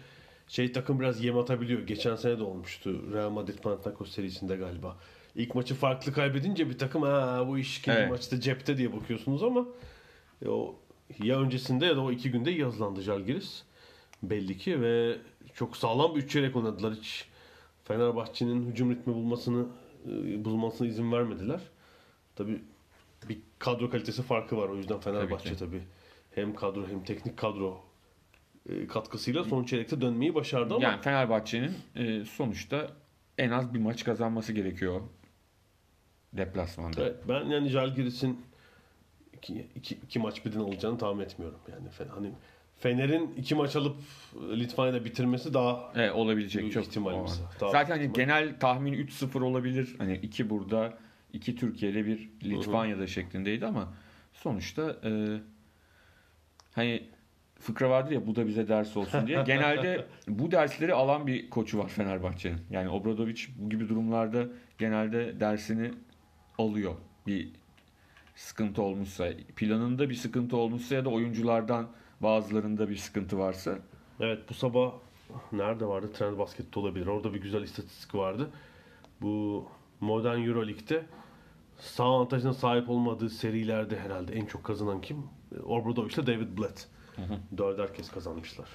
şey 0.47 0.71
takım 0.71 0.99
biraz 0.99 1.23
yem 1.23 1.37
atabiliyor. 1.37 1.81
Geçen 1.87 2.15
sene 2.15 2.39
de 2.39 2.43
olmuştu 2.43 3.13
Real 3.13 3.29
Madrid 3.29 3.59
Panathinaikos 3.59 4.11
serisinde 4.11 4.55
galiba. 4.55 4.97
İlk 5.35 5.55
maçı 5.55 5.75
farklı 5.75 6.13
kaybedince 6.13 6.69
bir 6.69 6.77
takım 6.77 7.01
ha 7.01 7.45
bu 7.47 7.57
iş 7.59 7.79
ikinci 7.79 7.97
Evet. 7.97 8.09
maçta 8.11 8.39
cepte 8.39 8.77
diye 8.77 8.93
bakıyorsunuz 8.93 9.43
ama 9.43 9.67
e, 10.45 10.49
o 10.49 10.75
ya 11.23 11.39
öncesinde 11.41 11.85
ya 11.85 11.95
da 11.95 12.01
o 12.01 12.11
iki 12.11 12.31
günde 12.31 12.51
iyi 12.51 12.63
hazırlandı 12.63 13.01
Jalgiris. 13.01 13.63
Belli 14.23 14.57
ki 14.57 14.81
ve 14.81 15.17
çok 15.53 15.77
sağlam 15.77 16.15
bir 16.15 16.19
üç 16.19 16.31
çeyrek 16.31 16.55
oynadılar. 16.55 16.93
Hiç 16.93 17.25
Fenerbahçe'nin 17.83 18.71
hücum 18.71 18.91
ritmi 18.91 19.13
bulmasını 19.13 19.65
e, 20.07 20.45
bulmasına 20.45 20.87
izin 20.87 21.11
vermediler. 21.11 21.59
Tabii 22.35 22.61
bir 23.29 23.39
kadro 23.59 23.89
kalitesi 23.89 24.23
farkı 24.23 24.57
var. 24.57 24.69
O 24.69 24.75
yüzden 24.75 24.99
Fenerbahçe 24.99 25.55
Tabii 25.55 25.71
tabii, 25.71 25.83
hem 26.35 26.55
kadro 26.55 26.87
hem 26.87 27.03
teknik 27.03 27.37
kadro 27.37 27.81
e, 28.69 28.87
katkısıyla 28.87 29.43
son 29.43 29.63
çeyrekte 29.63 30.01
dönmeyi 30.01 30.35
başardı 30.35 30.73
ama 30.73 30.83
Yani 30.83 31.01
Fenerbahçe'nin 31.01 31.71
e, 31.95 32.25
sonuçta 32.25 32.91
en 33.37 33.51
az 33.51 33.73
bir 33.73 33.79
maç 33.79 34.03
kazanması 34.03 34.53
gerekiyor 34.53 35.01
deplasmanda. 36.33 37.01
Evet, 37.01 37.15
ben 37.27 37.45
yani 37.45 37.69
Jalgiris'in 37.69 38.41
iki, 39.33 39.67
iki, 39.75 39.95
iki 39.95 40.19
maç 40.19 40.45
birden 40.45 40.59
alacağını 40.59 40.97
tahmin 40.97 41.23
etmiyorum. 41.23 41.59
Yani 41.71 42.09
hani 42.09 42.31
Fener'in 42.79 43.33
iki 43.37 43.55
maç 43.55 43.75
alıp 43.75 43.97
Litvanya'da 44.35 45.05
bitirmesi 45.05 45.53
daha 45.53 45.91
Evet, 45.95 46.11
olabilecek 46.15 46.71
çok. 46.71 46.85
ihtimalimiz. 46.85 47.41
Zaten 47.59 47.97
ihtimal. 47.99 48.13
genel 48.13 48.59
tahmin 48.59 48.93
3-0 48.93 49.43
olabilir. 49.43 49.95
Hani 49.97 50.15
iki 50.17 50.49
burada, 50.49 50.97
iki 51.33 51.55
Türkiye'de 51.55 52.05
bir 52.05 52.29
Litvanya'da 52.43 53.07
şeklindeydi 53.07 53.65
ama 53.65 53.93
sonuçta 54.33 54.95
e, 55.03 55.11
hani 56.71 57.09
fıkra 57.59 57.89
vardır 57.89 58.11
ya 58.11 58.27
bu 58.27 58.35
da 58.35 58.47
bize 58.47 58.67
ders 58.67 58.97
olsun 58.97 59.27
diye. 59.27 59.43
Genelde 59.45 60.05
bu 60.27 60.51
dersleri 60.51 60.93
alan 60.93 61.27
bir 61.27 61.49
koçu 61.49 61.77
var 61.79 61.87
Fenerbahçe'nin. 61.87 62.59
Yani 62.69 62.89
Obradovic 62.89 63.41
bu 63.55 63.69
gibi 63.69 63.89
durumlarda 63.89 64.47
genelde 64.77 65.39
dersini 65.39 65.91
alıyor. 66.57 66.95
Bir 67.27 67.49
sıkıntı 68.35 68.81
olmuşsa, 68.81 69.29
planında 69.55 70.09
bir 70.09 70.15
sıkıntı 70.15 70.57
olmuşsa 70.57 70.95
ya 70.95 71.05
da 71.05 71.09
oyunculardan 71.09 71.87
bazılarında 72.21 72.89
bir 72.89 72.95
sıkıntı 72.95 73.39
varsa 73.39 73.79
Evet 74.19 74.49
bu 74.49 74.53
sabah 74.53 74.91
nerede 75.51 75.85
vardı? 75.85 76.13
Trend 76.13 76.37
Basket'te 76.37 76.79
olabilir. 76.79 77.07
Orada 77.07 77.33
bir 77.33 77.41
güzel 77.41 77.63
istatistik 77.63 78.15
vardı. 78.15 78.49
Bu 79.21 79.67
modern 79.99 80.41
Euroleague'de 80.47 81.05
sağ 81.79 82.03
avantajına 82.03 82.53
sahip 82.53 82.89
olmadığı 82.89 83.29
serilerde 83.29 83.99
herhalde 83.99 84.33
en 84.33 84.45
çok 84.45 84.63
kazanan 84.63 85.01
kim? 85.01 85.17
Obradovic 85.65 86.13
ile 86.13 86.27
David 86.27 86.57
Blatt. 86.57 86.87
Dörder 87.57 87.93
kez 87.93 88.11
kazanmışlar. 88.11 88.67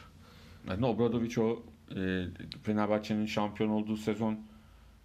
Yani 0.68 0.86
Obradovic 0.86 1.40
o 1.40 1.62
e, 1.96 2.24
Fenerbahçe'nin 2.62 3.26
şampiyon 3.26 3.70
olduğu 3.70 3.96
sezon 3.96 4.38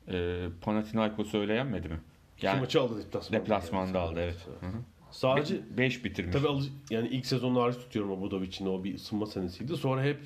e, 0.07 0.45
Panathinaikos'u 0.61 1.37
öyle 1.37 1.53
yenmedi 1.53 1.89
mi? 1.89 1.99
İki 2.37 2.45
Yani 2.45 2.59
maçı 2.59 2.81
aldı 2.81 2.97
deplasmanda. 3.05 3.43
deplasmanda 3.43 3.99
aldı 4.01 4.19
evet. 4.19 4.47
Hı 4.59 4.65
hı. 4.65 4.71
Sadece 5.11 5.77
5 5.77 6.05
bitirmiş. 6.05 6.33
Tabii 6.35 6.47
alı- 6.47 6.63
yani 6.89 7.07
ilk 7.07 7.25
sezonu 7.25 7.61
hariç 7.61 7.75
tutuyorum 7.77 8.11
Obradovic'in 8.11 8.65
o 8.65 8.83
bir 8.83 8.95
ısınma 8.95 9.25
senesiydi. 9.25 9.77
Sonra 9.77 10.03
hep 10.03 10.19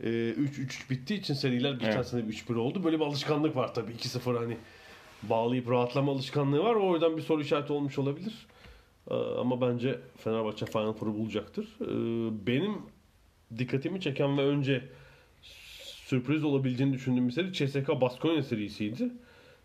e, 0.00 0.08
3-3 0.08 0.90
bittiği 0.90 1.20
için 1.20 1.34
seriler 1.34 1.72
geçen 1.72 1.92
Evet. 1.92 2.06
sene 2.06 2.20
3-1 2.22 2.54
oldu. 2.56 2.84
Böyle 2.84 3.00
bir 3.00 3.04
alışkanlık 3.04 3.56
var 3.56 3.74
tabii. 3.74 3.92
2-0 3.92 4.38
hani 4.38 4.56
bağlayıp 5.22 5.70
rahatlama 5.70 6.12
alışkanlığı 6.12 6.62
var. 6.64 6.74
O 6.74 6.92
yüzden 6.94 7.16
bir 7.16 7.22
soru 7.22 7.40
işareti 7.42 7.72
olmuş 7.72 7.98
olabilir. 7.98 8.46
E, 9.10 9.14
Ama 9.14 9.60
bence 9.60 10.00
Fenerbahçe 10.16 10.66
Final 10.66 10.92
Four'u 10.92 11.14
bulacaktır. 11.18 11.64
E, 11.80 11.86
Benim 12.46 12.74
dikkatimi 13.58 14.00
çeken 14.00 14.38
ve 14.38 14.42
önce 14.42 14.88
sürpriz 16.06 16.44
olabileceğini 16.44 16.92
düşündüğüm 16.94 17.28
bir 17.28 17.32
seri 17.32 17.52
CSKA 17.52 18.00
Baskonya 18.00 18.42
serisiydi. 18.42 19.10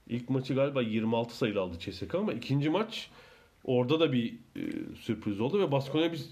İlk 0.08 0.30
maçı 0.30 0.56
galiba 0.56 0.82
26 0.82 1.38
sayılı 1.38 1.62
aldı 1.62 1.80
CSKA 1.80 2.18
ama 2.20 2.34
ikinci 2.34 2.70
maç 2.70 3.10
orada 3.64 4.00
da 4.00 4.14
bir 4.14 4.34
e, 4.34 4.62
sürpriz 5.02 5.40
oldu 5.42 5.60
ve 5.60 5.72
Baskonya 5.72 6.12
bir 6.14 6.26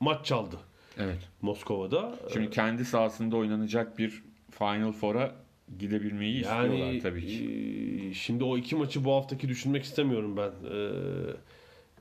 maç 0.00 0.26
çaldı 0.26 0.56
Evet. 0.98 1.28
Moskova'da. 1.42 2.14
Şimdi 2.32 2.50
kendi 2.50 2.84
sahasında 2.84 3.36
oynanacak 3.36 3.98
bir 3.98 4.22
Final 4.50 4.92
Four'a 4.92 5.34
gidebilmeyi 5.78 6.34
istiyorlar 6.34 6.76
yani 6.76 7.00
tabii 7.00 7.26
ki. 7.26 8.08
e, 8.10 8.14
şimdi 8.14 8.44
o 8.44 8.58
iki 8.58 8.76
maçı 8.76 9.04
bu 9.04 9.12
haftaki 9.12 9.48
düşünmek 9.48 9.84
istemiyorum 9.84 10.36
ben. 10.36 10.50
E, 10.70 10.76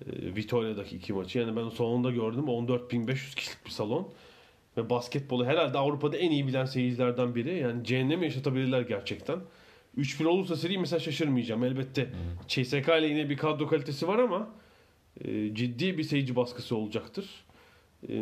e, 0.06 0.36
Vitoria'daki 0.36 0.96
iki 0.96 1.14
maçı. 1.14 1.40
Yani 1.40 1.56
ben 1.56 1.70
salonda 1.70 2.12
gördüm 2.12 2.44
14.500 2.44 3.36
kişilik 3.36 3.66
bir 3.66 3.72
salon. 3.72 4.14
Ve 4.78 4.90
basketbolu 4.90 5.46
herhalde 5.46 5.78
Avrupa'da 5.78 6.18
en 6.18 6.32
iyi 6.32 6.48
bilen 6.48 6.66
seyircilerden 6.66 7.36
biri. 7.36 7.58
Yani 7.58 7.84
cehennemi 7.84 8.26
yaşatabilirler 8.26 8.82
gerçekten. 8.82 9.40
3-1 9.98 10.26
olursa 10.26 10.56
seri 10.56 10.78
mesela 10.78 11.00
şaşırmayacağım. 11.00 11.64
Elbette 11.64 12.10
CSK 12.48 12.88
ile 12.88 13.08
yine 13.08 13.30
bir 13.30 13.38
kadro 13.38 13.68
kalitesi 13.68 14.08
var 14.08 14.20
ama 14.20 14.50
e, 15.26 15.56
ciddi 15.56 15.98
bir 15.98 16.04
seyirci 16.04 16.36
baskısı 16.36 16.76
olacaktır. 16.76 17.30
E, 18.10 18.16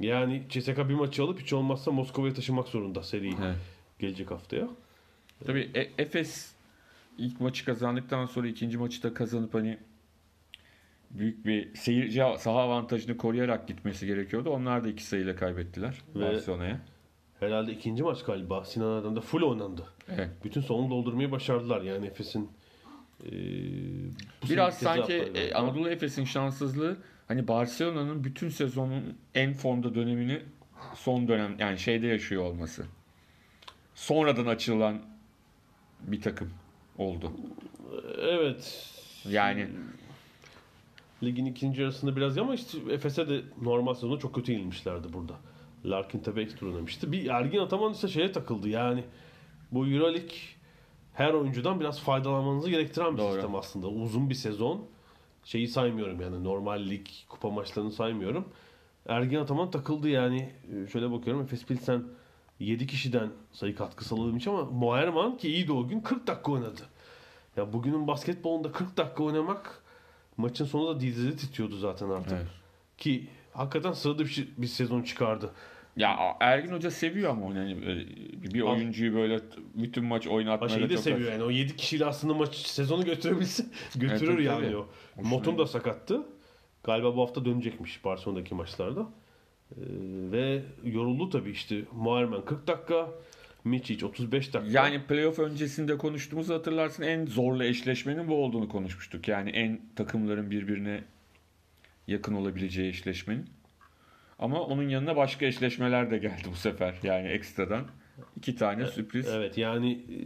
yani 0.00 0.42
CSK 0.48 0.78
bir 0.78 0.94
maçı 0.94 1.22
alıp 1.22 1.40
hiç 1.40 1.52
olmazsa 1.52 1.90
Moskova'ya 1.90 2.34
taşımak 2.34 2.68
zorunda 2.68 3.02
seriyi 3.02 3.34
Evet. 3.44 3.56
Gelecek 4.00 4.30
haftaya. 4.30 4.68
Tabii 5.46 5.70
E- 5.74 5.90
Efes 5.98 6.52
ilk 7.18 7.40
maçı 7.40 7.64
kazandıktan 7.64 8.26
sonra 8.26 8.48
ikinci 8.48 8.78
maçı 8.78 9.02
da 9.02 9.14
kazanıp 9.14 9.54
hani 9.54 9.78
büyük 11.10 11.46
bir 11.46 11.74
seyirci 11.74 12.22
saha 12.38 12.60
avantajını 12.60 13.16
koruyarak 13.16 13.68
gitmesi 13.68 14.06
gerekiyordu. 14.06 14.50
Onlar 14.50 14.84
da 14.84 14.88
iki 14.88 15.04
sayıyla 15.04 15.36
kaybettiler 15.36 15.98
Ve- 16.16 16.20
Barcelona'ya. 16.20 16.80
Herhalde 17.40 17.72
ikinci 17.72 18.02
maç 18.02 18.24
galiba 18.24 18.64
Sinan 18.64 18.92
Adam'da 19.00 19.20
full 19.20 19.42
oynandı. 19.42 19.84
Evet. 20.08 20.28
Bütün 20.44 20.60
salonu 20.60 20.90
doldurmayı 20.90 21.30
başardılar 21.30 21.82
yani 21.82 22.06
Efes'in 22.06 22.50
e, 23.24 23.30
Biraz 24.50 24.78
sanki 24.78 25.12
e. 25.12 25.54
Anadolu 25.54 25.90
Efes'in 25.90 26.24
şanssızlığı 26.24 26.96
hani 27.28 27.48
Barcelona'nın 27.48 28.24
bütün 28.24 28.48
sezonun 28.48 29.18
en 29.34 29.52
formda 29.54 29.94
dönemini 29.94 30.42
son 30.94 31.28
dönem 31.28 31.56
yani 31.58 31.78
şeyde 31.78 32.06
yaşıyor 32.06 32.42
olması. 32.42 32.86
Sonradan 34.00 34.46
açılan 34.46 34.98
bir 36.00 36.20
takım 36.20 36.50
oldu. 36.98 37.32
Evet. 38.20 38.90
Yani 39.28 39.68
Ligin 41.22 41.46
ikinci 41.46 41.82
yarısında 41.82 42.16
biraz 42.16 42.38
ama 42.38 42.54
işte 42.54 42.78
Efes'e 42.90 43.28
de 43.28 43.40
normal 43.62 43.94
sezonda 43.94 44.18
çok 44.18 44.34
kötü 44.34 44.52
yenilmişlerdi 44.52 45.12
burada. 45.12 45.34
Larkin 45.84 46.18
tabii 46.18 46.40
ekstra 46.40 46.66
oynamıştı. 46.66 47.12
Bir 47.12 47.26
Ergin 47.26 47.58
Ataman 47.58 47.92
ise 47.92 48.08
şeye 48.08 48.32
takıldı 48.32 48.68
yani 48.68 49.04
bu 49.72 49.86
Euroleague 49.86 50.36
her 51.14 51.32
oyuncudan 51.32 51.80
biraz 51.80 52.00
faydalanmanızı 52.00 52.70
gerektiren 52.70 53.12
bir 53.14 53.18
Doğru. 53.18 53.32
sistem 53.32 53.54
aslında. 53.54 53.88
Uzun 53.88 54.30
bir 54.30 54.34
sezon. 54.34 54.86
Şeyi 55.44 55.68
saymıyorum 55.68 56.20
yani 56.20 56.44
normal 56.44 56.80
lig 56.80 57.06
kupa 57.28 57.50
maçlarını 57.50 57.92
saymıyorum. 57.92 58.48
Ergin 59.08 59.36
Ataman 59.36 59.70
takıldı 59.70 60.08
yani. 60.08 60.52
Şöyle 60.92 61.12
bakıyorum 61.12 61.42
Efes 61.42 61.66
Pilsen 61.66 62.04
7 62.60 62.86
kişiden 62.86 63.28
sayı 63.52 63.74
katkısı 63.76 64.14
alabilmiş 64.14 64.46
ama 64.46 64.64
Moerman 64.64 65.36
ki 65.36 65.48
iyiydi 65.48 65.72
o 65.72 65.88
gün 65.88 66.00
40 66.00 66.26
dakika 66.26 66.52
oynadı. 66.52 66.80
Ya 67.56 67.72
bugünün 67.72 68.06
basketbolunda 68.06 68.72
40 68.72 68.96
dakika 68.96 69.22
oynamak 69.22 69.82
maçın 70.36 70.64
sonunda 70.64 70.96
da 70.96 71.00
dizleri 71.00 71.36
titriyordu 71.36 71.76
zaten 71.76 72.10
artık. 72.10 72.32
Evet. 72.32 72.46
Ki 72.98 73.26
hakikaten 73.52 73.92
sırada 73.92 74.22
bir, 74.22 74.28
şey- 74.28 74.48
bir 74.56 74.66
sezon 74.66 75.02
çıkardı. 75.02 75.50
ya 75.96 76.36
Ergin 76.40 76.72
Hoca 76.72 76.90
seviyor 76.90 77.30
ama 77.30 77.58
yani 77.58 77.86
böyle 77.86 78.06
bir 78.54 78.60
oyuncuyu 78.60 79.14
böyle 79.14 79.40
bütün 79.74 80.04
maç 80.04 80.26
oynatmayı 80.26 80.72
şeyi 80.72 80.88
de 80.88 80.94
çok 80.94 81.02
seviyor 81.02 81.32
yani 81.32 81.42
o 81.42 81.50
7 81.50 81.76
kişiyle 81.76 82.06
aslında 82.06 82.34
maç 82.34 82.54
sezonu 82.54 83.04
götürebilse 83.04 83.66
götürür 83.96 84.32
tabii, 84.32 84.44
yani 84.44 84.66
tabii. 84.66 84.76
o. 84.76 84.86
Hoşuna 85.16 85.28
Motum 85.28 85.58
da 85.58 85.66
sakattı. 85.66 86.22
Galiba 86.84 87.16
bu 87.16 87.22
hafta 87.22 87.44
dönecekmiş 87.44 88.04
Barcelona'daki 88.04 88.54
maçlarda. 88.54 89.08
Ee, 89.76 89.82
ve 90.32 90.62
yoruldu 90.84 91.30
tabii 91.30 91.50
işte. 91.50 91.82
Muharmen 91.92 92.44
40 92.44 92.66
dakika, 92.66 93.08
Miçic 93.64 94.06
35 94.06 94.54
dakika. 94.54 94.80
Yani 94.80 95.02
playoff 95.06 95.38
öncesinde 95.38 95.98
konuştuğumuzu 95.98 96.54
hatırlarsın 96.54 97.02
en 97.02 97.26
zorlu 97.26 97.64
eşleşmenin 97.64 98.28
bu 98.28 98.34
olduğunu 98.34 98.68
konuşmuştuk. 98.68 99.28
Yani 99.28 99.50
en 99.50 99.80
takımların 99.96 100.50
birbirine 100.50 101.04
yakın 102.06 102.34
olabileceği 102.34 102.88
eşleşmenin. 102.88 103.46
Ama 104.38 104.60
onun 104.60 104.88
yanına 104.88 105.16
başka 105.16 105.46
eşleşmeler 105.46 106.10
de 106.10 106.18
geldi 106.18 106.48
bu 106.50 106.56
sefer. 106.56 106.94
Yani 107.02 107.28
ekstradan 107.28 107.86
iki 108.36 108.56
tane 108.56 108.86
sürpriz. 108.86 109.28
Evet 109.28 109.58
yani 109.58 109.92
e, 109.92 110.18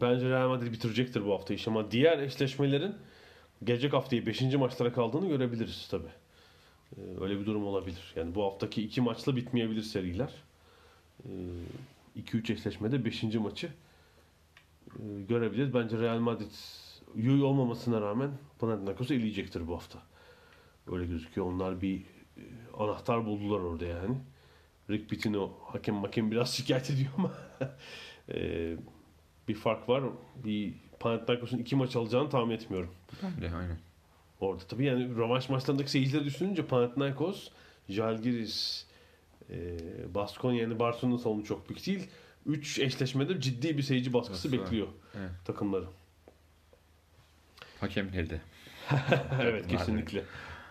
bence 0.00 0.28
Real 0.28 0.48
Madrid 0.48 0.72
bitirecektir 0.72 1.24
bu 1.24 1.32
hafta 1.32 1.54
iş 1.54 1.68
ama 1.68 1.90
diğer 1.90 2.18
eşleşmelerin 2.18 2.94
gelecek 3.64 3.92
haftayı 3.92 4.26
5. 4.26 4.42
maçlara 4.42 4.92
kaldığını 4.92 5.28
görebiliriz 5.28 5.88
tabi. 5.90 6.06
Öyle 7.20 7.40
bir 7.40 7.46
durum 7.46 7.66
olabilir. 7.66 8.12
Yani 8.16 8.34
bu 8.34 8.44
haftaki 8.44 8.82
iki 8.82 9.00
maçla 9.00 9.36
bitmeyebilir 9.36 9.82
seriler. 9.82 10.32
2-3 12.16 12.52
eşleşmede 12.52 13.04
5. 13.04 13.22
maçı 13.22 13.66
e, 13.66 15.22
görebiliriz. 15.28 15.74
Bence 15.74 15.98
Real 15.98 16.18
Madrid 16.18 16.50
iyi 17.16 17.42
olmamasına 17.42 18.00
rağmen 18.00 18.30
Panathinaikos'u 18.58 19.14
eleyecektir 19.14 19.68
bu 19.68 19.74
hafta. 19.74 19.98
Öyle 20.86 21.06
gözüküyor. 21.06 21.46
Onlar 21.46 21.82
bir 21.82 21.96
e, 21.96 22.42
anahtar 22.78 23.26
buldular 23.26 23.60
orada 23.60 23.84
yani. 23.84 24.16
Rick 24.90 25.10
Pitino 25.10 25.52
hakem 25.64 26.02
hakem 26.02 26.30
biraz 26.30 26.50
şikayet 26.54 26.90
ediyor 26.90 27.10
ama 27.18 27.32
e, 28.28 28.76
bir 29.48 29.54
fark 29.54 29.88
var. 29.88 30.04
Bir 30.44 30.74
Panathinaikos'un 31.00 31.58
iki 31.58 31.76
maç 31.76 31.96
alacağını 31.96 32.30
tahmin 32.30 32.54
etmiyorum. 32.54 32.90
Ben 33.22 33.40
de 33.40 33.56
aynen. 33.56 33.78
Orada 34.42 34.64
tabii 34.64 34.84
yani 34.84 35.16
rövanş 35.16 35.48
maçlarındaki 35.48 35.90
seyircileri 35.90 36.24
düşününce 36.24 36.66
Panathinaikos, 36.66 37.48
Jalgiris, 37.88 38.86
e, 39.50 39.76
Baskonya 40.14 40.60
yani 40.60 40.78
Barcelona'nın 40.78 41.18
salonu 41.18 41.44
çok 41.44 41.68
büyük 41.68 41.86
değil. 41.86 42.08
3 42.46 42.78
eşleşmede 42.78 43.40
ciddi 43.40 43.78
bir 43.78 43.82
seyirci 43.82 44.12
baskısı 44.12 44.52
var. 44.52 44.58
bekliyor 44.58 44.86
Evet. 45.18 45.30
takımları. 45.44 45.84
Hakemleri 47.80 48.30
de. 48.30 48.40
evet 49.42 49.68
kesinlikle. 49.68 50.24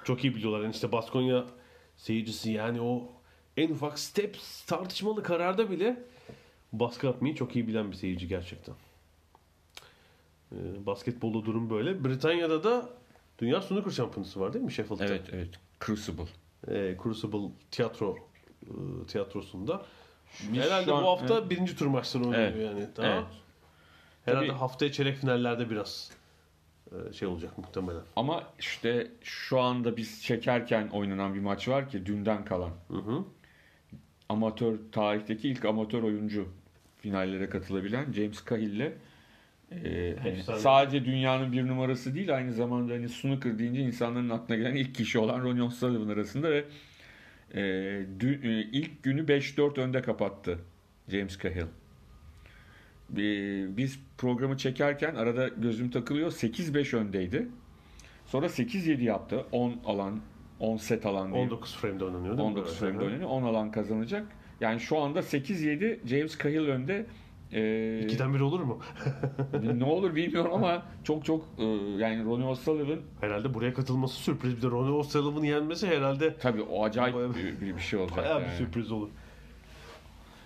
Çok 0.03 0.23
iyi 0.23 0.35
biliyorlar. 0.35 0.61
Yani 0.61 0.73
işte 0.73 0.91
Baskonya 0.91 1.45
seyircisi 1.97 2.51
yani 2.51 2.81
o 2.81 3.11
en 3.57 3.69
ufak 3.69 3.99
step 3.99 4.37
tartışmalı 4.67 5.23
kararda 5.23 5.71
bile 5.71 6.03
baskı 6.73 7.09
atmayı 7.09 7.35
çok 7.35 7.55
iyi 7.55 7.67
bilen 7.67 7.91
bir 7.91 7.95
seyirci 7.95 8.27
gerçekten. 8.27 8.75
Ee, 10.51 10.55
basketbolda 10.85 11.45
durum 11.45 11.69
böyle. 11.69 12.03
Britanya'da 12.03 12.63
da 12.63 13.00
Dünya 13.41 13.61
Snooker 13.61 13.91
Şampiyonası 13.91 14.39
var 14.39 14.53
değil 14.53 14.65
mi 14.65 14.71
Sheffield'da? 14.71 15.05
Evet 15.05 15.21
evet. 15.31 15.49
Crucible. 15.85 16.23
Ee, 16.67 16.97
Crucible 17.03 17.51
tiyatro 17.71 18.17
e, 18.63 18.71
tiyatrosunda. 19.07 19.85
Biz 20.53 20.63
Herhalde 20.63 20.91
an- 20.91 21.03
bu 21.03 21.07
hafta 21.07 21.37
evet. 21.39 21.49
birinci 21.49 21.75
tur 21.77 21.85
maçları 21.85 22.23
oynanıyor 22.23 22.51
Evet. 22.53 22.65
yani. 22.77 22.87
Tamam. 22.95 23.11
Evet. 23.13 23.25
Herhalde 24.25 24.47
Tabii- 24.47 24.57
haftaya 24.57 24.91
çeyrek 24.91 25.17
finallerde 25.17 25.69
biraz 25.69 26.11
e, 26.91 27.13
şey 27.13 27.27
olacak 27.27 27.57
muhtemelen. 27.57 28.01
Ama 28.15 28.43
işte 28.59 29.11
şu 29.21 29.59
anda 29.59 29.97
biz 29.97 30.23
çekerken 30.23 30.87
oynanan 30.87 31.33
bir 31.35 31.39
maç 31.39 31.67
var 31.67 31.89
ki 31.89 32.05
dünden 32.05 32.45
kalan. 32.45 32.71
Hı 32.87 32.97
hı. 32.97 33.23
Amatör 34.29 34.77
tarihteki 34.91 35.49
ilk 35.49 35.65
amatör 35.65 36.03
oyuncu 36.03 36.47
finallere 36.97 37.49
katılabilen 37.49 38.13
James 38.13 38.45
Cahill'le 38.49 38.91
e, 39.71 40.15
hani 40.21 40.43
sadece 40.59 41.05
dünyanın 41.05 41.51
bir 41.51 41.67
numarası 41.67 42.15
değil 42.15 42.35
aynı 42.35 42.53
zamanda 42.53 42.93
hani 42.93 43.09
snooker 43.09 43.59
deyince 43.59 43.81
insanların 43.81 44.29
aklına 44.29 44.57
gelen 44.57 44.75
ilk 44.75 44.95
kişi 44.95 45.19
olan 45.19 45.41
Ronnie 45.43 45.61
O'Sullivan 45.63 46.07
arasında 46.07 46.49
ve 46.51 46.63
e, 47.53 47.59
dü- 48.19 48.47
e, 48.47 48.61
ilk 48.71 49.03
günü 49.03 49.21
5-4 49.25 49.79
önde 49.81 50.01
kapattı 50.01 50.59
James 51.09 51.39
Cahill. 51.39 51.65
Bi- 53.09 53.77
Biz 53.77 53.99
programı 54.17 54.57
çekerken 54.57 55.15
arada 55.15 55.47
gözüm 55.47 55.91
takılıyor 55.91 56.31
8-5 56.31 56.97
öndeydi. 56.97 57.47
Sonra 58.25 58.45
8-7 58.45 59.03
yaptı. 59.03 59.45
10 59.51 59.79
alan 59.85 60.19
10 60.59 60.77
set 60.77 61.05
alan 61.05 61.33
diye. 61.33 61.43
19 61.43 61.75
frame'de 61.77 62.03
oynanıyor 62.05 62.37
değil 62.37 62.49
mi? 62.49 62.55
19 62.55 62.71
Hı 62.71 62.75
frame'de 62.79 63.03
oynanıyor. 63.03 63.29
10 63.29 63.43
alan 63.43 63.71
kazanacak. 63.71 64.25
Yani 64.61 64.79
şu 64.79 64.97
anda 64.97 65.19
8-7 65.19 66.07
James 66.07 66.37
Cahill 66.37 66.67
önde. 66.67 67.05
Ee, 67.53 68.01
İkiden 68.03 68.33
biri 68.33 68.43
olur 68.43 68.59
mu? 68.59 68.79
ne 69.75 69.83
olur 69.83 70.15
bilmiyorum 70.15 70.51
ama 70.53 70.83
çok 71.03 71.25
çok 71.25 71.45
e, 71.57 71.63
yani 71.97 72.25
Ronnie 72.25 72.47
O'Sullivan 72.47 72.99
Herhalde 73.21 73.53
buraya 73.53 73.73
katılması 73.73 74.15
sürpriz. 74.15 74.57
Bir 74.57 74.61
de 74.61 74.67
Ronnie 74.67 74.91
O'Sullivan'ı 74.91 75.47
yenmesi 75.47 75.87
herhalde 75.87 76.37
tabii 76.37 76.61
o 76.61 76.83
acayip 76.83 77.15
bir, 77.35 77.61
bir, 77.61 77.75
bir 77.75 77.81
şey 77.81 77.99
olacak. 77.99 78.17
bayağı 78.17 78.39
bir 78.39 78.45
yani. 78.45 78.57
sürpriz 78.57 78.91
olur. 78.91 79.09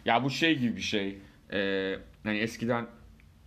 Ya 0.05 0.23
bu 0.23 0.29
şey 0.29 0.59
gibi 0.59 0.75
bir 0.75 0.81
şey. 0.81 1.17
Ee, 1.51 1.59
yani 2.25 2.37
eskiden 2.37 2.87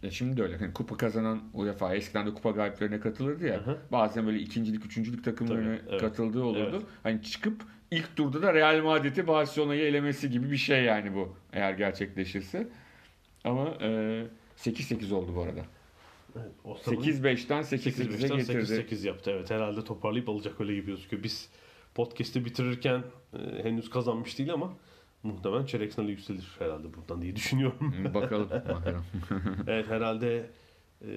ya 0.02 0.10
şimdi 0.10 0.36
de 0.36 0.42
öyle. 0.42 0.56
Hani 0.56 0.72
kupa 0.72 0.96
kazanan 0.96 1.40
UEFA 1.54 1.94
eskiden 1.94 2.26
de 2.26 2.34
kupa 2.34 2.50
galiplerine 2.50 3.00
katılırdı 3.00 3.46
ya. 3.46 3.66
Hı 3.66 3.70
hı. 3.70 3.78
Bazen 3.92 4.26
böyle 4.26 4.38
ikincilik, 4.38 4.86
üçüncülük 4.86 5.24
takımlarına 5.24 5.78
Tabii, 5.78 5.88
evet. 5.90 6.00
katıldığı 6.00 6.42
olurdu. 6.42 6.70
Evet. 6.72 6.82
Hani 7.02 7.22
çıkıp 7.22 7.62
ilk 7.90 8.16
turda 8.16 8.42
da 8.42 8.54
Real 8.54 8.82
Madrid'i 8.82 9.26
Barcelona'yı 9.26 9.82
elemesi 9.82 10.30
gibi 10.30 10.50
bir 10.50 10.56
şey 10.56 10.84
yani 10.84 11.14
bu 11.14 11.36
eğer 11.52 11.72
gerçekleşirse. 11.72 12.68
Ama 13.44 13.68
e, 13.80 14.26
8-8 14.56 15.14
oldu 15.14 15.36
bu 15.36 15.42
arada. 15.42 15.64
Evet, 16.36 16.52
O'Sullivan 16.64 17.02
8-5'ten 17.02 17.62
8-8'e 17.62 18.04
8-5'ten 18.04 18.36
getirdi. 18.36 18.72
8-8 18.72 19.06
yaptı. 19.06 19.30
Evet 19.30 19.50
herhalde 19.50 19.84
toparlayıp 19.84 20.28
alacak 20.28 20.60
öyle 20.60 20.74
gibi 20.74 20.86
gözüküyor. 20.86 21.22
Biz 21.22 21.48
podcast'i 21.94 22.44
bitirirken 22.44 23.02
e, 23.34 23.64
henüz 23.64 23.90
kazanmış 23.90 24.38
değil 24.38 24.52
ama 24.52 24.72
muhtemelen 25.22 25.66
çeyrek 25.66 25.92
finale 25.92 26.10
yükselir 26.10 26.56
herhalde 26.58 26.94
buradan 26.94 27.22
diye 27.22 27.36
düşünüyorum. 27.36 27.92
Hı, 27.92 28.14
bakalım 28.14 28.50
bakalım. 28.68 29.04
evet 29.66 29.88
herhalde 29.88 30.50
e, 31.02 31.10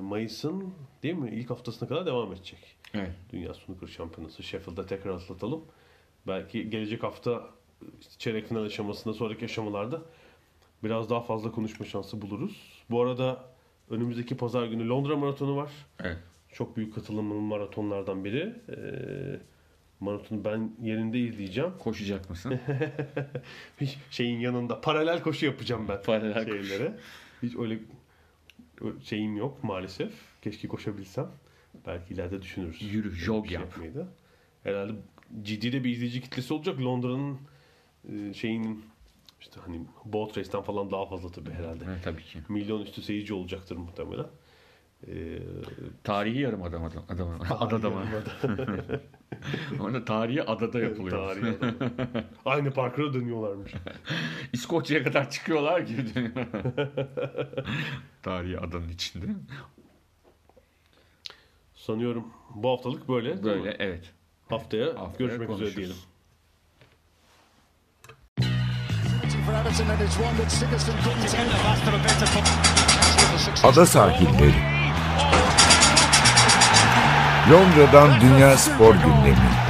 Mayıs'ın 0.00 0.74
değil 1.02 1.14
mi 1.14 1.30
ilk 1.30 1.50
haftasına 1.50 1.88
kadar 1.88 2.06
devam 2.06 2.32
edecek. 2.32 2.76
Evet. 2.94 3.10
Dünya 3.32 3.54
Snooker 3.54 3.86
Şampiyonası 3.86 4.42
Sheffield'da 4.42 4.86
tekrar 4.86 5.14
atlatalım. 5.14 5.64
Belki 6.26 6.70
gelecek 6.70 7.02
hafta 7.02 7.50
işte 8.00 8.14
çeyrek 8.18 8.48
final 8.48 8.62
aşamasında 8.62 9.14
sonraki 9.14 9.44
aşamalarda 9.44 10.02
biraz 10.84 11.10
daha 11.10 11.20
fazla 11.20 11.52
konuşma 11.52 11.86
şansı 11.86 12.22
buluruz. 12.22 12.84
Bu 12.90 13.02
arada 13.02 13.44
önümüzdeki 13.90 14.36
pazar 14.36 14.66
günü 14.66 14.88
Londra 14.88 15.16
Maratonu 15.16 15.56
var. 15.56 15.70
Evet. 16.00 16.18
Çok 16.52 16.76
büyük 16.76 16.94
katılımlı 16.94 17.34
maratonlardan 17.34 18.24
biri. 18.24 18.54
Ee, 18.68 19.40
maratonu 20.00 20.44
ben 20.44 20.72
yerinde 20.82 21.18
izleyeceğim. 21.18 21.70
Koşacak 21.78 22.30
mısın? 22.30 22.60
Şeyin 24.10 24.40
yanında 24.40 24.80
paralel 24.80 25.22
koşu 25.22 25.46
yapacağım 25.46 25.88
ben. 25.88 26.02
Paralel 26.02 26.44
koşu. 26.44 26.64
şeylere. 26.64 26.98
Hiç 27.42 27.56
öyle 27.56 27.78
şeyim 29.02 29.36
yok 29.36 29.64
maalesef. 29.64 30.12
Keşke 30.42 30.68
koşabilsem. 30.68 31.30
Belki 31.86 32.14
ileride 32.14 32.42
düşünürüz. 32.42 32.82
Yürü, 32.94 33.10
jog 33.10 33.46
şey 33.46 33.54
yap. 33.54 33.62
yapmayı 33.62 33.94
da. 33.94 34.08
Herhalde 34.62 34.92
ciddi 35.42 35.72
de 35.72 35.84
bir 35.84 35.90
izleyici 35.90 36.20
kitlesi 36.20 36.54
olacak. 36.54 36.80
Londra'nın 36.80 37.38
e, 38.12 38.34
şeyin 38.34 38.84
işte 39.42 39.60
hani 39.66 39.80
boat 40.04 40.38
race'ten 40.38 40.62
falan 40.62 40.90
daha 40.90 41.06
fazla 41.06 41.30
tabii 41.30 41.50
herhalde. 41.50 41.84
Evet, 41.88 42.04
tabii 42.04 42.22
ki. 42.24 42.38
Milyon 42.48 42.80
üstü 42.80 43.02
seyirci 43.02 43.34
olacaktır 43.34 43.76
muhtemelen. 43.76 44.26
Ee, 45.06 45.38
Tarihi 46.04 46.38
yarım 46.40 46.62
adam 46.62 46.84
adam. 46.84 47.04
adam 47.08 47.40
adada 47.60 47.90
mı? 47.90 48.04
Orada 49.80 50.04
tarihi 50.04 50.42
adada 50.46 50.78
yapılıyor. 50.80 51.34
Tarihi 51.34 51.56
adam. 51.58 51.74
Aynı 52.44 52.70
parkura 52.70 53.14
dönüyorlarmış. 53.14 53.72
İskoçya'ya 54.52 55.04
kadar 55.04 55.30
çıkıyorlar 55.30 55.80
gibi 55.80 56.14
dönüyor. 56.14 56.32
tarihi 58.22 58.58
adanın 58.58 58.88
içinde. 58.88 59.26
Sanıyorum 61.74 62.26
bu 62.54 62.70
haftalık 62.70 63.08
böyle. 63.08 63.44
Böyle 63.44 63.76
evet. 63.78 64.12
Haftaya, 64.48 64.86
Haftaya 64.86 65.18
görüşmek 65.18 65.32
üzere 65.32 65.46
konuşuruz. 65.46 65.76
diyelim. 65.76 65.96
Ada 73.64 73.86
sahilleri. 73.86 74.54
Londra'dan 77.50 78.20
Dünya 78.20 78.56
Spor 78.56 78.94
Gündemi. 78.94 79.61